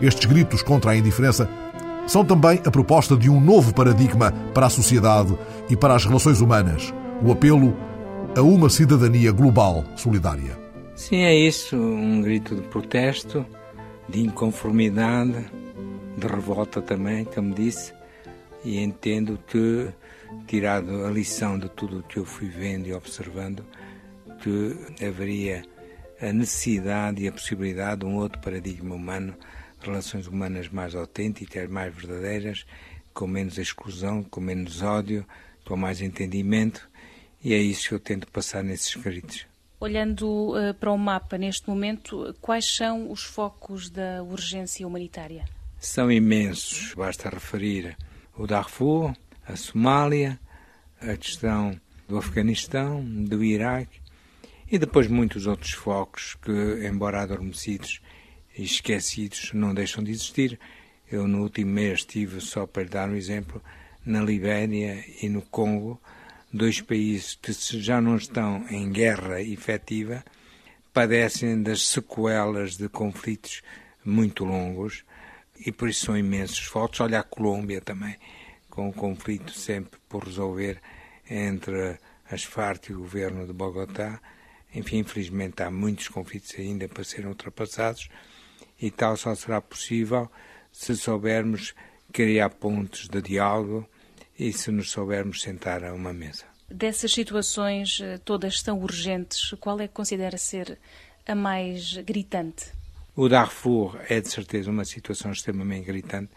Estes 0.00 0.26
gritos 0.26 0.62
contra 0.62 0.90
a 0.90 0.96
indiferença 0.96 1.48
são 2.08 2.24
também 2.24 2.60
a 2.64 2.70
proposta 2.70 3.16
de 3.16 3.30
um 3.30 3.40
novo 3.40 3.72
paradigma 3.72 4.32
para 4.52 4.66
a 4.66 4.70
sociedade 4.70 5.36
e 5.70 5.76
para 5.76 5.94
as 5.94 6.04
relações 6.04 6.40
humanas, 6.40 6.92
o 7.24 7.30
apelo 7.30 7.76
a 8.36 8.42
uma 8.42 8.68
cidadania 8.68 9.30
global 9.30 9.84
solidária. 9.94 10.58
Sim, 10.96 11.22
é 11.22 11.34
isso, 11.34 11.76
um 11.76 12.20
grito 12.20 12.54
de 12.54 12.62
protesto, 12.62 13.46
de 14.08 14.20
inconformidade, 14.22 15.46
de 16.16 16.26
revolta 16.26 16.80
também, 16.80 17.24
como 17.24 17.54
disse, 17.54 17.92
e 18.64 18.78
entendo 18.78 19.38
que, 19.46 19.88
tirado 20.46 21.04
a 21.04 21.10
lição 21.10 21.58
de 21.58 21.68
tudo 21.68 22.00
o 22.00 22.02
que 22.02 22.18
eu 22.18 22.24
fui 22.24 22.48
vendo 22.48 22.86
e 22.86 22.92
observando, 22.92 23.64
que 24.40 25.04
haveria 25.04 25.64
a 26.20 26.32
necessidade 26.32 27.22
e 27.22 27.28
a 27.28 27.32
possibilidade 27.32 28.00
de 28.00 28.06
um 28.06 28.16
outro 28.16 28.40
paradigma 28.40 28.94
humano, 28.94 29.34
relações 29.80 30.26
humanas 30.26 30.68
mais 30.68 30.94
autênticas, 30.94 31.68
mais 31.68 31.94
verdadeiras, 31.94 32.66
com 33.12 33.26
menos 33.26 33.58
exclusão, 33.58 34.22
com 34.22 34.40
menos 34.40 34.82
ódio, 34.82 35.24
com 35.64 35.76
mais 35.76 36.00
entendimento, 36.00 36.88
e 37.42 37.52
é 37.52 37.58
isso 37.58 37.88
que 37.88 37.94
eu 37.94 38.00
tento 38.00 38.26
passar 38.28 38.64
nesses 38.64 38.88
escritos. 38.88 39.46
Olhando 39.78 40.54
uh, 40.54 40.74
para 40.74 40.90
o 40.90 40.96
mapa 40.96 41.36
neste 41.36 41.68
momento, 41.68 42.34
quais 42.40 42.64
são 42.64 43.10
os 43.10 43.22
focos 43.22 43.90
da 43.90 44.22
urgência 44.22 44.86
humanitária? 44.86 45.44
São 45.78 46.10
imensos. 46.10 46.94
Basta 46.94 47.28
referir 47.28 47.96
o 48.36 48.46
Darfur, 48.46 49.14
a 49.46 49.56
Somália, 49.56 50.38
a 51.00 51.16
questão 51.16 51.78
do 52.08 52.18
Afeganistão, 52.18 53.04
do 53.04 53.42
Iraque 53.44 54.00
e 54.70 54.78
depois 54.78 55.06
muitos 55.06 55.46
outros 55.46 55.72
focos 55.72 56.34
que, 56.42 56.86
embora 56.86 57.22
adormecidos 57.22 58.00
e 58.56 58.64
esquecidos, 58.64 59.52
não 59.52 59.72
deixam 59.72 60.02
de 60.02 60.10
existir. 60.10 60.58
Eu, 61.10 61.28
no 61.28 61.42
último 61.42 61.70
mês, 61.70 62.00
estive, 62.00 62.40
só 62.40 62.66
para 62.66 62.84
dar 62.84 63.08
um 63.08 63.14
exemplo, 63.14 63.62
na 64.04 64.20
Libéria 64.20 65.04
e 65.22 65.28
no 65.28 65.42
Congo, 65.42 66.00
dois 66.52 66.80
países 66.80 67.38
que 67.40 67.52
já 67.52 68.00
não 68.00 68.16
estão 68.16 68.66
em 68.68 68.90
guerra 68.90 69.40
efetiva, 69.40 70.24
padecem 70.92 71.62
das 71.62 71.86
sequelas 71.86 72.76
de 72.76 72.88
conflitos 72.88 73.62
muito 74.04 74.44
longos 74.44 75.04
e 75.64 75.72
por 75.72 75.88
isso 75.88 76.06
são 76.06 76.16
imensos 76.16 76.60
fotos. 76.60 77.00
Olha 77.00 77.20
a 77.20 77.22
Colômbia 77.22 77.80
também, 77.80 78.16
com 78.68 78.88
o 78.88 78.92
conflito 78.92 79.52
sempre 79.52 79.98
por 80.08 80.24
resolver 80.24 80.80
entre 81.28 81.98
as 82.30 82.44
Farc 82.44 82.90
e 82.90 82.94
o 82.94 83.00
governo 83.00 83.46
de 83.46 83.52
Bogotá. 83.52 84.20
Enfim, 84.74 84.98
infelizmente 84.98 85.62
há 85.62 85.70
muitos 85.70 86.08
conflitos 86.08 86.54
ainda 86.58 86.88
para 86.88 87.04
serem 87.04 87.28
ultrapassados 87.28 88.08
e 88.80 88.90
tal 88.90 89.16
só 89.16 89.34
será 89.34 89.60
possível 89.60 90.30
se 90.72 90.94
soubermos 90.96 91.74
criar 92.12 92.50
pontos 92.50 93.08
de 93.08 93.22
diálogo 93.22 93.88
e 94.38 94.52
se 94.52 94.70
nos 94.70 94.90
soubermos 94.90 95.40
sentar 95.40 95.82
a 95.82 95.94
uma 95.94 96.12
mesa. 96.12 96.44
Dessas 96.68 97.12
situações, 97.12 98.00
eh, 98.02 98.18
todas 98.18 98.60
tão 98.60 98.80
urgentes, 98.80 99.54
qual 99.60 99.80
é 99.80 99.86
que 99.86 99.94
considera 99.94 100.36
ser 100.36 100.78
a 101.26 101.34
mais 101.34 101.96
gritante? 101.98 102.72
O 103.18 103.30
Darfur 103.30 103.98
é 104.10 104.20
de 104.20 104.28
certeza 104.28 104.70
uma 104.70 104.84
situação 104.84 105.32
extremamente 105.32 105.86
gritante. 105.86 106.30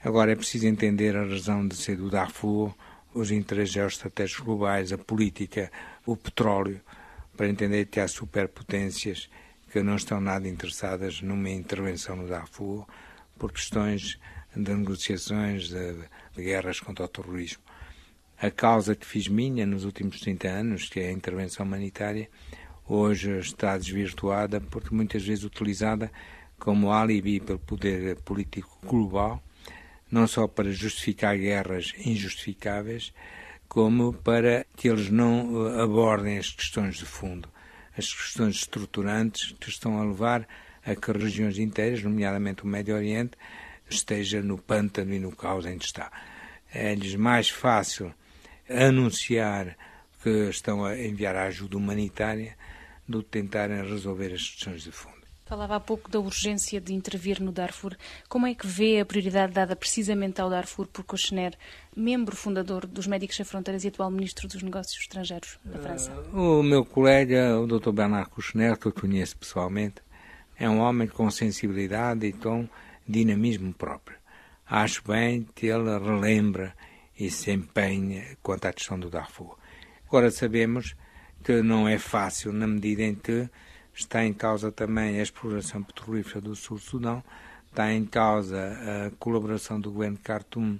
Agora 0.00 0.30
é 0.30 0.36
preciso 0.36 0.64
entender 0.64 1.16
a 1.16 1.24
razão 1.24 1.66
de 1.66 1.74
ser 1.74 1.96
do 1.96 2.08
Darfur, 2.08 2.72
os 3.12 3.32
interesses 3.32 3.74
geoestratégicos 3.74 4.44
globais, 4.44 4.92
a 4.92 4.96
política, 4.96 5.72
o 6.06 6.16
petróleo, 6.16 6.80
para 7.36 7.48
entender 7.48 7.86
que 7.86 7.98
há 7.98 8.06
superpotências 8.06 9.28
que 9.72 9.82
não 9.82 9.96
estão 9.96 10.20
nada 10.20 10.48
interessadas 10.48 11.20
numa 11.20 11.50
intervenção 11.50 12.14
no 12.14 12.28
Darfur 12.28 12.86
por 13.36 13.50
questões 13.50 14.16
de 14.54 14.72
negociações, 14.72 15.68
de, 15.68 15.94
de 16.36 16.44
guerras 16.44 16.78
contra 16.78 17.06
o 17.06 17.08
terrorismo. 17.08 17.64
A 18.40 18.52
causa 18.52 18.94
que 18.94 19.04
fiz 19.04 19.26
minha 19.26 19.66
nos 19.66 19.84
últimos 19.84 20.20
30 20.20 20.46
anos, 20.46 20.88
que 20.88 21.00
é 21.00 21.08
a 21.08 21.12
intervenção 21.12 21.66
humanitária, 21.66 22.30
hoje 22.90 23.38
está 23.38 23.78
desvirtuada 23.78 24.60
porque 24.60 24.92
muitas 24.92 25.24
vezes 25.24 25.44
utilizada 25.44 26.10
como 26.58 26.92
alibi 26.92 27.38
pelo 27.38 27.60
poder 27.60 28.16
político 28.22 28.78
global, 28.84 29.42
não 30.10 30.26
só 30.26 30.48
para 30.48 30.72
justificar 30.72 31.38
guerras 31.38 31.94
injustificáveis, 32.04 33.14
como 33.68 34.12
para 34.12 34.66
que 34.76 34.88
eles 34.88 35.08
não 35.08 35.68
eh, 35.68 35.82
abordem 35.82 36.36
as 36.36 36.50
questões 36.50 36.96
de 36.96 37.06
fundo, 37.06 37.48
as 37.96 38.12
questões 38.12 38.56
estruturantes 38.56 39.54
que 39.60 39.68
estão 39.68 40.00
a 40.00 40.04
levar 40.04 40.46
a 40.84 40.94
que 40.96 41.12
regiões 41.12 41.58
inteiras, 41.58 42.02
nomeadamente 42.02 42.64
o 42.64 42.66
Médio 42.66 42.96
Oriente, 42.96 43.38
esteja 43.88 44.42
no 44.42 44.58
pântano 44.58 45.14
e 45.14 45.20
no 45.20 45.30
caos 45.30 45.64
em 45.64 45.78
que 45.78 45.84
está. 45.84 46.10
É-lhes 46.72 47.14
mais 47.14 47.48
fácil 47.48 48.12
anunciar 48.68 49.76
que 50.22 50.48
estão 50.48 50.84
a 50.84 50.98
enviar 50.98 51.36
a 51.36 51.44
ajuda 51.44 51.76
humanitária 51.76 52.56
do 53.10 53.22
que 53.22 53.30
tentarem 53.30 53.82
resolver 53.82 54.32
as 54.32 54.48
questões 54.48 54.82
de 54.82 54.92
fundo. 54.92 55.20
Falava 55.44 55.74
há 55.74 55.80
pouco 55.80 56.08
da 56.08 56.20
urgência 56.20 56.80
de 56.80 56.94
intervir 56.94 57.42
no 57.42 57.50
Darfur. 57.50 57.96
Como 58.28 58.46
é 58.46 58.54
que 58.54 58.68
vê 58.68 59.00
a 59.00 59.04
prioridade 59.04 59.52
dada 59.52 59.74
precisamente 59.74 60.40
ao 60.40 60.48
Darfur 60.48 60.86
por 60.86 61.02
Kouchner, 61.02 61.58
membro 61.96 62.36
fundador 62.36 62.86
dos 62.86 63.08
Médicos 63.08 63.34
Sem 63.34 63.44
Fronteiras 63.44 63.82
e 63.82 63.88
atual 63.88 64.12
ministro 64.12 64.46
dos 64.46 64.62
Negócios 64.62 64.96
Estrangeiros 65.00 65.58
da 65.64 65.80
França? 65.80 66.12
Uh, 66.32 66.60
o 66.60 66.62
meu 66.62 66.84
colega, 66.84 67.58
o 67.58 67.66
Dr. 67.66 67.90
Bernard 67.90 68.30
Kouchner, 68.30 68.78
que 68.78 68.86
eu 68.86 68.92
conheço 68.92 69.36
pessoalmente, 69.36 69.96
é 70.56 70.70
um 70.70 70.78
homem 70.78 71.08
com 71.08 71.28
sensibilidade 71.32 72.26
e 72.26 72.32
com 72.32 72.68
dinamismo 73.08 73.74
próprio. 73.74 74.18
Acho 74.64 75.02
bem 75.04 75.48
que 75.56 75.66
ele 75.66 75.90
relembra 75.98 76.76
e 77.18 77.28
se 77.28 77.50
empenha 77.50 78.36
quanto 78.40 78.66
à 78.66 78.72
questão 78.72 79.00
do 79.00 79.10
Darfur. 79.10 79.58
Agora 80.06 80.30
sabemos 80.30 80.94
que 81.42 81.62
não 81.62 81.88
é 81.88 81.98
fácil 81.98 82.52
na 82.52 82.66
medida 82.66 83.02
em 83.02 83.14
que 83.14 83.48
está 83.94 84.24
em 84.24 84.32
causa 84.32 84.70
também 84.70 85.18
a 85.18 85.22
exploração 85.22 85.82
petrolífera 85.82 86.40
do 86.40 86.54
Sul-Sudão, 86.54 87.22
está 87.68 87.92
em 87.92 88.04
causa 88.04 88.76
a 89.06 89.10
colaboração 89.18 89.80
do 89.80 89.90
governo 89.90 90.16
de 90.16 90.22
Khartoum 90.22 90.78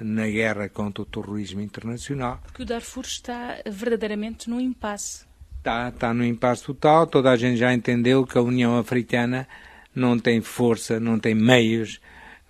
na 0.00 0.26
guerra 0.26 0.68
contra 0.68 1.02
o 1.02 1.06
terrorismo 1.06 1.60
internacional. 1.60 2.40
Porque 2.42 2.62
o 2.62 2.66
Darfur 2.66 3.04
está 3.04 3.58
verdadeiramente 3.66 4.48
no 4.48 4.60
impasse. 4.60 5.26
Está, 5.58 5.88
está 5.88 6.14
no 6.14 6.24
impasse 6.24 6.64
total, 6.64 7.06
toda 7.06 7.30
a 7.30 7.36
gente 7.36 7.58
já 7.58 7.72
entendeu 7.72 8.24
que 8.24 8.38
a 8.38 8.42
União 8.42 8.78
Africana 8.78 9.46
não 9.94 10.18
tem 10.18 10.40
força, 10.40 10.98
não 10.98 11.18
tem 11.18 11.34
meios 11.34 12.00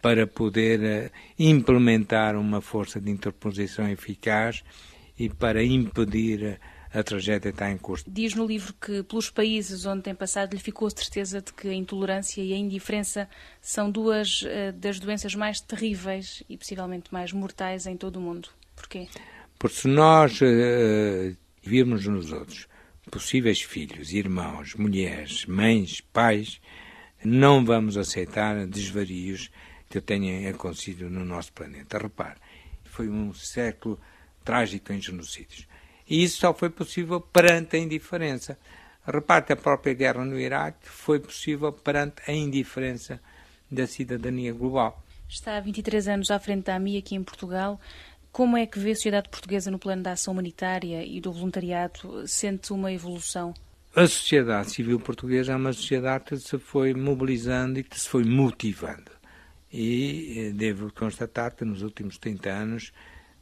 para 0.01 0.27
poder 0.27 0.83
eh, 0.83 1.11
implementar 1.39 2.37
uma 2.37 2.61
força 2.61 3.01
de 3.01 3.11
interposição 3.11 3.89
eficaz 3.89 4.63
e 5.19 5.29
para 5.29 5.63
impedir 5.63 6.59
a 6.92 7.03
tragédia 7.03 7.50
está 7.50 7.70
em 7.70 7.79
curso. 7.79 8.05
Diz 8.09 8.35
no 8.35 8.46
livro 8.46 8.74
que, 8.74 9.03
pelos 9.05 9.31
países 9.31 9.87
onde 9.87 10.03
tem 10.03 10.14
passado, 10.14 10.53
lhe 10.53 10.61
ficou 10.61 10.88
a 10.88 10.90
certeza 10.90 11.40
de 11.40 11.53
que 11.53 11.68
a 11.68 11.74
intolerância 11.74 12.42
e 12.42 12.53
a 12.53 12.57
indiferença 12.57 13.29
são 13.61 13.90
duas 13.90 14.42
uh, 14.42 14.72
das 14.74 14.98
doenças 14.98 15.35
mais 15.35 15.61
terríveis 15.61 16.42
e 16.48 16.57
possivelmente 16.57 17.12
mais 17.12 17.33
mortais 17.33 17.87
em 17.87 17.96
todo 17.96 18.16
o 18.16 18.20
mundo. 18.20 18.48
Porquê? 18.74 19.09
Porque 19.59 19.76
se 19.76 19.88
nós 19.88 20.40
uh, 20.40 21.37
virmos 21.62 22.07
nos 22.07 22.33
outros 22.33 22.66
possíveis 23.11 23.61
filhos, 23.62 24.12
irmãos, 24.12 24.74
mulheres, 24.74 25.46
mães, 25.46 26.00
pais, 26.00 26.61
não 27.24 27.64
vamos 27.64 27.96
aceitar 27.96 28.66
desvarios 28.66 29.50
que 29.88 30.00
tenham 30.00 30.48
acontecido 30.50 31.11
no 31.11 31.24
nosso 31.24 31.53
planeta. 31.53 31.98
Repare, 31.98 32.38
foi 32.85 33.09
um 33.09 33.33
século 33.35 34.00
trágico 34.44 34.92
em 34.92 35.00
genocídios. 35.00 35.66
E 36.11 36.25
isso 36.25 36.38
só 36.38 36.53
foi 36.53 36.68
possível 36.68 37.20
perante 37.20 37.77
a 37.77 37.79
indiferença. 37.79 38.59
Reparte 39.07 39.53
a 39.53 39.57
própria 39.57 39.94
guerra 39.94 40.25
no 40.25 40.38
Iraque 40.38 40.88
foi 40.88 41.20
possível 41.20 41.73
perante 41.73 42.20
a 42.27 42.33
indiferença 42.33 43.20
da 43.70 43.87
cidadania 43.87 44.53
global. 44.53 45.03
Está 45.29 45.57
há 45.57 45.61
23 45.61 46.09
anos 46.09 46.31
à 46.33 46.40
frente 46.40 46.64
da 46.64 46.75
AMI 46.75 46.99
aqui 46.99 47.14
em 47.14 47.23
Portugal. 47.23 47.81
Como 48.33 48.57
é 48.57 48.66
que 48.66 48.81
vê 48.81 48.90
a 48.90 48.94
sociedade 48.96 49.29
portuguesa 49.29 49.70
no 49.70 49.79
plano 49.79 50.03
da 50.03 50.12
ação 50.12 50.33
humanitária 50.33 51.05
e 51.05 51.20
do 51.20 51.33
voluntariado? 51.33 52.27
Sente 52.27 52.73
uma 52.73 52.92
evolução? 52.92 53.55
A 53.94 54.07
sociedade 54.07 54.70
civil 54.70 54.99
portuguesa 54.99 55.53
é 55.53 55.57
uma 55.57 55.73
sociedade 55.73 56.25
que 56.25 56.38
se 56.38 56.59
foi 56.59 56.92
mobilizando 56.92 57.79
e 57.79 57.85
que 57.85 57.99
se 57.99 58.09
foi 58.09 58.25
motivando. 58.25 59.11
E 59.73 60.35
eh, 60.37 60.51
devo 60.51 60.92
constatar 60.92 61.55
que 61.55 61.64
nos 61.64 61.83
últimos 61.83 62.18
30 62.18 62.51
anos 62.51 62.92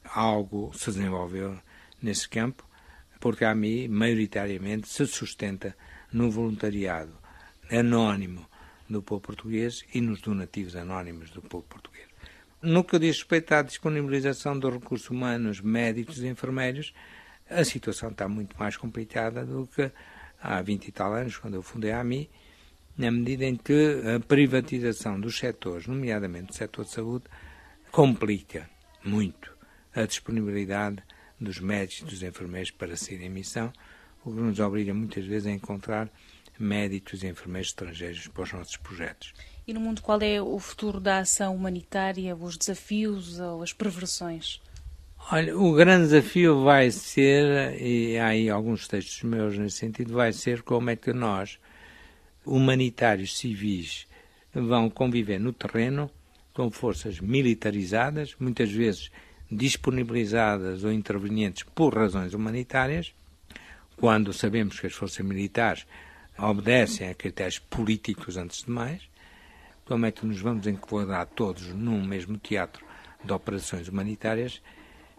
algo 0.04 0.70
se 0.74 0.90
desenvolveu 0.90 1.58
nesse 2.02 2.28
campo, 2.28 2.64
porque 3.20 3.44
a 3.44 3.50
AMI, 3.50 3.88
maioritariamente, 3.88 4.88
se 4.88 5.06
sustenta 5.06 5.76
no 6.12 6.30
voluntariado 6.30 7.12
anónimo 7.70 8.46
do 8.88 9.02
povo 9.02 9.20
português 9.20 9.84
e 9.92 10.00
nos 10.00 10.20
donativos 10.20 10.76
anónimos 10.76 11.30
do 11.30 11.42
povo 11.42 11.64
português. 11.64 12.06
No 12.62 12.82
que 12.82 12.98
diz 12.98 13.18
respeito 13.18 13.52
à 13.54 13.62
disponibilização 13.62 14.58
dos 14.58 14.72
recursos 14.72 15.10
humanos, 15.10 15.60
médicos 15.60 16.18
e 16.18 16.26
enfermeiros, 16.26 16.92
a 17.48 17.64
situação 17.64 18.10
está 18.10 18.28
muito 18.28 18.58
mais 18.58 18.76
complicada 18.76 19.44
do 19.44 19.66
que 19.66 19.90
há 20.40 20.60
20 20.60 20.88
e 20.88 20.92
tal 20.92 21.12
anos, 21.14 21.36
quando 21.36 21.54
eu 21.54 21.62
fundei 21.62 21.92
a 21.92 22.00
AMI, 22.00 22.28
na 22.96 23.10
medida 23.10 23.44
em 23.44 23.54
que 23.54 24.02
a 24.16 24.18
privatização 24.18 25.20
dos 25.20 25.38
setores, 25.38 25.86
nomeadamente 25.86 26.50
o 26.50 26.54
setor 26.54 26.84
de 26.84 26.90
saúde, 26.90 27.24
complica 27.92 28.68
muito 29.04 29.56
a 29.94 30.04
disponibilidade 30.04 31.02
dos 31.40 31.58
médicos 31.60 32.02
e 32.02 32.04
dos 32.04 32.22
enfermeiros 32.22 32.70
para 32.70 32.96
sair 32.96 33.22
em 33.22 33.28
missão, 33.28 33.72
o 34.24 34.30
que 34.30 34.40
nos 34.40 34.58
obriga 34.58 34.92
muitas 34.92 35.24
vezes 35.24 35.46
a 35.46 35.50
encontrar 35.50 36.10
médicos 36.58 37.22
e 37.22 37.28
enfermeiros 37.28 37.68
estrangeiros 37.68 38.26
para 38.28 38.42
os 38.42 38.52
nossos 38.52 38.76
projetos. 38.76 39.32
E 39.66 39.72
no 39.72 39.80
mundo, 39.80 40.00
qual 40.02 40.20
é 40.20 40.40
o 40.40 40.58
futuro 40.58 40.98
da 40.98 41.18
ação 41.18 41.54
humanitária, 41.54 42.34
os 42.34 42.56
desafios 42.56 43.38
ou 43.38 43.62
as 43.62 43.72
perversões? 43.72 44.60
Olha, 45.30 45.56
o 45.56 45.74
grande 45.74 46.04
desafio 46.04 46.64
vai 46.64 46.90
ser, 46.90 47.78
e 47.80 48.16
há 48.16 48.28
aí 48.28 48.48
alguns 48.48 48.88
textos 48.88 49.22
meus 49.22 49.58
nesse 49.58 49.76
sentido, 49.76 50.14
vai 50.14 50.32
ser 50.32 50.62
como 50.62 50.88
é 50.88 50.96
que 50.96 51.12
nós, 51.12 51.58
humanitários 52.46 53.36
civis, 53.36 54.06
vão 54.54 54.88
conviver 54.88 55.38
no 55.38 55.52
terreno 55.52 56.10
com 56.54 56.70
forças 56.70 57.20
militarizadas, 57.20 58.34
muitas 58.40 58.70
vezes 58.70 59.10
disponibilizadas 59.50 60.84
ou 60.84 60.92
intervenientes 60.92 61.62
por 61.62 61.94
razões 61.94 62.34
humanitárias, 62.34 63.14
quando 63.96 64.32
sabemos 64.32 64.78
que 64.78 64.86
as 64.86 64.92
forças 64.92 65.24
militares 65.24 65.86
obedecem 66.38 67.08
a 67.08 67.14
critérios 67.14 67.58
políticos 67.58 68.36
antes 68.36 68.64
de 68.64 68.70
mais, 68.70 69.02
como 69.84 70.06
é 70.06 70.12
que 70.12 70.26
nos 70.26 70.40
vamos 70.40 70.66
enquadrar 70.66 71.26
todos 71.26 71.68
num 71.68 72.04
mesmo 72.04 72.36
teatro 72.36 72.84
de 73.24 73.32
operações 73.32 73.88
humanitárias, 73.88 74.62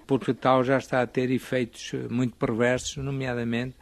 porque 0.08 0.34
tal 0.34 0.64
já 0.64 0.78
está 0.78 1.02
a 1.02 1.08
ter 1.08 1.30
efeitos 1.30 1.92
muito 2.10 2.36
perversos, 2.36 2.98
nomeadamente 2.98 3.76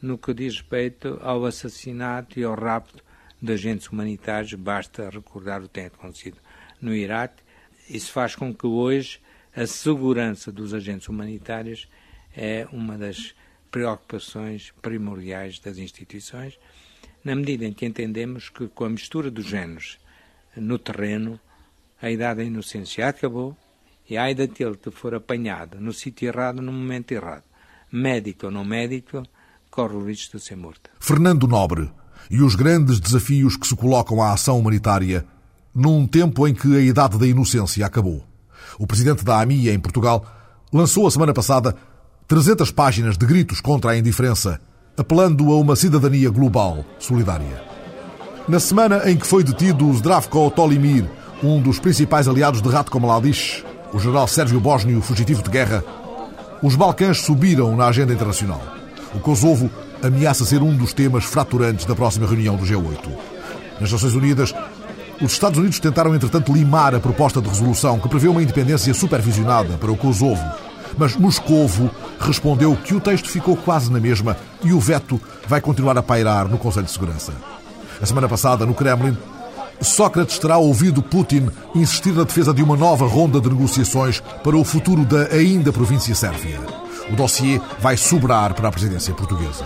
no 0.00 0.18
que 0.18 0.34
diz 0.34 0.56
respeito 0.56 1.18
ao 1.22 1.44
assassinato 1.46 2.40
e 2.40 2.44
ao 2.44 2.56
rapto 2.56 3.04
de 3.40 3.52
agentes 3.52 3.88
humanitários, 3.88 4.52
basta 4.54 5.08
recordar 5.08 5.60
o 5.60 5.64
que 5.64 5.70
tem 5.70 5.86
acontecido 5.86 6.38
no 6.80 6.92
Iraque. 6.92 7.42
Isso 7.88 8.10
faz 8.10 8.34
com 8.34 8.52
que 8.52 8.66
hoje 8.66 9.20
a 9.54 9.66
segurança 9.66 10.50
dos 10.50 10.72
agentes 10.72 11.08
humanitários 11.08 11.88
é 12.34 12.66
uma 12.72 12.96
das 12.96 13.34
preocupações 13.70 14.72
primordiais 14.82 15.58
das 15.58 15.78
instituições, 15.78 16.58
na 17.24 17.34
medida 17.34 17.64
em 17.64 17.72
que 17.72 17.86
entendemos 17.86 18.48
que 18.48 18.68
com 18.68 18.84
a 18.84 18.90
mistura 18.90 19.30
dos 19.30 19.46
géneros 19.46 19.98
no 20.56 20.78
terreno, 20.78 21.38
a 22.00 22.10
idade 22.10 22.38
da 22.38 22.44
inocência 22.44 23.08
acabou 23.08 23.56
e 24.08 24.16
ai 24.16 24.34
daquele 24.34 24.76
que 24.76 24.90
for 24.90 25.14
apanhado 25.14 25.80
no 25.80 25.92
sítio 25.92 26.28
errado 26.28 26.60
no 26.60 26.72
momento 26.72 27.12
errado, 27.12 27.44
médico 27.90 28.46
ou 28.46 28.52
não 28.52 28.64
médico, 28.64 29.22
corre 29.70 29.94
o 29.94 30.04
risco 30.06 30.36
de 30.36 30.44
ser 30.44 30.56
morto. 30.56 30.90
Fernando 31.00 31.46
Nobre 31.46 31.90
e 32.30 32.42
os 32.42 32.54
grandes 32.54 33.00
desafios 33.00 33.56
que 33.56 33.66
se 33.66 33.76
colocam 33.76 34.22
à 34.22 34.32
ação 34.32 34.58
humanitária 34.58 35.24
num 35.74 36.06
tempo 36.06 36.46
em 36.46 36.54
que 36.54 36.76
a 36.76 36.80
idade 36.80 37.18
da 37.18 37.26
inocência 37.26 37.86
acabou. 37.86 38.31
O 38.78 38.86
presidente 38.86 39.24
da 39.24 39.40
AMI 39.40 39.70
em 39.70 39.78
Portugal 39.78 40.24
lançou 40.72 41.06
a 41.06 41.10
semana 41.10 41.32
passada 41.32 41.74
300 42.28 42.70
páginas 42.70 43.18
de 43.18 43.26
gritos 43.26 43.60
contra 43.60 43.90
a 43.90 43.98
indiferença, 43.98 44.60
apelando 44.96 45.50
a 45.52 45.58
uma 45.58 45.76
cidadania 45.76 46.30
global 46.30 46.84
solidária. 46.98 47.62
Na 48.48 48.58
semana 48.58 49.08
em 49.10 49.16
que 49.16 49.26
foi 49.26 49.44
detido 49.44 49.92
Zdravko 49.92 50.50
Tolimir, 50.50 51.08
um 51.42 51.60
dos 51.60 51.78
principais 51.78 52.26
aliados 52.26 52.62
de 52.62 52.68
Ratko 52.68 52.98
Mladic, 52.98 53.64
o 53.92 53.98
general 53.98 54.26
Sérgio 54.26 54.60
Bósnio, 54.60 55.02
fugitivo 55.02 55.42
de 55.42 55.50
guerra, 55.50 55.84
os 56.62 56.74
Balcãs 56.74 57.18
subiram 57.18 57.76
na 57.76 57.86
agenda 57.86 58.12
internacional. 58.12 58.62
O 59.14 59.20
Kosovo 59.20 59.70
ameaça 60.02 60.44
ser 60.44 60.62
um 60.62 60.76
dos 60.76 60.92
temas 60.92 61.24
fraturantes 61.24 61.84
da 61.84 61.94
próxima 61.94 62.26
reunião 62.26 62.56
do 62.56 62.64
G8. 62.64 63.10
Nas 63.80 63.92
Nações 63.92 64.14
Unidas, 64.14 64.54
os 65.22 65.32
Estados 65.32 65.58
Unidos 65.58 65.78
tentaram, 65.78 66.14
entretanto, 66.14 66.52
limar 66.52 66.94
a 66.94 67.00
proposta 67.00 67.40
de 67.40 67.48
resolução 67.48 67.98
que 68.00 68.08
prevê 68.08 68.26
uma 68.26 68.42
independência 68.42 68.92
supervisionada 68.92 69.78
para 69.78 69.92
o 69.92 69.96
Kosovo. 69.96 70.42
Mas 70.98 71.16
Moscovo 71.16 71.90
respondeu 72.18 72.76
que 72.76 72.94
o 72.94 73.00
texto 73.00 73.28
ficou 73.28 73.56
quase 73.56 73.90
na 73.90 74.00
mesma 74.00 74.36
e 74.64 74.72
o 74.72 74.80
veto 74.80 75.20
vai 75.46 75.60
continuar 75.60 75.96
a 75.96 76.02
pairar 76.02 76.48
no 76.48 76.58
Conselho 76.58 76.86
de 76.86 76.92
Segurança. 76.92 77.32
A 78.00 78.04
semana 78.04 78.28
passada, 78.28 78.66
no 78.66 78.74
Kremlin, 78.74 79.16
Sócrates 79.80 80.38
terá 80.38 80.58
ouvido 80.58 81.02
Putin 81.02 81.48
insistir 81.74 82.12
na 82.12 82.24
defesa 82.24 82.52
de 82.52 82.62
uma 82.62 82.76
nova 82.76 83.06
ronda 83.06 83.40
de 83.40 83.48
negociações 83.48 84.20
para 84.42 84.56
o 84.56 84.64
futuro 84.64 85.04
da 85.04 85.34
ainda 85.34 85.72
província 85.72 86.14
sérvia. 86.14 86.58
O 87.10 87.16
dossiê 87.16 87.60
vai 87.78 87.96
sobrar 87.96 88.54
para 88.54 88.68
a 88.68 88.72
presidência 88.72 89.14
portuguesa. 89.14 89.64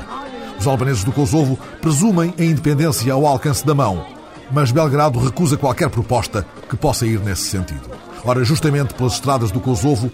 Os 0.59 0.67
albaneses 0.67 1.05
do 1.05 1.13
Kosovo 1.13 1.59
presumem 1.81 2.33
a 2.39 2.45
independência 2.45 3.13
ao 3.13 3.27
alcance 3.27 3.65
da 3.67 3.75
mão, 3.75 4.16
mas 4.51 4.71
Belgrado 4.71 5.19
recusa 5.19 5.57
qualquer 5.57 5.91
proposta 5.91 6.47
que 6.69 6.77
possa 6.77 7.07
ir 7.07 7.21
nesse 7.21 7.43
sentido. 7.43 7.91
Ora, 8.25 8.45
justamente 8.45 8.95
pelas 8.95 9.15
estradas 9.15 9.51
do 9.51 9.61
Kosovo, 9.61 10.11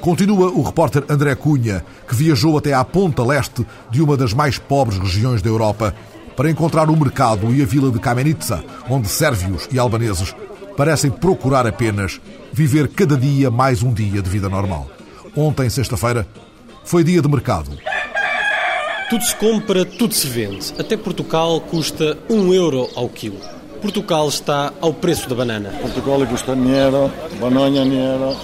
continua 0.00 0.50
o 0.50 0.62
repórter 0.62 1.04
André 1.08 1.34
Cunha, 1.34 1.84
que 2.08 2.14
viajou 2.14 2.56
até 2.56 2.72
à 2.72 2.84
ponta 2.84 3.24
leste 3.24 3.66
de 3.90 4.02
uma 4.02 4.16
das 4.16 4.32
mais 4.32 4.58
pobres 4.58 4.98
regiões 4.98 5.42
da 5.42 5.48
Europa 5.48 5.94
para 6.36 6.50
encontrar 6.50 6.88
o 6.88 6.96
mercado 6.96 7.54
e 7.54 7.62
a 7.62 7.66
vila 7.66 7.90
de 7.90 7.98
Kamenica, 7.98 8.64
onde 8.88 9.08
sérvios 9.08 9.68
e 9.70 9.78
albaneses 9.78 10.34
parecem 10.76 11.10
procurar 11.10 11.66
apenas 11.66 12.20
viver 12.52 12.88
cada 12.88 13.16
dia 13.16 13.50
mais 13.50 13.82
um 13.82 13.92
dia 13.92 14.22
de 14.22 14.30
vida 14.30 14.48
normal. 14.48 14.88
Ontem, 15.36 15.68
sexta-feira, 15.68 16.26
foi 16.84 17.04
dia 17.04 17.20
de 17.20 17.28
mercado. 17.28 17.70
Tudo 19.10 19.24
se 19.24 19.36
compra, 19.36 19.84
tudo 19.84 20.14
se 20.14 20.26
vende. 20.26 20.72
Até 20.78 20.96
Portugal 20.96 21.60
custa 21.60 22.16
um 22.28 22.54
euro 22.54 22.88
ao 22.94 23.08
quilo. 23.08 23.59
Portugal 23.80 24.28
está 24.28 24.72
ao 24.80 24.92
preço 24.92 25.28
da 25.28 25.34
banana. 25.34 25.70
Portugal 25.80 26.26
custa 26.26 26.54
dinheiro, 26.54 27.10
banana 27.40 27.82
dinheiro, 27.82 28.36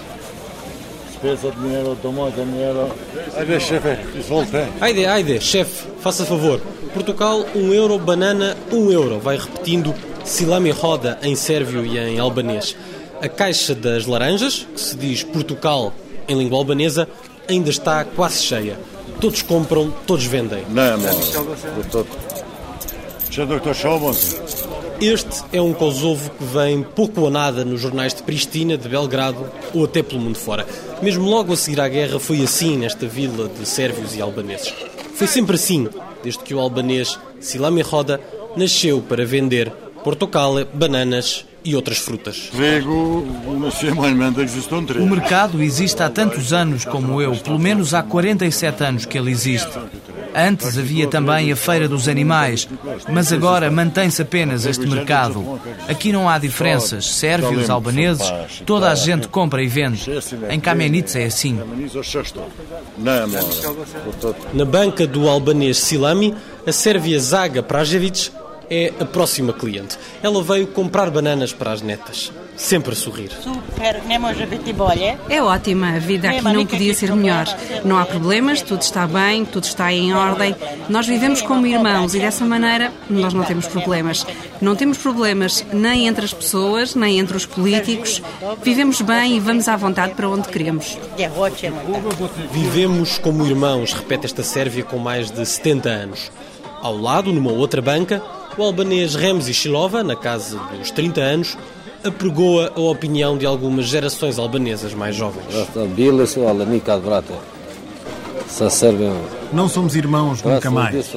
spesa 1.13 1.51
dinheiro, 1.51 1.97
tomate 2.01 2.41
dinheiro. 2.41 2.89
Ajde, 3.37 3.61
chefe, 3.61 4.19
izvolite. 4.19 4.57
Ajde, 4.81 5.05
ajde, 5.07 5.41
chefe, 5.41 5.87
faça 6.01 6.25
favor. 6.25 6.61
Portugal, 6.95 7.45
um 7.55 7.73
euro, 7.73 7.99
banana, 7.99 8.57
um 8.73 8.91
euro. 8.91 9.19
Vai 9.21 9.37
repetindo 9.37 9.95
Silami 10.25 10.71
Roda 10.71 11.19
em 11.23 11.35
sérvio 11.35 11.85
e 11.85 11.99
em 11.99 12.19
albanês. 12.19 12.77
A 13.21 13.29
caixa 13.29 13.75
das 13.75 14.07
laranjas, 14.07 14.67
que 14.75 14.81
se 14.81 14.97
diz 14.97 15.23
Portugal 15.23 15.93
em 16.29 16.37
língua 16.37 16.59
albanesa, 16.59 17.09
ainda 17.49 17.71
está 17.71 18.05
quase 18.05 18.43
cheia. 18.43 18.79
Todos 19.21 19.43
compram, 19.43 19.93
todos 20.07 20.25
vendem. 20.25 20.65
Não, 20.69 20.97
não. 20.99 21.11
Este 25.01 25.45
é 25.53 25.61
um 25.61 25.75
Kosovo 25.75 26.31
que 26.31 26.45
vem 26.45 26.83
pouco 26.83 27.21
ou 27.21 27.31
nada 27.31 27.67
nos 27.67 27.81
jornais 27.81 28.15
de 28.15 28.23
Pristina, 28.23 28.79
de 28.79 28.89
Belgrado 28.89 29.47
ou 29.75 29.85
até 29.85 30.03
pelo 30.03 30.21
mundo 30.21 30.39
fora. 30.39 30.67
Mesmo 31.03 31.29
logo 31.29 31.53
a 31.53 31.57
seguir 31.57 31.81
à 31.83 31.89
guerra 31.89 32.19
foi 32.19 32.43
assim 32.43 32.79
nesta 32.79 33.07
vila 33.07 33.47
de 33.47 33.67
sérvios 33.67 34.17
e 34.17 34.23
albaneses. 34.23 34.73
Foi 35.15 35.27
sempre 35.27 35.57
assim, 35.57 35.87
desde 36.23 36.43
que 36.43 36.55
o 36.55 36.61
albanês 36.61 37.19
Silami 37.41 37.83
Roda 37.83 38.19
nasceu 38.57 39.03
para 39.03 39.27
vender 39.27 39.71
portocale, 40.03 40.67
bananas 40.73 41.45
e 41.67 41.75
outras 41.75 41.99
frutas. 41.99 42.51
O 45.01 45.07
mercado 45.07 45.61
existe 45.61 46.01
há 46.01 46.09
tantos 46.09 46.53
anos 46.53 46.85
como 46.85 47.21
eu, 47.21 47.35
pelo 47.37 47.59
menos 47.59 47.93
há 47.93 48.05
47 48.05 48.85
anos 48.85 49.05
que 49.05 49.19
ele 49.19 49.33
existe. 49.33 49.77
Antes 50.33 50.79
havia 50.79 51.09
também 51.09 51.51
a 51.51 51.57
Feira 51.57 51.89
dos 51.89 52.09
Animais, 52.09 52.69
mas 53.11 53.33
agora 53.33 53.71
mantém-se 53.71 54.23
apenas 54.23 54.65
este 54.65 54.87
mercado. 54.87 55.59
Aqui 55.89 56.13
não 56.13 56.29
há 56.29 56.39
diferenças. 56.39 57.07
Sérvios, 57.07 57.69
albaneses, 57.69 58.31
toda 58.65 58.91
a 58.91 58.95
gente 58.95 59.27
compra 59.29 59.63
e 59.63 59.67
vende. 59.67 60.05
Em 60.49 60.61
Kamenica 60.61 61.19
é 61.19 61.25
assim. 61.25 61.59
Na 64.55 64.65
banca 64.65 65.07
do 65.07 65.29
albanês 65.29 65.79
Silami, 65.79 66.35
a 66.67 66.71
Sérvia 66.71 67.19
Zaga 67.19 67.63
Prajevic 67.63 68.31
é 68.71 68.93
a 69.01 69.05
próxima 69.05 69.53
cliente. 69.53 69.99
Ela 70.23 70.43
veio 70.43 70.67
comprar 70.67 71.11
bananas 71.11 71.53
para 71.53 71.73
as 71.73 71.83
netas, 71.83 72.33
sempre 72.57 72.93
a 72.93 72.97
sorrir. 72.97 73.31
Bolje. 74.75 75.17
É 75.29 75.43
ótima, 75.43 75.97
a 75.97 75.99
vida 75.99 76.31
aqui 76.31 76.43
não 76.43 76.67
podia 76.67 76.95
ser 76.95 77.15
melhor. 77.15 77.47
Não 77.85 77.99
há 77.99 78.05
problemas, 78.05 78.63
tudo 78.63 78.83
está 78.83 79.07
bem, 79.07 79.45
tudo 79.45 79.65
está 79.65 79.93
em 79.93 80.15
ordem. 80.15 80.55
Nós 80.89 81.07
vivemos 81.07 81.43
como 81.43 81.67
irmãos 81.67 82.15
e 82.15 82.19
dessa 82.19 82.45
maneira 82.45 82.93
nós 83.09 83.33
não 83.33 83.45
temos 83.45 83.67
problemas. 83.67 84.27
Não 84.61 84.75
temos 84.75 84.99
problemas 84.99 85.65
nem 85.73 86.07
entre 86.07 86.25
as 86.25 86.33
pessoas, 86.33 86.95
nem 86.95 87.19
entre 87.19 87.37
os 87.37 87.47
políticos. 87.47 88.23
Vivemos 88.63 89.01
bem 89.01 89.37
e 89.37 89.41
vamos 89.41 89.69
à 89.69 89.77
vontade 89.77 90.15
para 90.15 90.29
onde 90.29 90.49
queremos. 90.49 90.99
Vivemos 92.51 93.19
como 93.19 93.47
irmãos, 93.47 93.93
repete 93.93 94.27
esta 94.27 94.43
Sérvia 94.43 94.85
com 94.85 94.99
mais 94.99 95.31
de 95.31 95.45
70 95.45 95.89
anos. 95.89 96.33
Ao 96.83 96.97
lado, 96.97 97.33
numa 97.33 97.51
outra 97.51 97.83
banca, 97.83 98.23
o 98.57 98.63
albanês 98.63 99.15
Remzi 99.15 99.53
Shilova, 99.53 100.03
na 100.03 100.17
casa 100.17 100.59
dos 100.79 100.91
30 100.91 101.21
anos, 101.21 101.59
apregoa 102.05 102.73
a 102.75 102.81
opinião 102.81 103.37
de 103.37 103.45
algumas 103.45 103.87
gerações 103.87 104.39
albanesas 104.39 104.95
mais 104.95 105.15
jovens. 105.15 105.45
Não 109.53 109.69
somos 109.69 109.95
irmãos 109.97 110.43
nunca 110.43 110.71
mais. 110.71 111.13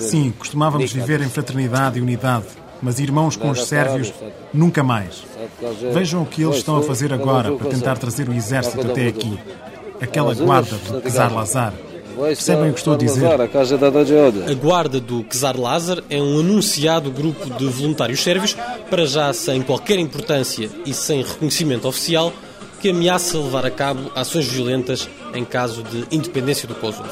Sim, 0.00 0.32
costumávamos 0.38 0.92
viver 0.92 1.20
em 1.20 1.28
fraternidade 1.28 1.98
e 1.98 2.02
unidade, 2.02 2.46
mas 2.80 2.98
irmãos 3.00 3.36
com 3.36 3.50
os 3.50 3.64
sérvios, 3.64 4.12
nunca 4.54 4.82
mais. 4.82 5.24
Vejam 5.92 6.22
o 6.22 6.26
que 6.26 6.42
eles 6.42 6.56
estão 6.56 6.76
a 6.76 6.82
fazer 6.82 7.12
agora 7.12 7.52
para 7.52 7.70
tentar 7.70 7.98
trazer 7.98 8.28
o 8.28 8.32
exército 8.32 8.80
até 8.80 9.08
aqui. 9.08 9.38
Aquela 10.00 10.34
guarda 10.34 10.76
do 10.76 11.10
Czar 11.10 11.34
Lazar. 11.34 11.74
Percebem 12.18 12.70
o 12.70 12.72
que 12.72 12.80
estou 12.80 12.94
a 12.94 12.96
dizer? 12.96 13.26
A 14.50 14.54
guarda 14.54 15.00
do 15.00 15.24
Czar 15.24 15.58
Lazar 15.58 16.02
é 16.10 16.20
um 16.20 16.40
anunciado 16.40 17.10
grupo 17.10 17.48
de 17.50 17.66
voluntários 17.66 18.20
sérvios, 18.20 18.56
para 18.90 19.06
já 19.06 19.32
sem 19.32 19.62
qualquer 19.62 19.98
importância 19.98 20.68
e 20.84 20.92
sem 20.92 21.22
reconhecimento 21.22 21.86
oficial, 21.86 22.32
que 22.80 22.90
ameaça 22.90 23.38
levar 23.38 23.64
a 23.64 23.70
cabo 23.70 24.10
ações 24.14 24.46
violentas 24.46 25.08
em 25.34 25.44
caso 25.44 25.82
de 25.82 26.04
independência 26.10 26.66
do 26.66 26.74
Kosovo. 26.74 27.10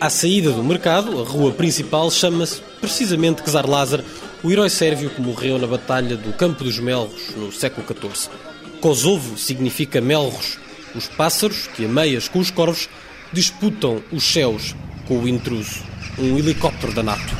À 0.00 0.10
saída 0.10 0.50
do 0.50 0.62
mercado, 0.62 1.20
a 1.20 1.24
rua 1.24 1.52
principal 1.52 2.10
chama-se 2.10 2.60
precisamente 2.80 3.42
Czar 3.48 3.68
Lazar, 3.68 4.02
o 4.42 4.50
herói 4.50 4.70
sérvio 4.70 5.10
que 5.10 5.20
morreu 5.20 5.58
na 5.58 5.66
Batalha 5.66 6.16
do 6.16 6.32
Campo 6.32 6.64
dos 6.64 6.78
Melros 6.78 7.30
no 7.36 7.52
século 7.52 7.86
XIV. 7.86 8.30
Kosovo 8.80 9.36
significa 9.36 10.00
melros, 10.00 10.58
os 10.94 11.08
pássaros 11.08 11.66
que, 11.74 11.84
a 11.84 11.88
meias 11.88 12.28
com 12.28 12.38
os 12.38 12.50
corvos, 12.50 12.88
disputam 13.32 14.02
os 14.12 14.24
céus 14.24 14.74
com 15.06 15.18
o 15.18 15.28
intruso, 15.28 15.82
um 16.18 16.38
helicóptero 16.38 16.92
da 16.92 17.02
NATO. 17.02 17.36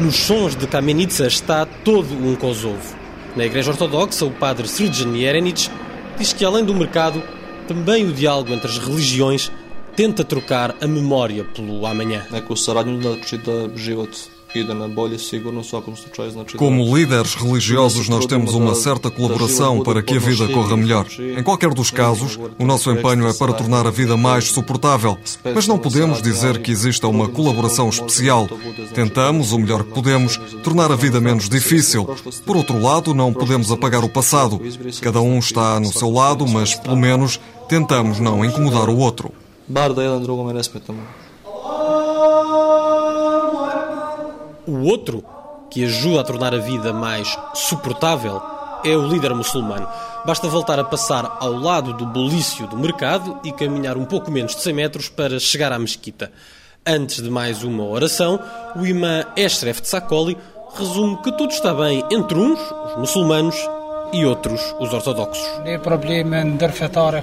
Nos 0.00 0.14
sons 0.14 0.54
de 0.54 0.66
Kamenica 0.68 1.26
está 1.26 1.66
todo 1.66 2.14
um 2.14 2.36
Kosovo. 2.36 2.96
Na 3.34 3.44
Igreja 3.44 3.72
Ortodoxa, 3.72 4.24
o 4.24 4.30
padre 4.30 4.68
Srđan 4.68 5.16
Jerenic 5.16 5.68
diz 6.16 6.32
que, 6.32 6.44
além 6.44 6.64
do 6.64 6.74
mercado, 6.74 7.20
também 7.66 8.06
o 8.06 8.12
diálogo 8.12 8.52
entre 8.52 8.68
as 8.68 8.78
religiões 8.78 9.50
tenta 9.96 10.22
trocar 10.22 10.76
a 10.80 10.86
memória 10.86 11.44
pelo 11.44 11.84
amanhã. 11.84 12.24
Znači 12.30 13.38
da 13.38 13.76
život 13.76 14.37
Como 16.56 16.96
líderes 16.96 17.34
religiosos, 17.34 18.08
nós 18.08 18.24
temos 18.24 18.54
uma 18.54 18.74
certa 18.74 19.10
colaboração 19.10 19.82
para 19.82 20.02
que 20.02 20.16
a 20.16 20.18
vida 20.18 20.48
corra 20.48 20.76
melhor. 20.76 21.06
Em 21.18 21.42
qualquer 21.42 21.74
dos 21.74 21.90
casos, 21.90 22.38
o 22.58 22.64
nosso 22.64 22.90
empenho 22.90 23.28
é 23.28 23.34
para 23.34 23.52
tornar 23.52 23.86
a 23.86 23.90
vida 23.90 24.16
mais 24.16 24.50
suportável. 24.50 25.18
Mas 25.54 25.66
não 25.66 25.78
podemos 25.78 26.22
dizer 26.22 26.62
que 26.62 26.70
exista 26.70 27.06
uma 27.06 27.28
colaboração 27.28 27.88
especial. 27.90 28.48
Tentamos, 28.94 29.52
o 29.52 29.58
melhor 29.58 29.84
que 29.84 29.92
podemos, 29.92 30.38
tornar 30.62 30.90
a 30.90 30.96
vida 30.96 31.20
menos 31.20 31.48
difícil. 31.48 32.08
Por 32.46 32.56
outro 32.56 32.80
lado, 32.80 33.12
não 33.14 33.34
podemos 33.34 33.70
apagar 33.70 34.02
o 34.02 34.08
passado. 34.08 34.60
Cada 35.02 35.20
um 35.20 35.38
está 35.38 35.78
no 35.78 35.92
seu 35.92 36.10
lado, 36.10 36.46
mas 36.46 36.74
pelo 36.74 36.96
menos 36.96 37.38
tentamos 37.68 38.18
não 38.18 38.42
incomodar 38.42 38.88
o 38.88 38.96
outro. 38.96 39.30
Bar 39.68 39.92
da 39.92 40.02
jedan 40.02 40.22
drugome 40.22 40.54
ne 40.54 40.60
smetamo. 40.60 41.27
O 44.68 44.82
outro, 44.82 45.24
que 45.70 45.82
ajuda 45.82 46.20
a 46.20 46.24
tornar 46.24 46.54
a 46.54 46.58
vida 46.58 46.92
mais 46.92 47.38
suportável, 47.54 48.38
é 48.84 48.94
o 48.94 49.08
líder 49.08 49.34
muçulmano. 49.34 49.88
Basta 50.26 50.46
voltar 50.46 50.78
a 50.78 50.84
passar 50.84 51.38
ao 51.40 51.54
lado 51.54 51.94
do 51.94 52.04
bulício 52.04 52.66
do 52.66 52.76
mercado 52.76 53.40
e 53.42 53.50
caminhar 53.50 53.96
um 53.96 54.04
pouco 54.04 54.30
menos 54.30 54.54
de 54.54 54.60
100 54.60 54.74
metros 54.74 55.08
para 55.08 55.40
chegar 55.40 55.72
à 55.72 55.78
mesquita. 55.78 56.30
Antes 56.86 57.22
de 57.22 57.30
mais 57.30 57.62
uma 57.62 57.82
oração, 57.82 58.38
o 58.76 58.84
imã 58.84 59.24
Eshref 59.34 59.80
Tsakoli 59.80 60.36
resume 60.76 61.16
que 61.22 61.32
tudo 61.32 61.50
está 61.50 61.72
bem 61.72 62.04
entre 62.10 62.38
uns, 62.38 62.60
os 62.60 62.98
muçulmanos, 62.98 63.56
e 64.12 64.24
outros, 64.24 64.74
os 64.78 64.92
ortodoxos. 64.92 65.44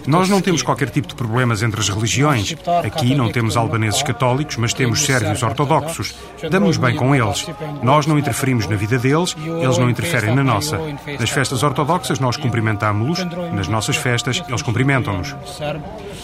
Nós 0.07 0.29
não 0.29 0.41
temos 0.41 0.61
qualquer 0.61 0.89
tipo 0.89 1.07
de 1.07 1.15
problemas 1.15 1.63
entre 1.63 1.79
as 1.79 1.89
religiões. 1.89 2.55
Aqui 2.83 3.15
não 3.15 3.31
temos 3.31 3.57
albaneses 3.57 4.03
católicos, 4.03 4.57
mas 4.57 4.73
temos 4.73 5.01
sérvios 5.03 5.41
ortodoxos. 5.41 6.15
Damos 6.49 6.77
bem 6.77 6.95
com 6.95 7.15
eles. 7.15 7.47
Nós 7.81 8.05
não 8.05 8.19
interferimos 8.19 8.67
na 8.67 8.75
vida 8.75 8.97
deles, 8.97 9.35
eles 9.61 9.77
não 9.77 9.89
interferem 9.89 10.35
na 10.35 10.43
nossa. 10.43 10.79
Nas 11.19 11.29
festas 11.29 11.63
ortodoxas 11.63 12.19
nós 12.19 12.37
cumprimentamos-los, 12.37 13.25
nas 13.53 13.67
nossas 13.67 13.95
festas 13.95 14.41
eles 14.47 14.61
cumprimentam-nos. 14.61 15.35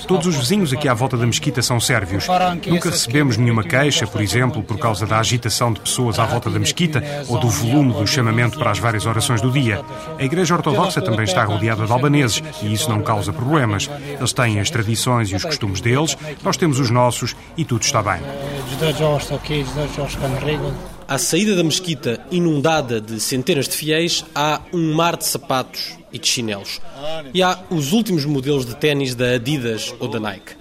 Todos 0.08 0.28
os 0.28 0.36
vizinhos 0.36 0.74
aqui 0.74 0.88
à 0.88 0.94
volta 0.94 1.18
da 1.18 1.26
mesquita 1.26 1.62
são 1.62 1.80
sérvios. 1.80 2.28
Nunca 2.68 2.90
recebemos 2.90 3.38
nenhuma 3.38 3.64
queixa, 3.64 4.06
por 4.08 4.22
exemplo, 4.22 4.64
por 4.64 4.78
causa 4.78 5.06
da 5.06 5.20
agitação 5.20 5.72
de 5.72 5.80
pessoas 5.80 6.20
à 6.20 6.26
volta 6.26 6.50
da 6.50 6.60
mesquita 6.60 7.04
ou 7.28 7.40
do 7.40 7.48
volume 7.48 7.94
do 7.94 8.08
chamamento 8.08 8.58
para 8.58 8.72
as 8.72 8.80
várias 8.80 9.06
orações 9.06 9.42
do 9.42 9.52
dia. 9.52 9.82
A 10.18 10.24
Igreja 10.24 10.51
Ortodoxa 10.54 11.02
também 11.02 11.26
está 11.26 11.44
rodeada 11.44 11.86
de 11.86 11.92
albaneses 11.92 12.42
e 12.62 12.74
isso 12.74 12.90
não 12.90 13.02
causa 13.02 13.32
problemas. 13.32 13.90
Eles 14.18 14.34
têm 14.34 14.60
as 14.60 14.70
tradições 14.70 15.30
e 15.32 15.36
os 15.36 15.44
costumes 15.44 15.82
deles, 15.82 16.18
nós 16.44 16.58
temos 16.58 16.80
os 16.80 16.90
nossos 16.90 17.36
e 17.58 17.66
tudo 17.66 17.84
está 17.84 18.02
bem. 18.02 18.22
À 21.08 21.18
saída 21.18 21.56
da 21.56 21.64
mesquita, 21.64 22.22
inundada 22.32 23.02
de 23.02 23.20
centenas 23.20 23.68
de 23.68 23.76
fiéis, 23.76 24.24
há 24.34 24.62
um 24.72 24.94
mar 24.94 25.18
de 25.18 25.26
sapatos 25.26 25.98
e 26.12 26.18
de 26.18 26.28
chinelos. 26.28 26.80
E 27.34 27.44
há 27.44 27.60
os 27.70 27.92
últimos 27.92 28.26
modelos 28.26 28.66
de 28.66 28.76
ténis 28.76 29.14
da 29.14 29.34
Adidas 29.34 29.94
ou 30.00 30.08
da 30.08 30.20
Nike. 30.20 30.56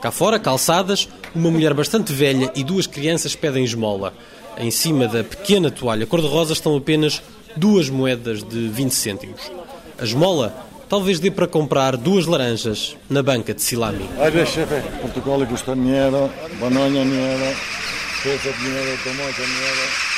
Cá 0.00 0.12
fora, 0.12 0.38
calçadas, 0.38 1.08
uma 1.34 1.50
mulher 1.50 1.74
bastante 1.74 2.12
velha 2.12 2.52
e 2.54 2.62
duas 2.62 2.86
crianças 2.86 3.34
pedem 3.34 3.64
esmola. 3.64 4.14
Em 4.56 4.70
cima 4.70 5.08
da 5.08 5.24
pequena 5.24 5.70
toalha 5.70 6.06
cor-de-rosa 6.06 6.52
estão 6.52 6.76
apenas 6.76 7.20
duas 7.56 7.88
moedas 7.88 8.42
de 8.42 8.68
20 8.68 8.92
cêntimos. 8.92 9.50
A 9.98 10.04
esmola 10.04 10.54
talvez 10.88 11.20
dê 11.20 11.30
para 11.30 11.46
comprar 11.46 11.96
duas 11.96 12.26
laranjas 12.26 12.96
na 13.08 13.22
banca 13.22 13.52
de 13.52 13.62
Silami. 13.62 14.08
Portugali 15.02 15.44
gusta 15.46 15.74
dinheiro, 15.74 16.30
banana 16.60 16.88
dinheiro, 16.88 17.56
pesa 18.22 18.52
dinheiro, 18.52 18.98
tomate 19.04 19.42
dinheiro. 19.42 20.08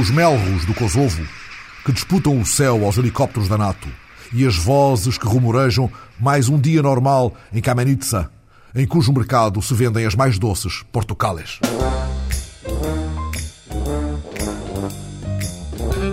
Os 0.00 0.10
melros 0.10 0.64
do 0.64 0.74
Kosovo, 0.74 1.26
que 1.84 1.92
disputam 1.92 2.40
o 2.40 2.44
céu 2.44 2.84
aos 2.84 2.98
helicópteros 2.98 3.48
da 3.48 3.56
NATO, 3.56 3.88
e 4.32 4.44
as 4.44 4.56
vozes 4.56 5.16
que 5.16 5.26
rumorejam 5.26 5.90
mais 6.18 6.48
um 6.48 6.58
dia 6.58 6.82
normal 6.82 7.34
em 7.52 7.60
Kamenica, 7.60 8.30
em 8.74 8.86
cujo 8.86 9.12
mercado 9.12 9.62
se 9.62 9.72
vendem 9.74 10.04
as 10.04 10.14
mais 10.14 10.38
doces 10.38 10.82
portucales. 10.90 11.60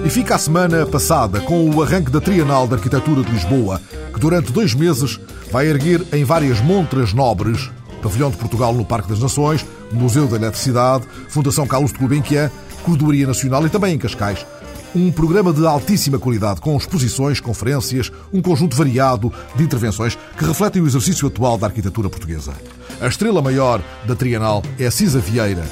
E 0.05 0.09
fica 0.09 0.35
a 0.35 0.37
semana 0.37 0.85
passada 0.85 1.39
com 1.39 1.69
o 1.69 1.81
arranque 1.81 2.11
da 2.11 2.19
Trienal 2.19 2.67
de 2.67 2.73
Arquitetura 2.73 3.23
de 3.23 3.31
Lisboa, 3.31 3.81
que 4.13 4.19
durante 4.19 4.51
dois 4.51 4.73
meses 4.73 5.17
vai 5.49 5.67
erguer 5.67 6.05
em 6.11 6.25
várias 6.25 6.59
montras 6.59 7.13
nobres 7.13 7.71
Pavilhão 8.01 8.29
de 8.29 8.35
Portugal 8.35 8.73
no 8.73 8.83
Parque 8.83 9.07
das 9.07 9.19
Nações, 9.19 9.65
Museu 9.93 10.27
da 10.27 10.35
Eletricidade, 10.35 11.05
Fundação 11.29 11.65
Carlos 11.65 11.93
de 11.93 11.99
Gulbenkian, 11.99 12.51
Cordoaria 12.83 13.25
Nacional 13.25 13.65
e 13.65 13.69
também 13.69 13.95
em 13.95 13.97
Cascais. 13.97 14.45
Um 14.93 15.09
programa 15.09 15.53
de 15.53 15.65
altíssima 15.65 16.19
qualidade, 16.19 16.59
com 16.59 16.75
exposições, 16.75 17.39
conferências, 17.39 18.11
um 18.33 18.41
conjunto 18.41 18.75
variado 18.75 19.31
de 19.55 19.63
intervenções 19.63 20.17
que 20.37 20.43
refletem 20.43 20.81
o 20.81 20.85
exercício 20.85 21.29
atual 21.29 21.57
da 21.57 21.67
arquitetura 21.67 22.09
portuguesa. 22.09 22.51
A 22.99 23.07
estrela 23.07 23.41
maior 23.41 23.81
da 24.05 24.15
Trienal 24.15 24.61
é 24.77 24.91
Cisa 24.91 25.19
Vieira, 25.19 25.63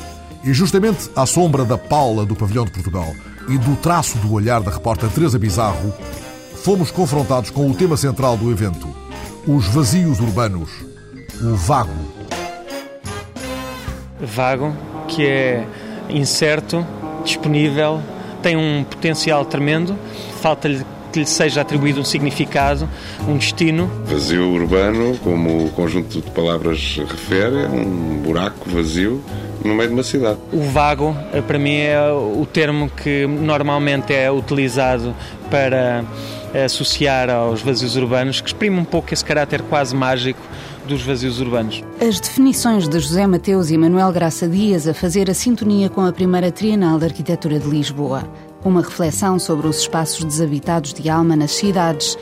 e 0.43 0.53
justamente 0.53 1.09
à 1.15 1.25
sombra 1.25 1.65
da 1.65 1.77
Paula 1.77 2.25
do 2.25 2.35
Pavilhão 2.35 2.65
de 2.65 2.71
Portugal 2.71 3.13
e 3.47 3.57
do 3.57 3.75
traço 3.75 4.17
do 4.19 4.33
olhar 4.33 4.61
da 4.61 4.71
repórter 4.71 5.09
Teresa 5.09 5.39
Bizarro, 5.39 5.93
fomos 6.63 6.91
confrontados 6.91 7.49
com 7.49 7.69
o 7.69 7.73
tema 7.73 7.97
central 7.97 8.37
do 8.37 8.51
evento: 8.51 8.87
os 9.47 9.67
vazios 9.67 10.19
urbanos, 10.19 10.69
o 11.41 11.55
vago. 11.55 11.93
Vago, 14.19 14.75
que 15.07 15.25
é 15.25 15.65
incerto, 16.09 16.85
disponível, 17.23 18.01
tem 18.41 18.55
um 18.55 18.83
potencial 18.83 19.45
tremendo, 19.45 19.97
falta-lhe 20.41 20.85
que 21.11 21.19
lhe 21.19 21.25
seja 21.25 21.61
atribuído 21.61 21.99
um 21.99 22.05
significado, 22.05 22.87
um 23.27 23.37
destino. 23.37 23.89
Vazio 24.05 24.49
urbano, 24.49 25.17
como 25.23 25.65
o 25.65 25.69
conjunto 25.69 26.21
de 26.21 26.31
palavras 26.31 26.99
refere, 27.07 27.63
é 27.63 27.67
um 27.67 28.21
buraco 28.23 28.69
vazio 28.69 29.21
no 29.63 29.75
meio 29.75 29.89
de 29.89 29.93
uma 29.93 30.03
cidade. 30.03 30.39
O 30.51 30.61
vago, 30.61 31.15
eh, 31.33 31.41
para 31.41 31.59
mim, 31.59 31.75
é 31.75 31.99
o 32.11 32.45
termo 32.51 32.89
que 32.89 33.27
normalmente 33.27 34.13
é 34.13 34.31
utilizado 34.31 35.15
para 35.49 36.03
associar 36.65 37.29
aos 37.29 37.61
vazios 37.61 37.95
urbanos, 37.95 38.41
que 38.41 38.47
exprime 38.47 38.77
um 38.77 38.83
pouco 38.83 39.13
esse 39.13 39.23
caráter 39.23 39.61
quase 39.61 39.95
mágico 39.95 40.41
dos 40.87 41.01
vazios 41.01 41.39
urbanos. 41.39 41.83
As 41.99 42.19
definições 42.19 42.87
de 42.87 42.99
José 42.99 43.25
Mateus 43.27 43.69
e 43.69 43.77
Manuel 43.77 44.11
Graça 44.11 44.47
Dias 44.47 44.87
a 44.87 44.93
fazer 44.93 45.29
a 45.29 45.33
sintonia 45.33 45.89
com 45.89 46.01
a 46.01 46.11
primeira 46.11 46.51
Trienal 46.51 46.97
de 46.97 47.05
Arquitetura 47.05 47.59
de 47.59 47.69
Lisboa. 47.69 48.23
Uma 48.63 48.81
reflexão 48.81 49.39
sobre 49.39 49.67
os 49.67 49.79
espaços 49.79 50.23
desabitados 50.23 50.93
de 50.93 51.09
alma 51.09 51.35
nas 51.35 51.51
cidades. 51.51 52.15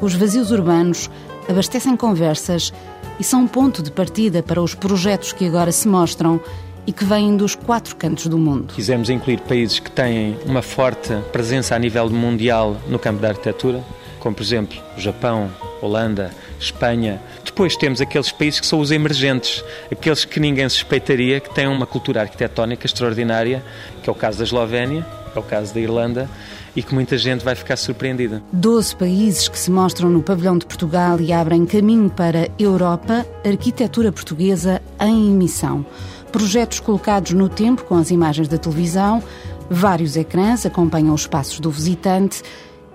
Os 0.00 0.14
vazios 0.14 0.50
urbanos 0.50 1.08
abastecem 1.48 1.96
conversas 1.96 2.70
e 3.18 3.24
são 3.24 3.42
um 3.42 3.46
ponto 3.48 3.82
de 3.82 3.90
partida 3.90 4.42
para 4.42 4.60
os 4.60 4.74
projetos 4.74 5.32
que 5.32 5.46
agora 5.46 5.72
se 5.72 5.88
mostram 5.88 6.38
e 6.86 6.92
que 6.92 7.04
vêm 7.04 7.34
dos 7.34 7.54
quatro 7.54 7.96
cantos 7.96 8.26
do 8.26 8.36
mundo. 8.36 8.74
Quisemos 8.74 9.08
incluir 9.08 9.40
países 9.40 9.78
que 9.78 9.90
têm 9.90 10.38
uma 10.44 10.60
forte 10.60 11.14
presença 11.32 11.74
a 11.74 11.78
nível 11.78 12.10
mundial 12.10 12.76
no 12.88 12.98
campo 12.98 13.20
da 13.20 13.28
arquitetura, 13.28 13.82
como 14.20 14.36
por 14.36 14.42
exemplo 14.42 14.78
o 14.98 15.00
Japão, 15.00 15.50
Holanda, 15.80 16.30
Espanha. 16.60 17.22
Depois 17.42 17.74
temos 17.74 18.02
aqueles 18.02 18.30
países 18.30 18.60
que 18.60 18.66
são 18.66 18.80
os 18.80 18.90
emergentes, 18.90 19.64
aqueles 19.90 20.26
que 20.26 20.38
ninguém 20.38 20.68
suspeitaria 20.68 21.40
que 21.40 21.54
têm 21.54 21.66
uma 21.66 21.86
cultura 21.86 22.20
arquitetónica 22.20 22.86
extraordinária, 22.86 23.64
que 24.02 24.10
é 24.10 24.12
o 24.12 24.16
caso 24.16 24.38
da 24.38 24.44
Eslovénia, 24.44 25.06
é 25.38 25.40
o 25.40 25.44
caso 25.44 25.72
da 25.74 25.80
Irlanda, 25.80 26.28
e 26.74 26.82
que 26.82 26.94
muita 26.94 27.16
gente 27.16 27.44
vai 27.44 27.54
ficar 27.54 27.76
surpreendida. 27.76 28.42
Doze 28.52 28.94
países 28.94 29.48
que 29.48 29.58
se 29.58 29.70
mostram 29.70 30.10
no 30.10 30.22
pavilhão 30.22 30.58
de 30.58 30.66
Portugal 30.66 31.20
e 31.20 31.32
abrem 31.32 31.64
caminho 31.64 32.10
para 32.10 32.48
Europa, 32.58 33.26
arquitetura 33.44 34.12
portuguesa 34.12 34.82
em 35.00 35.32
emissão. 35.32 35.84
Projetos 36.30 36.80
colocados 36.80 37.32
no 37.32 37.48
tempo 37.48 37.84
com 37.84 37.96
as 37.96 38.10
imagens 38.10 38.48
da 38.48 38.58
televisão, 38.58 39.22
vários 39.70 40.16
ecrãs 40.16 40.66
acompanham 40.66 41.14
os 41.14 41.26
passos 41.26 41.60
do 41.60 41.70
visitante 41.70 42.42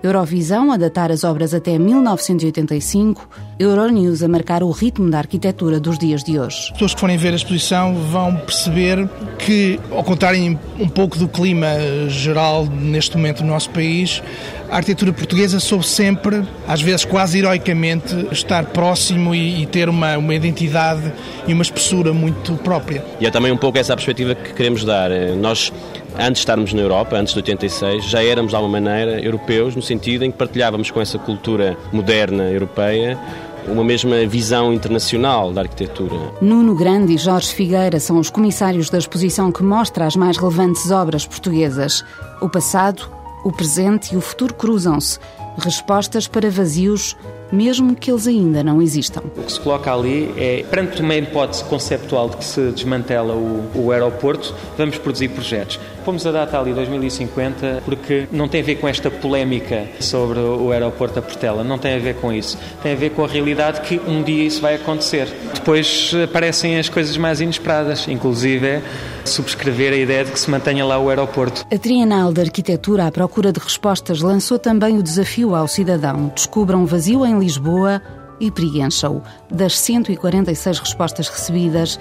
Eurovisão 0.02 0.72
a 0.72 0.76
datar 0.76 1.12
as 1.12 1.22
obras 1.22 1.54
até 1.54 1.78
1985, 1.78 3.28
Euronews 3.58 4.22
a 4.22 4.28
marcar 4.28 4.62
o 4.62 4.70
ritmo 4.70 5.08
da 5.08 5.18
arquitetura 5.18 5.78
dos 5.78 5.98
dias 5.98 6.24
de 6.24 6.38
hoje. 6.38 6.56
As 6.56 6.70
pessoas 6.70 6.94
que 6.94 7.00
forem 7.00 7.16
ver 7.16 7.32
a 7.32 7.36
exposição 7.36 7.94
vão 7.94 8.36
perceber 8.36 9.08
que, 9.38 9.78
ao 9.92 10.02
contarem 10.02 10.58
um 10.78 10.88
pouco 10.88 11.16
do 11.16 11.28
clima 11.28 11.68
geral 12.08 12.66
neste 12.66 13.16
momento 13.16 13.44
no 13.44 13.50
nosso 13.50 13.70
país, 13.70 14.20
a 14.68 14.76
arquitetura 14.76 15.12
portuguesa 15.12 15.60
soube 15.60 15.86
sempre, 15.86 16.42
às 16.66 16.80
vezes 16.80 17.04
quase 17.04 17.38
heroicamente, 17.38 18.26
estar 18.32 18.64
próximo 18.66 19.34
e, 19.34 19.62
e, 19.62 19.66
ter 19.66 19.88
uma, 19.88 20.16
uma 20.16 20.34
identidade 20.34 21.12
e 21.46 21.52
uma 21.52 21.62
espessura 21.62 22.12
muito 22.12 22.54
própria. 22.54 23.04
E 23.20 23.26
é 23.26 23.30
também 23.30 23.52
um 23.52 23.56
pouco 23.56 23.78
essa 23.78 23.92
a 23.92 23.96
perspectiva 23.96 24.34
que 24.34 24.54
queremos 24.54 24.84
dar. 24.84 25.10
Nós 25.38 25.70
antes 26.18 26.34
de 26.34 26.38
estarmos 26.40 26.72
na 26.72 26.80
Europa, 26.80 27.16
antes 27.16 27.32
de 27.32 27.38
86, 27.38 28.04
já 28.04 28.22
éramos 28.22 28.50
de 28.50 28.56
alguma 28.56 28.80
maneira 28.80 29.20
europeus, 29.20 29.74
no 29.74 29.82
sentido 29.82 30.24
em 30.24 30.30
que 30.30 30.38
partilhávamos 30.38 30.90
com 30.90 31.00
essa 31.00 31.18
cultura 31.18 31.76
moderna 31.92 32.44
europeia 32.44 33.18
uma 33.66 33.84
mesma 33.84 34.26
visão 34.26 34.72
internacional 34.72 35.52
da 35.52 35.60
arquitetura. 35.60 36.16
Nuno 36.40 36.74
Grande 36.74 37.14
e 37.14 37.18
Jorge 37.18 37.54
Figueira 37.54 38.00
são 38.00 38.18
os 38.18 38.30
comissários 38.30 38.90
da 38.90 38.98
exposição 38.98 39.52
que 39.52 39.62
mostra 39.62 40.06
as 40.06 40.16
mais 40.16 40.36
relevantes 40.36 40.90
obras 40.90 41.26
portuguesas. 41.26 42.04
O 42.40 42.48
passado, 42.48 43.08
o 43.44 43.52
presente 43.52 44.14
e 44.14 44.16
o 44.16 44.20
futuro 44.20 44.54
cruzam-se. 44.54 45.18
Respostas 45.58 46.26
para 46.26 46.50
vazios 46.50 47.16
mesmo 47.52 47.94
que 47.94 48.10
eles 48.10 48.26
ainda 48.26 48.64
não 48.64 48.80
existam. 48.80 49.20
O 49.36 49.42
que 49.42 49.52
se 49.52 49.60
coloca 49.60 49.92
ali 49.92 50.32
é, 50.38 50.64
perante 50.68 51.02
uma 51.02 51.14
hipótese 51.14 51.62
conceptual 51.64 52.30
de 52.30 52.38
que 52.38 52.44
se 52.44 52.70
desmantela 52.70 53.34
o, 53.34 53.70
o 53.74 53.92
aeroporto, 53.92 54.54
vamos 54.78 54.96
produzir 54.96 55.28
projetos. 55.28 55.78
Fomos 56.04 56.26
a 56.26 56.32
data 56.32 56.58
ali 56.58 56.72
2050 56.72 57.82
porque 57.84 58.26
não 58.32 58.48
tem 58.48 58.62
a 58.62 58.64
ver 58.64 58.76
com 58.76 58.88
esta 58.88 59.10
polémica 59.10 59.86
sobre 60.00 60.38
o 60.38 60.72
aeroporto 60.72 61.16
da 61.16 61.22
Portela, 61.22 61.62
não 61.62 61.78
tem 61.78 61.94
a 61.94 61.98
ver 61.98 62.16
com 62.16 62.32
isso. 62.32 62.58
Tem 62.82 62.92
a 62.92 62.96
ver 62.96 63.10
com 63.10 63.24
a 63.24 63.28
realidade 63.28 63.82
que 63.82 64.00
um 64.08 64.22
dia 64.22 64.44
isso 64.44 64.60
vai 64.62 64.76
acontecer. 64.76 65.28
Depois 65.54 66.12
aparecem 66.24 66.78
as 66.78 66.88
coisas 66.88 67.16
mais 67.16 67.40
inesperadas, 67.40 68.08
inclusive 68.08 68.66
é 68.66 68.82
subscrever 69.24 69.92
a 69.92 69.96
ideia 69.96 70.24
de 70.24 70.32
que 70.32 70.40
se 70.40 70.50
mantenha 70.50 70.84
lá 70.84 70.98
o 70.98 71.08
aeroporto. 71.08 71.64
A 71.72 71.78
Trienal 71.78 72.32
de 72.32 72.40
Arquitetura 72.40 73.06
à 73.06 73.12
procura 73.12 73.52
de 73.52 73.60
respostas 73.60 74.20
lançou 74.20 74.58
também 74.58 74.98
o 74.98 75.02
desafio 75.02 75.41
ao 75.50 75.66
cidadão. 75.66 76.32
Descubra 76.34 76.76
um 76.76 76.86
vazio 76.86 77.26
em 77.26 77.38
Lisboa 77.38 78.00
e 78.40 78.50
preencha-o. 78.50 79.22
Das 79.50 79.78
146 79.78 80.78
respostas 80.78 81.28
recebidas, 81.28 81.98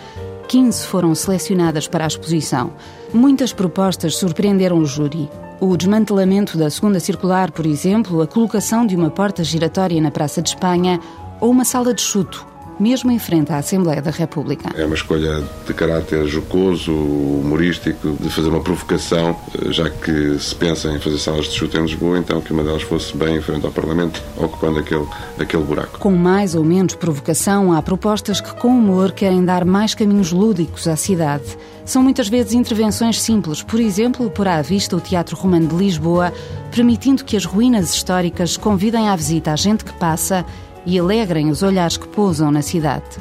15 0.48 0.86
foram 0.86 1.16
selecionadas 1.16 1.88
para 1.88 2.04
a 2.04 2.08
exposição. 2.08 2.74
Muitas 3.14 3.52
propostas 3.52 4.16
surpreenderam 4.16 4.78
o 4.78 4.86
júri. 4.86 5.30
O 5.60 5.76
desmantelamento 5.76 6.58
da 6.58 6.70
segunda 6.70 7.00
circular, 7.00 7.52
por 7.52 7.66
exemplo, 7.66 8.22
a 8.22 8.28
colocação 8.28 8.86
de 8.86 8.96
uma 8.96 9.10
porta 9.10 9.44
giratória 9.44 10.02
na 10.02 10.12
Praça 10.12 10.42
de 10.42 10.50
Espanha 10.50 11.00
ou 11.39 11.52
uma 11.52 11.66
sala 11.66 11.94
de 11.94 12.02
chuto 12.02 12.51
mesmo 12.82 13.12
em 13.12 13.20
frente 13.20 13.54
à 13.54 13.58
Assembleia 13.58 14.02
da 14.02 14.10
República. 14.12 14.70
É 14.76 14.86
uma 14.86 14.96
escolha 14.96 15.44
de 15.68 15.74
caráter 15.74 16.26
jocoso, 16.28 16.92
humorístico, 16.92 18.18
de 18.20 18.30
fazer 18.30 18.50
uma 18.50 18.62
provocação, 18.62 19.36
já 19.70 19.90
que 19.90 20.40
se 20.40 20.56
pensa 20.56 20.90
em 20.90 21.00
fazer 21.00 21.20
salas 21.20 21.46
de 21.46 21.52
chute 21.52 21.78
em 21.78 21.82
Lisboa, 21.82 22.18
então 22.18 22.42
que 22.42 22.52
uma 22.52 22.64
delas 22.64 22.82
fosse 22.82 23.16
bem 23.16 23.38
em 23.38 23.42
frente 23.42 23.66
ao 23.66 23.72
Parlamento, 23.72 24.22
ocupando 24.36 24.80
aquele, 24.80 25.06
aquele 25.40 25.64
buraco. 25.64 26.00
Com 26.00 26.12
mais 26.12 26.56
ou 26.56 26.64
menos 26.64 26.96
provocação, 26.96 27.72
há 27.72 27.82
propostas 27.82 28.42
que, 28.42 28.54
com 28.56 28.70
humor, 28.70 29.12
querem 29.12 29.46
dar 29.46 29.64
mais 29.64 29.94
caminhos 29.94 30.32
lúdicos 30.32 30.88
à 30.88 30.96
cidade. 30.96 31.44
São 31.86 32.02
muitas 32.02 32.28
vezes 32.28 32.54
intervenções 32.54 33.22
simples, 33.22 33.62
por 33.62 33.80
exemplo, 33.80 34.30
por 34.30 34.48
à 34.48 34.62
vista 34.62 34.96
o 34.96 35.02
Teatro 35.02 35.36
Romano 35.36 35.68
de 35.68 35.76
Lisboa, 35.76 36.34
permitindo 36.72 37.24
que 37.24 37.36
as 37.36 37.46
ruínas 37.46 37.94
históricas 37.94 38.56
convidem 38.56 39.10
à 39.10 39.16
visita 39.16 39.52
a 39.52 39.56
gente 39.56 39.84
que 39.84 39.94
passa 39.94 40.46
e 40.86 40.98
alegrem 41.00 41.50
os 41.50 41.64
olhares 41.64 41.98
que 41.98 42.08
pousam 42.08 42.52
na 42.52 42.62
cidade. 42.62 43.18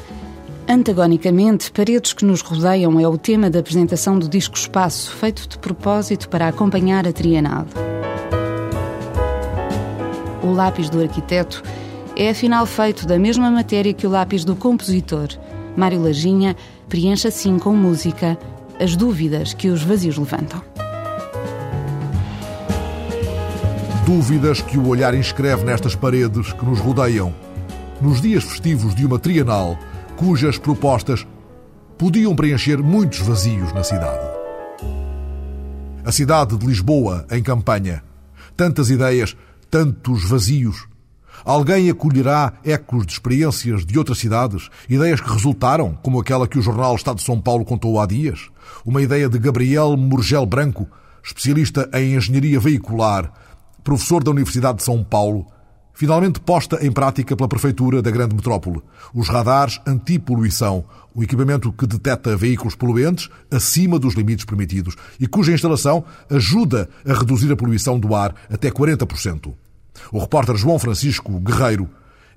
Antagonicamente, 0.68 1.70
Paredes 1.72 2.12
que 2.12 2.24
nos 2.24 2.42
rodeiam 2.42 3.00
é 3.00 3.08
o 3.08 3.18
tema 3.18 3.50
da 3.50 3.58
apresentação 3.58 4.18
do 4.18 4.28
disco 4.28 4.56
Espaço, 4.56 5.10
feito 5.10 5.48
de 5.48 5.58
propósito 5.58 6.28
para 6.28 6.46
acompanhar 6.46 7.08
a 7.08 7.12
Trienal. 7.12 7.66
O 10.42 10.52
lápis 10.52 10.88
do 10.88 11.00
arquiteto 11.00 11.62
é 12.16 12.30
afinal 12.30 12.64
feito 12.66 13.06
da 13.06 13.18
mesma 13.18 13.50
matéria 13.50 13.92
que 13.92 14.06
o 14.06 14.10
lápis 14.10 14.44
do 14.44 14.54
compositor. 14.54 15.28
Mário 15.76 16.02
Lajinha 16.02 16.56
preenche 16.88 17.26
assim 17.26 17.58
com 17.58 17.74
música 17.74 18.38
as 18.78 18.94
dúvidas 18.94 19.52
que 19.52 19.68
os 19.68 19.82
vazios 19.82 20.16
levantam. 20.16 20.62
Dúvidas 24.06 24.62
que 24.62 24.78
o 24.78 24.86
olhar 24.86 25.14
inscreve 25.14 25.64
nestas 25.64 25.94
paredes 25.94 26.52
que 26.52 26.64
nos 26.64 26.78
rodeiam 26.78 27.34
nos 28.00 28.20
dias 28.20 28.44
festivos 28.44 28.94
de 28.94 29.04
uma 29.04 29.18
trienal 29.18 29.78
cujas 30.16 30.58
propostas 30.58 31.26
podiam 31.98 32.34
preencher 32.34 32.82
muitos 32.82 33.20
vazios 33.20 33.72
na 33.72 33.84
cidade. 33.84 34.26
A 36.04 36.10
cidade 36.10 36.56
de 36.56 36.66
Lisboa 36.66 37.26
em 37.30 37.42
campanha. 37.42 38.02
Tantas 38.56 38.88
ideias, 38.88 39.36
tantos 39.70 40.28
vazios. 40.28 40.88
Alguém 41.44 41.90
acolherá 41.90 42.54
ecos 42.64 43.06
de 43.06 43.12
experiências 43.12 43.84
de 43.84 43.98
outras 43.98 44.18
cidades, 44.18 44.68
ideias 44.88 45.20
que 45.20 45.30
resultaram, 45.30 45.94
como 46.02 46.20
aquela 46.20 46.48
que 46.48 46.58
o 46.58 46.62
jornal 46.62 46.94
Estado 46.96 47.16
de 47.16 47.22
São 47.22 47.40
Paulo 47.40 47.64
contou 47.64 48.00
há 48.00 48.06
dias? 48.06 48.50
Uma 48.84 49.00
ideia 49.00 49.28
de 49.28 49.38
Gabriel 49.38 49.96
Murgel 49.96 50.44
Branco, 50.44 50.86
especialista 51.22 51.88
em 51.94 52.14
engenharia 52.14 52.60
veicular, 52.60 53.32
professor 53.84 54.22
da 54.22 54.30
Universidade 54.30 54.78
de 54.78 54.84
São 54.84 55.02
Paulo, 55.02 55.46
finalmente 56.00 56.40
posta 56.40 56.78
em 56.80 56.90
prática 56.90 57.36
pela 57.36 57.46
Prefeitura 57.46 58.00
da 58.00 58.10
grande 58.10 58.34
metrópole. 58.34 58.80
Os 59.12 59.28
radares 59.28 59.78
antipoluição, 59.86 60.82
o 61.14 61.22
equipamento 61.22 61.70
que 61.70 61.86
detecta 61.86 62.34
veículos 62.34 62.74
poluentes 62.74 63.28
acima 63.50 63.98
dos 63.98 64.14
limites 64.14 64.46
permitidos 64.46 64.96
e 65.20 65.26
cuja 65.26 65.52
instalação 65.52 66.02
ajuda 66.30 66.88
a 67.06 67.12
reduzir 67.12 67.52
a 67.52 67.56
poluição 67.56 68.00
do 68.00 68.14
ar 68.14 68.34
até 68.48 68.70
40%. 68.70 69.52
O 70.10 70.18
repórter 70.18 70.56
João 70.56 70.78
Francisco 70.78 71.38
Guerreiro 71.38 71.86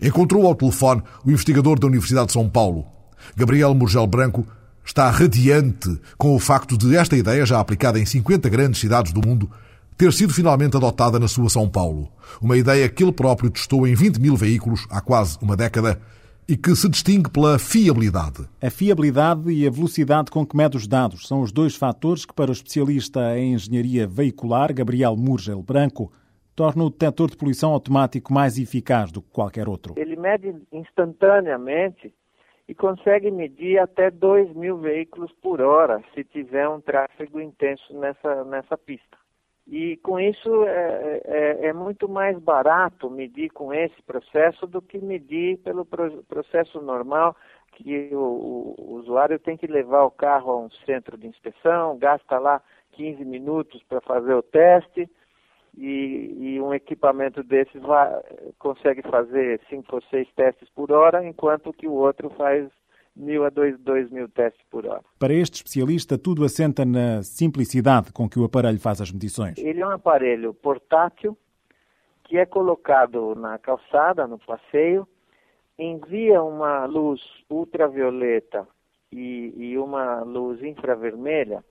encontrou 0.01 0.45
ao 0.45 0.55
telefone 0.55 1.01
o 1.24 1.32
investigador 1.32 1.80
da 1.80 1.88
Universidade 1.88 2.28
de 2.28 2.34
São 2.34 2.49
Paulo. 2.49 2.86
Gabriel 3.34 3.74
Murgel 3.74 4.05
Branco 4.05 4.45
está 4.84 5.09
radiante 5.09 6.01
com 6.18 6.36
o 6.36 6.39
facto 6.39 6.78
de 6.78 6.97
esta 6.97 7.16
ideia, 7.16 7.45
já 7.45 7.61
aplicada 7.61 7.97
em 7.97 8.05
50 8.05 8.49
grandes 8.49 8.82
cidades 8.82 9.14
do 9.14 9.26
mundo, 9.26 9.49
ter 9.98 10.12
sido 10.12 10.34
finalmente 10.34 10.76
adotada 10.76 11.20
na 11.20 11.28
sua 11.28 11.50
São 11.50 11.70
Paulo. 11.70 12.10
Uma 12.41 12.58
ideia 12.58 12.89
que 12.89 13.04
ele 13.04 13.12
próprio 13.12 13.50
testou 13.50 13.88
em 13.88 13.96
20 13.96 14.20
mil 14.20 14.36
veículos 14.36 14.88
há 14.89 15.02
quase 15.02 15.38
uma 15.41 15.56
década 15.56 16.02
e 16.48 16.58
que 16.58 16.76
se 16.76 16.89
distingue 16.89 17.30
pela 17.30 17.58
fiabilidade. 17.58 18.48
A 18.62 18.70
fiabilidade 18.70 19.50
e 19.52 19.66
a 19.66 19.72
velocidade 19.72 20.30
com 20.30 20.46
que 20.46 20.58
mede 20.58 20.76
os 20.76 20.88
dados 20.88 21.28
são 21.28 21.41
os 21.41 21.52
dois 21.52 21.76
fatores 21.76 22.26
que, 22.26 22.34
para 22.34 22.50
o 22.50 22.54
especialista 22.54 23.38
em 23.38 23.54
engenharia 23.54 24.08
veicular, 24.08 24.74
Gabriel 24.74 25.16
Murgel 25.16 25.62
Branco, 25.62 26.12
torna 26.56 26.84
o 26.84 26.89
detector 26.89 27.30
de 27.30 27.38
poluição 27.38 27.72
automático 27.72 28.34
mais 28.34 28.58
eficaz 28.58 29.12
do 29.12 29.22
que 29.22 29.32
qualquer 29.32 29.68
outro. 29.68 29.96
Ele 29.98 30.16
mede 30.16 30.54
instantaneamente 30.72 32.14
e 32.68 32.76
consegue 32.76 33.32
medir 33.32 33.80
até 33.80 34.12
2 34.12 34.54
mil 34.54 34.78
veículos 34.78 35.32
por 35.41 35.62
hora 35.62 36.02
se 36.14 36.24
tiver 36.24 36.68
um 36.68 36.80
tráfego 36.80 37.39
intenso 37.39 37.94
nessa, 38.00 38.44
nessa 38.46 38.78
pista. 38.78 39.23
E 39.66 39.97
com 39.97 40.20
isso 40.20 40.66
é, 40.66 41.22
é, 41.24 41.66
é, 41.68 41.74
muito 41.74 42.09
mais 42.09 42.38
barato 42.38 43.09
medir 43.09 43.49
com 43.49 43.74
esse 43.74 44.01
processo 44.03 44.68
do 44.68 44.82
que 44.82 44.97
medir 44.97 45.57
pelo 45.59 45.86
processo 45.86 46.82
normal, 46.82 47.36
que 47.72 48.09
o, 48.14 48.76
o 48.78 48.93
usuário 48.95 49.39
tem 49.39 49.55
que 49.55 49.66
levar 49.66 50.03
o 50.03 50.11
carro 50.11 50.51
a 50.51 50.57
um 50.59 50.70
centro 50.86 51.18
de 51.18 51.28
inspeção, 51.28 51.97
gasta 51.97 52.38
lá 52.38 52.61
15 52.91 53.24
minutos 53.24 53.82
para 53.84 54.01
fazer 54.01 54.34
o 54.34 54.43
teste, 54.43 55.09
e, 55.76 56.38
e, 56.39 56.61
um 56.61 56.72
equipamento 56.72 57.41
desses 57.41 57.82
vai, 57.82 58.22
consegue 58.59 59.01
fazer 59.01 59.59
5 59.70 59.95
ou 59.95 60.01
6 60.03 60.32
testes 60.34 60.70
por 60.70 60.91
hora, 60.91 61.26
enquanto 61.26 61.74
que 61.74 61.88
o 61.88 61.93
outro 61.93 62.30
faz 62.32 62.70
mil 63.16 63.45
a 63.45 63.49
dois, 63.49 63.80
dois 63.80 64.09
mil 64.09 64.28
testes 64.30 64.64
por 64.70 64.86
hora. 64.86 65.03
Para 65.20 65.34
este 65.34 65.55
especialista, 65.55 66.18
tudo 66.18 66.43
assenta 66.43 66.84
na 66.86 67.24
simplicidade 67.24 68.11
com 68.11 68.30
que 68.30 68.39
o 68.39 68.43
aparelho 68.43 68.80
faz 68.80 69.01
as 69.01 69.11
medições. 69.11 69.57
Ele 69.57 69.82
é 69.82 69.88
um 69.88 69.91
aparelho 69.91 70.53
portátil 70.53 71.38
que 72.24 72.38
é 72.38 72.45
colocado 72.45 73.36
na 73.36 73.59
calçada, 73.59 74.26
no 74.26 74.39
passeio, 74.39 75.07
envia 75.78 76.41
uma 76.41 76.86
luz 76.86 77.22
ultravioleta 77.49 78.68
e, 79.11 79.53
e 79.55 79.78
uma 79.78 80.22
luz 80.24 80.64
infravermelha 80.64 81.64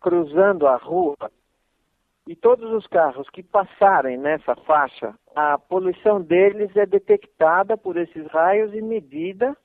cruzando 0.00 0.66
a 0.66 0.76
rua 0.76 1.16
e 2.26 2.36
todos 2.36 2.70
os 2.72 2.86
carros 2.86 3.28
que 3.30 3.42
passarem 3.42 4.18
nessa 4.18 4.54
faixa, 4.54 5.14
a 5.34 5.58
poluição 5.58 6.20
deles 6.20 6.76
é 6.76 6.84
detectada 6.84 7.76
por 7.76 7.96
esses 7.96 8.26
raios 8.26 8.74
e 8.74 8.82
medida 8.82 9.56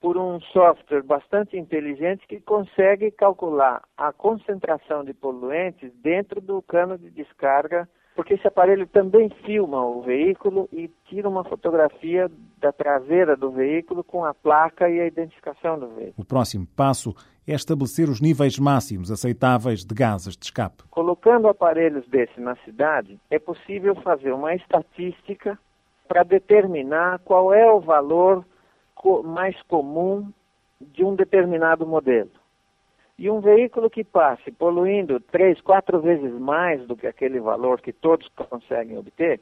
por 0.00 0.16
um 0.16 0.40
software 0.40 1.02
bastante 1.02 1.56
inteligente 1.58 2.26
que 2.26 2.40
consegue 2.40 3.10
calcular 3.10 3.82
a 3.96 4.12
concentração 4.12 5.04
de 5.04 5.12
poluentes 5.12 5.92
dentro 6.02 6.40
do 6.40 6.62
cano 6.62 6.96
de 6.96 7.10
descarga, 7.10 7.86
porque 8.16 8.34
esse 8.34 8.46
aparelho 8.46 8.86
também 8.86 9.28
filma 9.44 9.84
o 9.84 10.00
veículo 10.02 10.68
e 10.72 10.90
tira 11.06 11.28
uma 11.28 11.44
fotografia 11.44 12.30
da 12.58 12.72
traseira 12.72 13.36
do 13.36 13.50
veículo 13.50 14.02
com 14.02 14.24
a 14.24 14.32
placa 14.32 14.88
e 14.88 15.00
a 15.00 15.06
identificação 15.06 15.78
do 15.78 15.88
veículo. 15.88 16.14
O 16.16 16.24
próximo 16.24 16.66
passo 16.74 17.14
é 17.46 17.54
estabelecer 17.54 18.08
os 18.08 18.20
níveis 18.20 18.58
máximos 18.58 19.10
aceitáveis 19.10 19.84
de 19.84 19.94
gases 19.94 20.36
de 20.36 20.46
escape. 20.46 20.84
Colocando 20.90 21.48
aparelhos 21.48 22.06
desse 22.08 22.40
na 22.40 22.56
cidade, 22.56 23.18
é 23.30 23.38
possível 23.38 23.94
fazer 23.96 24.32
uma 24.32 24.54
estatística 24.54 25.58
para 26.08 26.22
determinar 26.22 27.20
qual 27.20 27.52
é 27.54 27.70
o 27.70 27.80
valor 27.80 28.44
mais 29.24 29.60
comum 29.62 30.30
de 30.80 31.04
um 31.04 31.14
determinado 31.14 31.86
modelo. 31.86 32.30
E 33.18 33.28
um 33.28 33.40
veículo 33.40 33.90
que 33.90 34.02
passe 34.02 34.50
poluindo 34.50 35.20
três, 35.20 35.60
quatro 35.60 36.00
vezes 36.00 36.32
mais 36.40 36.86
do 36.86 36.96
que 36.96 37.06
aquele 37.06 37.38
valor 37.38 37.80
que 37.80 37.92
todos 37.92 38.26
conseguem 38.48 38.96
obter, 38.96 39.40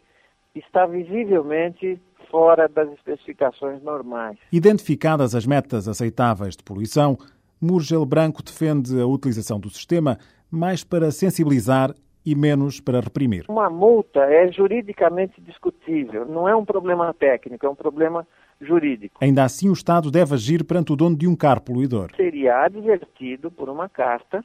está 0.55 0.85
visivelmente 0.87 2.01
fora 2.29 2.69
das 2.69 2.91
especificações 2.93 3.83
normais. 3.83 4.37
Identificadas 4.53 5.35
as 5.35 5.47
metas 5.47 5.87
aceitáveis 5.87 6.57
de 6.57 6.65
poluição, 6.65 7.17
Murgel 7.61 8.05
Branco 8.05 8.43
defende 8.43 9.01
a 9.01 9.07
utilização 9.07 9.61
do 9.61 9.71
sistema 9.71 10.19
mais 10.51 10.83
para 10.83 11.11
sensibilizar 11.11 11.95
e 12.25 12.35
menos 12.35 12.81
para 12.81 13.01
reprimir. 13.01 13.45
Uma 13.49 13.71
multa 13.71 14.21
é 14.21 14.51
juridicamente 14.51 15.41
discutível, 15.41 16.27
não 16.27 16.49
é 16.49 16.55
um 16.55 16.65
problema 16.65 17.15
técnico, 17.15 17.65
é 17.65 17.69
um 17.69 17.75
problema 17.75 18.27
jurídico. 18.61 19.19
Ainda 19.21 19.45
assim, 19.45 19.69
o 19.69 19.73
Estado 19.73 20.11
deve 20.11 20.35
agir 20.35 20.65
perante 20.65 20.93
o 20.93 20.97
dono 20.97 21.17
de 21.17 21.27
um 21.27 21.37
carro 21.37 21.61
poluidor. 21.61 22.11
Seria 22.17 22.65
advertido 22.65 23.51
por 23.51 23.69
uma 23.69 23.89
carta 23.89 24.45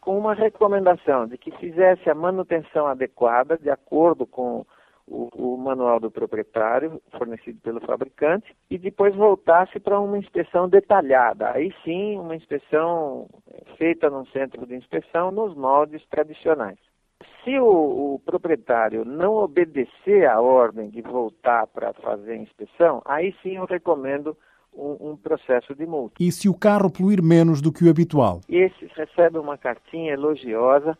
com 0.00 0.18
uma 0.18 0.34
recomendação 0.34 1.26
de 1.26 1.36
que 1.36 1.50
fizesse 1.58 2.08
a 2.08 2.14
manutenção 2.14 2.86
adequada 2.86 3.58
de 3.58 3.68
acordo 3.68 4.26
com 4.26 4.64
o, 5.06 5.28
o, 5.34 5.56
manual 5.56 5.98
do 5.98 6.10
proprietário, 6.10 7.00
fornecido 7.16 7.58
pelo 7.60 7.80
fabricante, 7.80 8.54
e 8.70 8.78
depois 8.78 9.14
voltasse 9.14 9.80
para 9.80 9.98
uma 9.98 10.18
inspeção 10.18 10.68
detalhada. 10.68 11.50
Aí 11.50 11.74
sim, 11.84 12.18
uma 12.18 12.36
inspeção 12.36 13.26
feita 13.76 14.10
num 14.10 14.26
centro 14.26 14.66
de 14.66 14.74
inspeção 14.74 15.30
nos 15.30 15.54
moldes 15.56 16.02
tradicionais. 16.08 16.78
Se 17.44 17.58
o, 17.58 18.14
o 18.14 18.22
proprietário 18.24 19.04
não 19.04 19.34
obedecer 19.34 20.28
à 20.28 20.40
ordem 20.40 20.88
de 20.88 21.02
voltar 21.02 21.66
para 21.66 21.92
fazer 21.94 22.32
a 22.32 22.36
inspeção, 22.36 23.02
aí 23.04 23.34
sim 23.42 23.56
eu 23.56 23.64
recomendo 23.64 24.36
um, 24.74 25.10
um, 25.10 25.16
processo 25.16 25.74
de 25.74 25.84
multa. 25.86 26.14
E 26.20 26.30
se 26.30 26.48
o 26.48 26.54
carro 26.54 26.90
poluir 26.90 27.22
menos 27.22 27.60
do 27.60 27.72
que 27.72 27.84
o 27.84 27.90
habitual? 27.90 28.40
Esses 28.48 28.92
recebem 28.92 29.40
uma 29.40 29.58
cartinha 29.58 30.12
elogiosa 30.12 30.96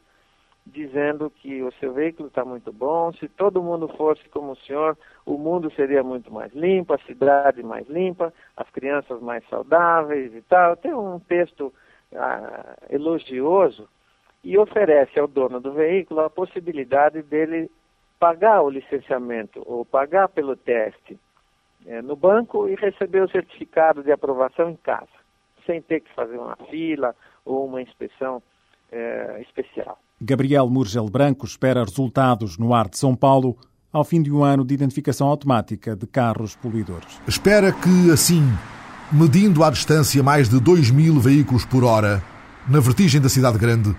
dizendo 0.66 1.30
que 1.30 1.62
o 1.62 1.72
seu 1.80 1.92
veículo 1.94 2.28
está 2.28 2.44
muito 2.44 2.72
bom, 2.72 3.12
se 3.14 3.28
todo 3.28 3.62
mundo 3.62 3.88
fosse 3.88 4.28
como 4.28 4.52
o 4.52 4.56
senhor, 4.56 4.98
o 5.24 5.38
mundo 5.38 5.72
seria 5.74 6.02
muito 6.02 6.32
mais 6.32 6.52
limpo, 6.52 6.92
a 6.92 6.98
cidade 6.98 7.62
mais 7.62 7.88
limpa, 7.88 8.32
as 8.56 8.68
crianças 8.70 9.20
mais 9.20 9.42
saudáveis 9.48 10.34
e 10.34 10.42
tal. 10.42 10.76
Tem 10.76 10.92
um 10.92 11.18
texto 11.20 11.72
ah, 12.14 12.76
elogioso 12.90 13.88
e 14.42 14.56
oferece 14.58 15.18
ao 15.18 15.26
dono 15.26 15.60
do 15.60 15.72
veículo 15.72 16.20
a 16.20 16.30
possibilidade 16.30 17.22
dele 17.22 17.70
pagar 18.18 18.62
o 18.62 18.70
licenciamento 18.70 19.62
ou 19.66 19.84
pagar 19.84 20.28
pelo 20.28 20.56
teste 20.56 21.18
é, 21.86 22.02
no 22.02 22.16
banco 22.16 22.68
e 22.68 22.74
receber 22.74 23.22
o 23.22 23.30
certificado 23.30 24.02
de 24.02 24.10
aprovação 24.10 24.70
em 24.70 24.76
casa, 24.76 25.08
sem 25.64 25.80
ter 25.80 26.00
que 26.00 26.12
fazer 26.14 26.36
uma 26.36 26.56
fila 26.70 27.14
ou 27.44 27.66
uma 27.66 27.80
inspeção 27.80 28.42
é, 28.90 29.40
especial. 29.42 29.98
Gabriel 30.20 30.68
Murgel 30.68 31.08
Branco 31.08 31.46
espera 31.46 31.84
resultados 31.84 32.58
no 32.58 32.74
ar 32.74 32.88
de 32.88 32.98
São 32.98 33.14
Paulo 33.14 33.56
ao 33.92 34.04
fim 34.04 34.20
de 34.20 34.32
um 34.32 34.42
ano 34.42 34.64
de 34.64 34.74
identificação 34.74 35.28
automática 35.28 35.96
de 35.96 36.06
carros 36.06 36.56
poluidores. 36.56 37.20
Espera 37.26 37.72
que, 37.72 38.10
assim, 38.12 38.42
medindo 39.12 39.64
à 39.64 39.70
distância 39.70 40.22
mais 40.22 40.48
de 40.48 40.60
2 40.60 40.90
mil 40.90 41.18
veículos 41.18 41.64
por 41.64 41.84
hora, 41.84 42.22
na 42.68 42.80
vertigem 42.80 43.20
da 43.20 43.28
cidade 43.28 43.58
grande, 43.58 43.96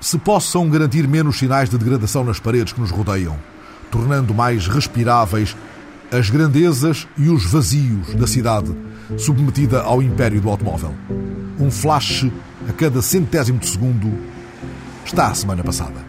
se 0.00 0.18
possam 0.18 0.68
garantir 0.68 1.06
menos 1.08 1.38
sinais 1.38 1.68
de 1.68 1.78
degradação 1.78 2.24
nas 2.24 2.38
paredes 2.38 2.72
que 2.72 2.80
nos 2.80 2.90
rodeiam, 2.90 3.36
tornando 3.90 4.34
mais 4.34 4.66
respiráveis 4.66 5.56
as 6.10 6.30
grandezas 6.30 7.06
e 7.16 7.28
os 7.28 7.44
vazios 7.50 8.14
da 8.14 8.26
cidade 8.26 8.74
submetida 9.16 9.82
ao 9.82 10.02
império 10.02 10.40
do 10.40 10.50
automóvel. 10.50 10.94
Um 11.58 11.70
flash 11.70 12.26
a 12.68 12.72
cada 12.72 13.00
centésimo 13.00 13.58
de 13.58 13.68
segundo 13.68 14.12
está 15.04 15.28
a 15.28 15.34
semana 15.34 15.62
passada. 15.62 16.04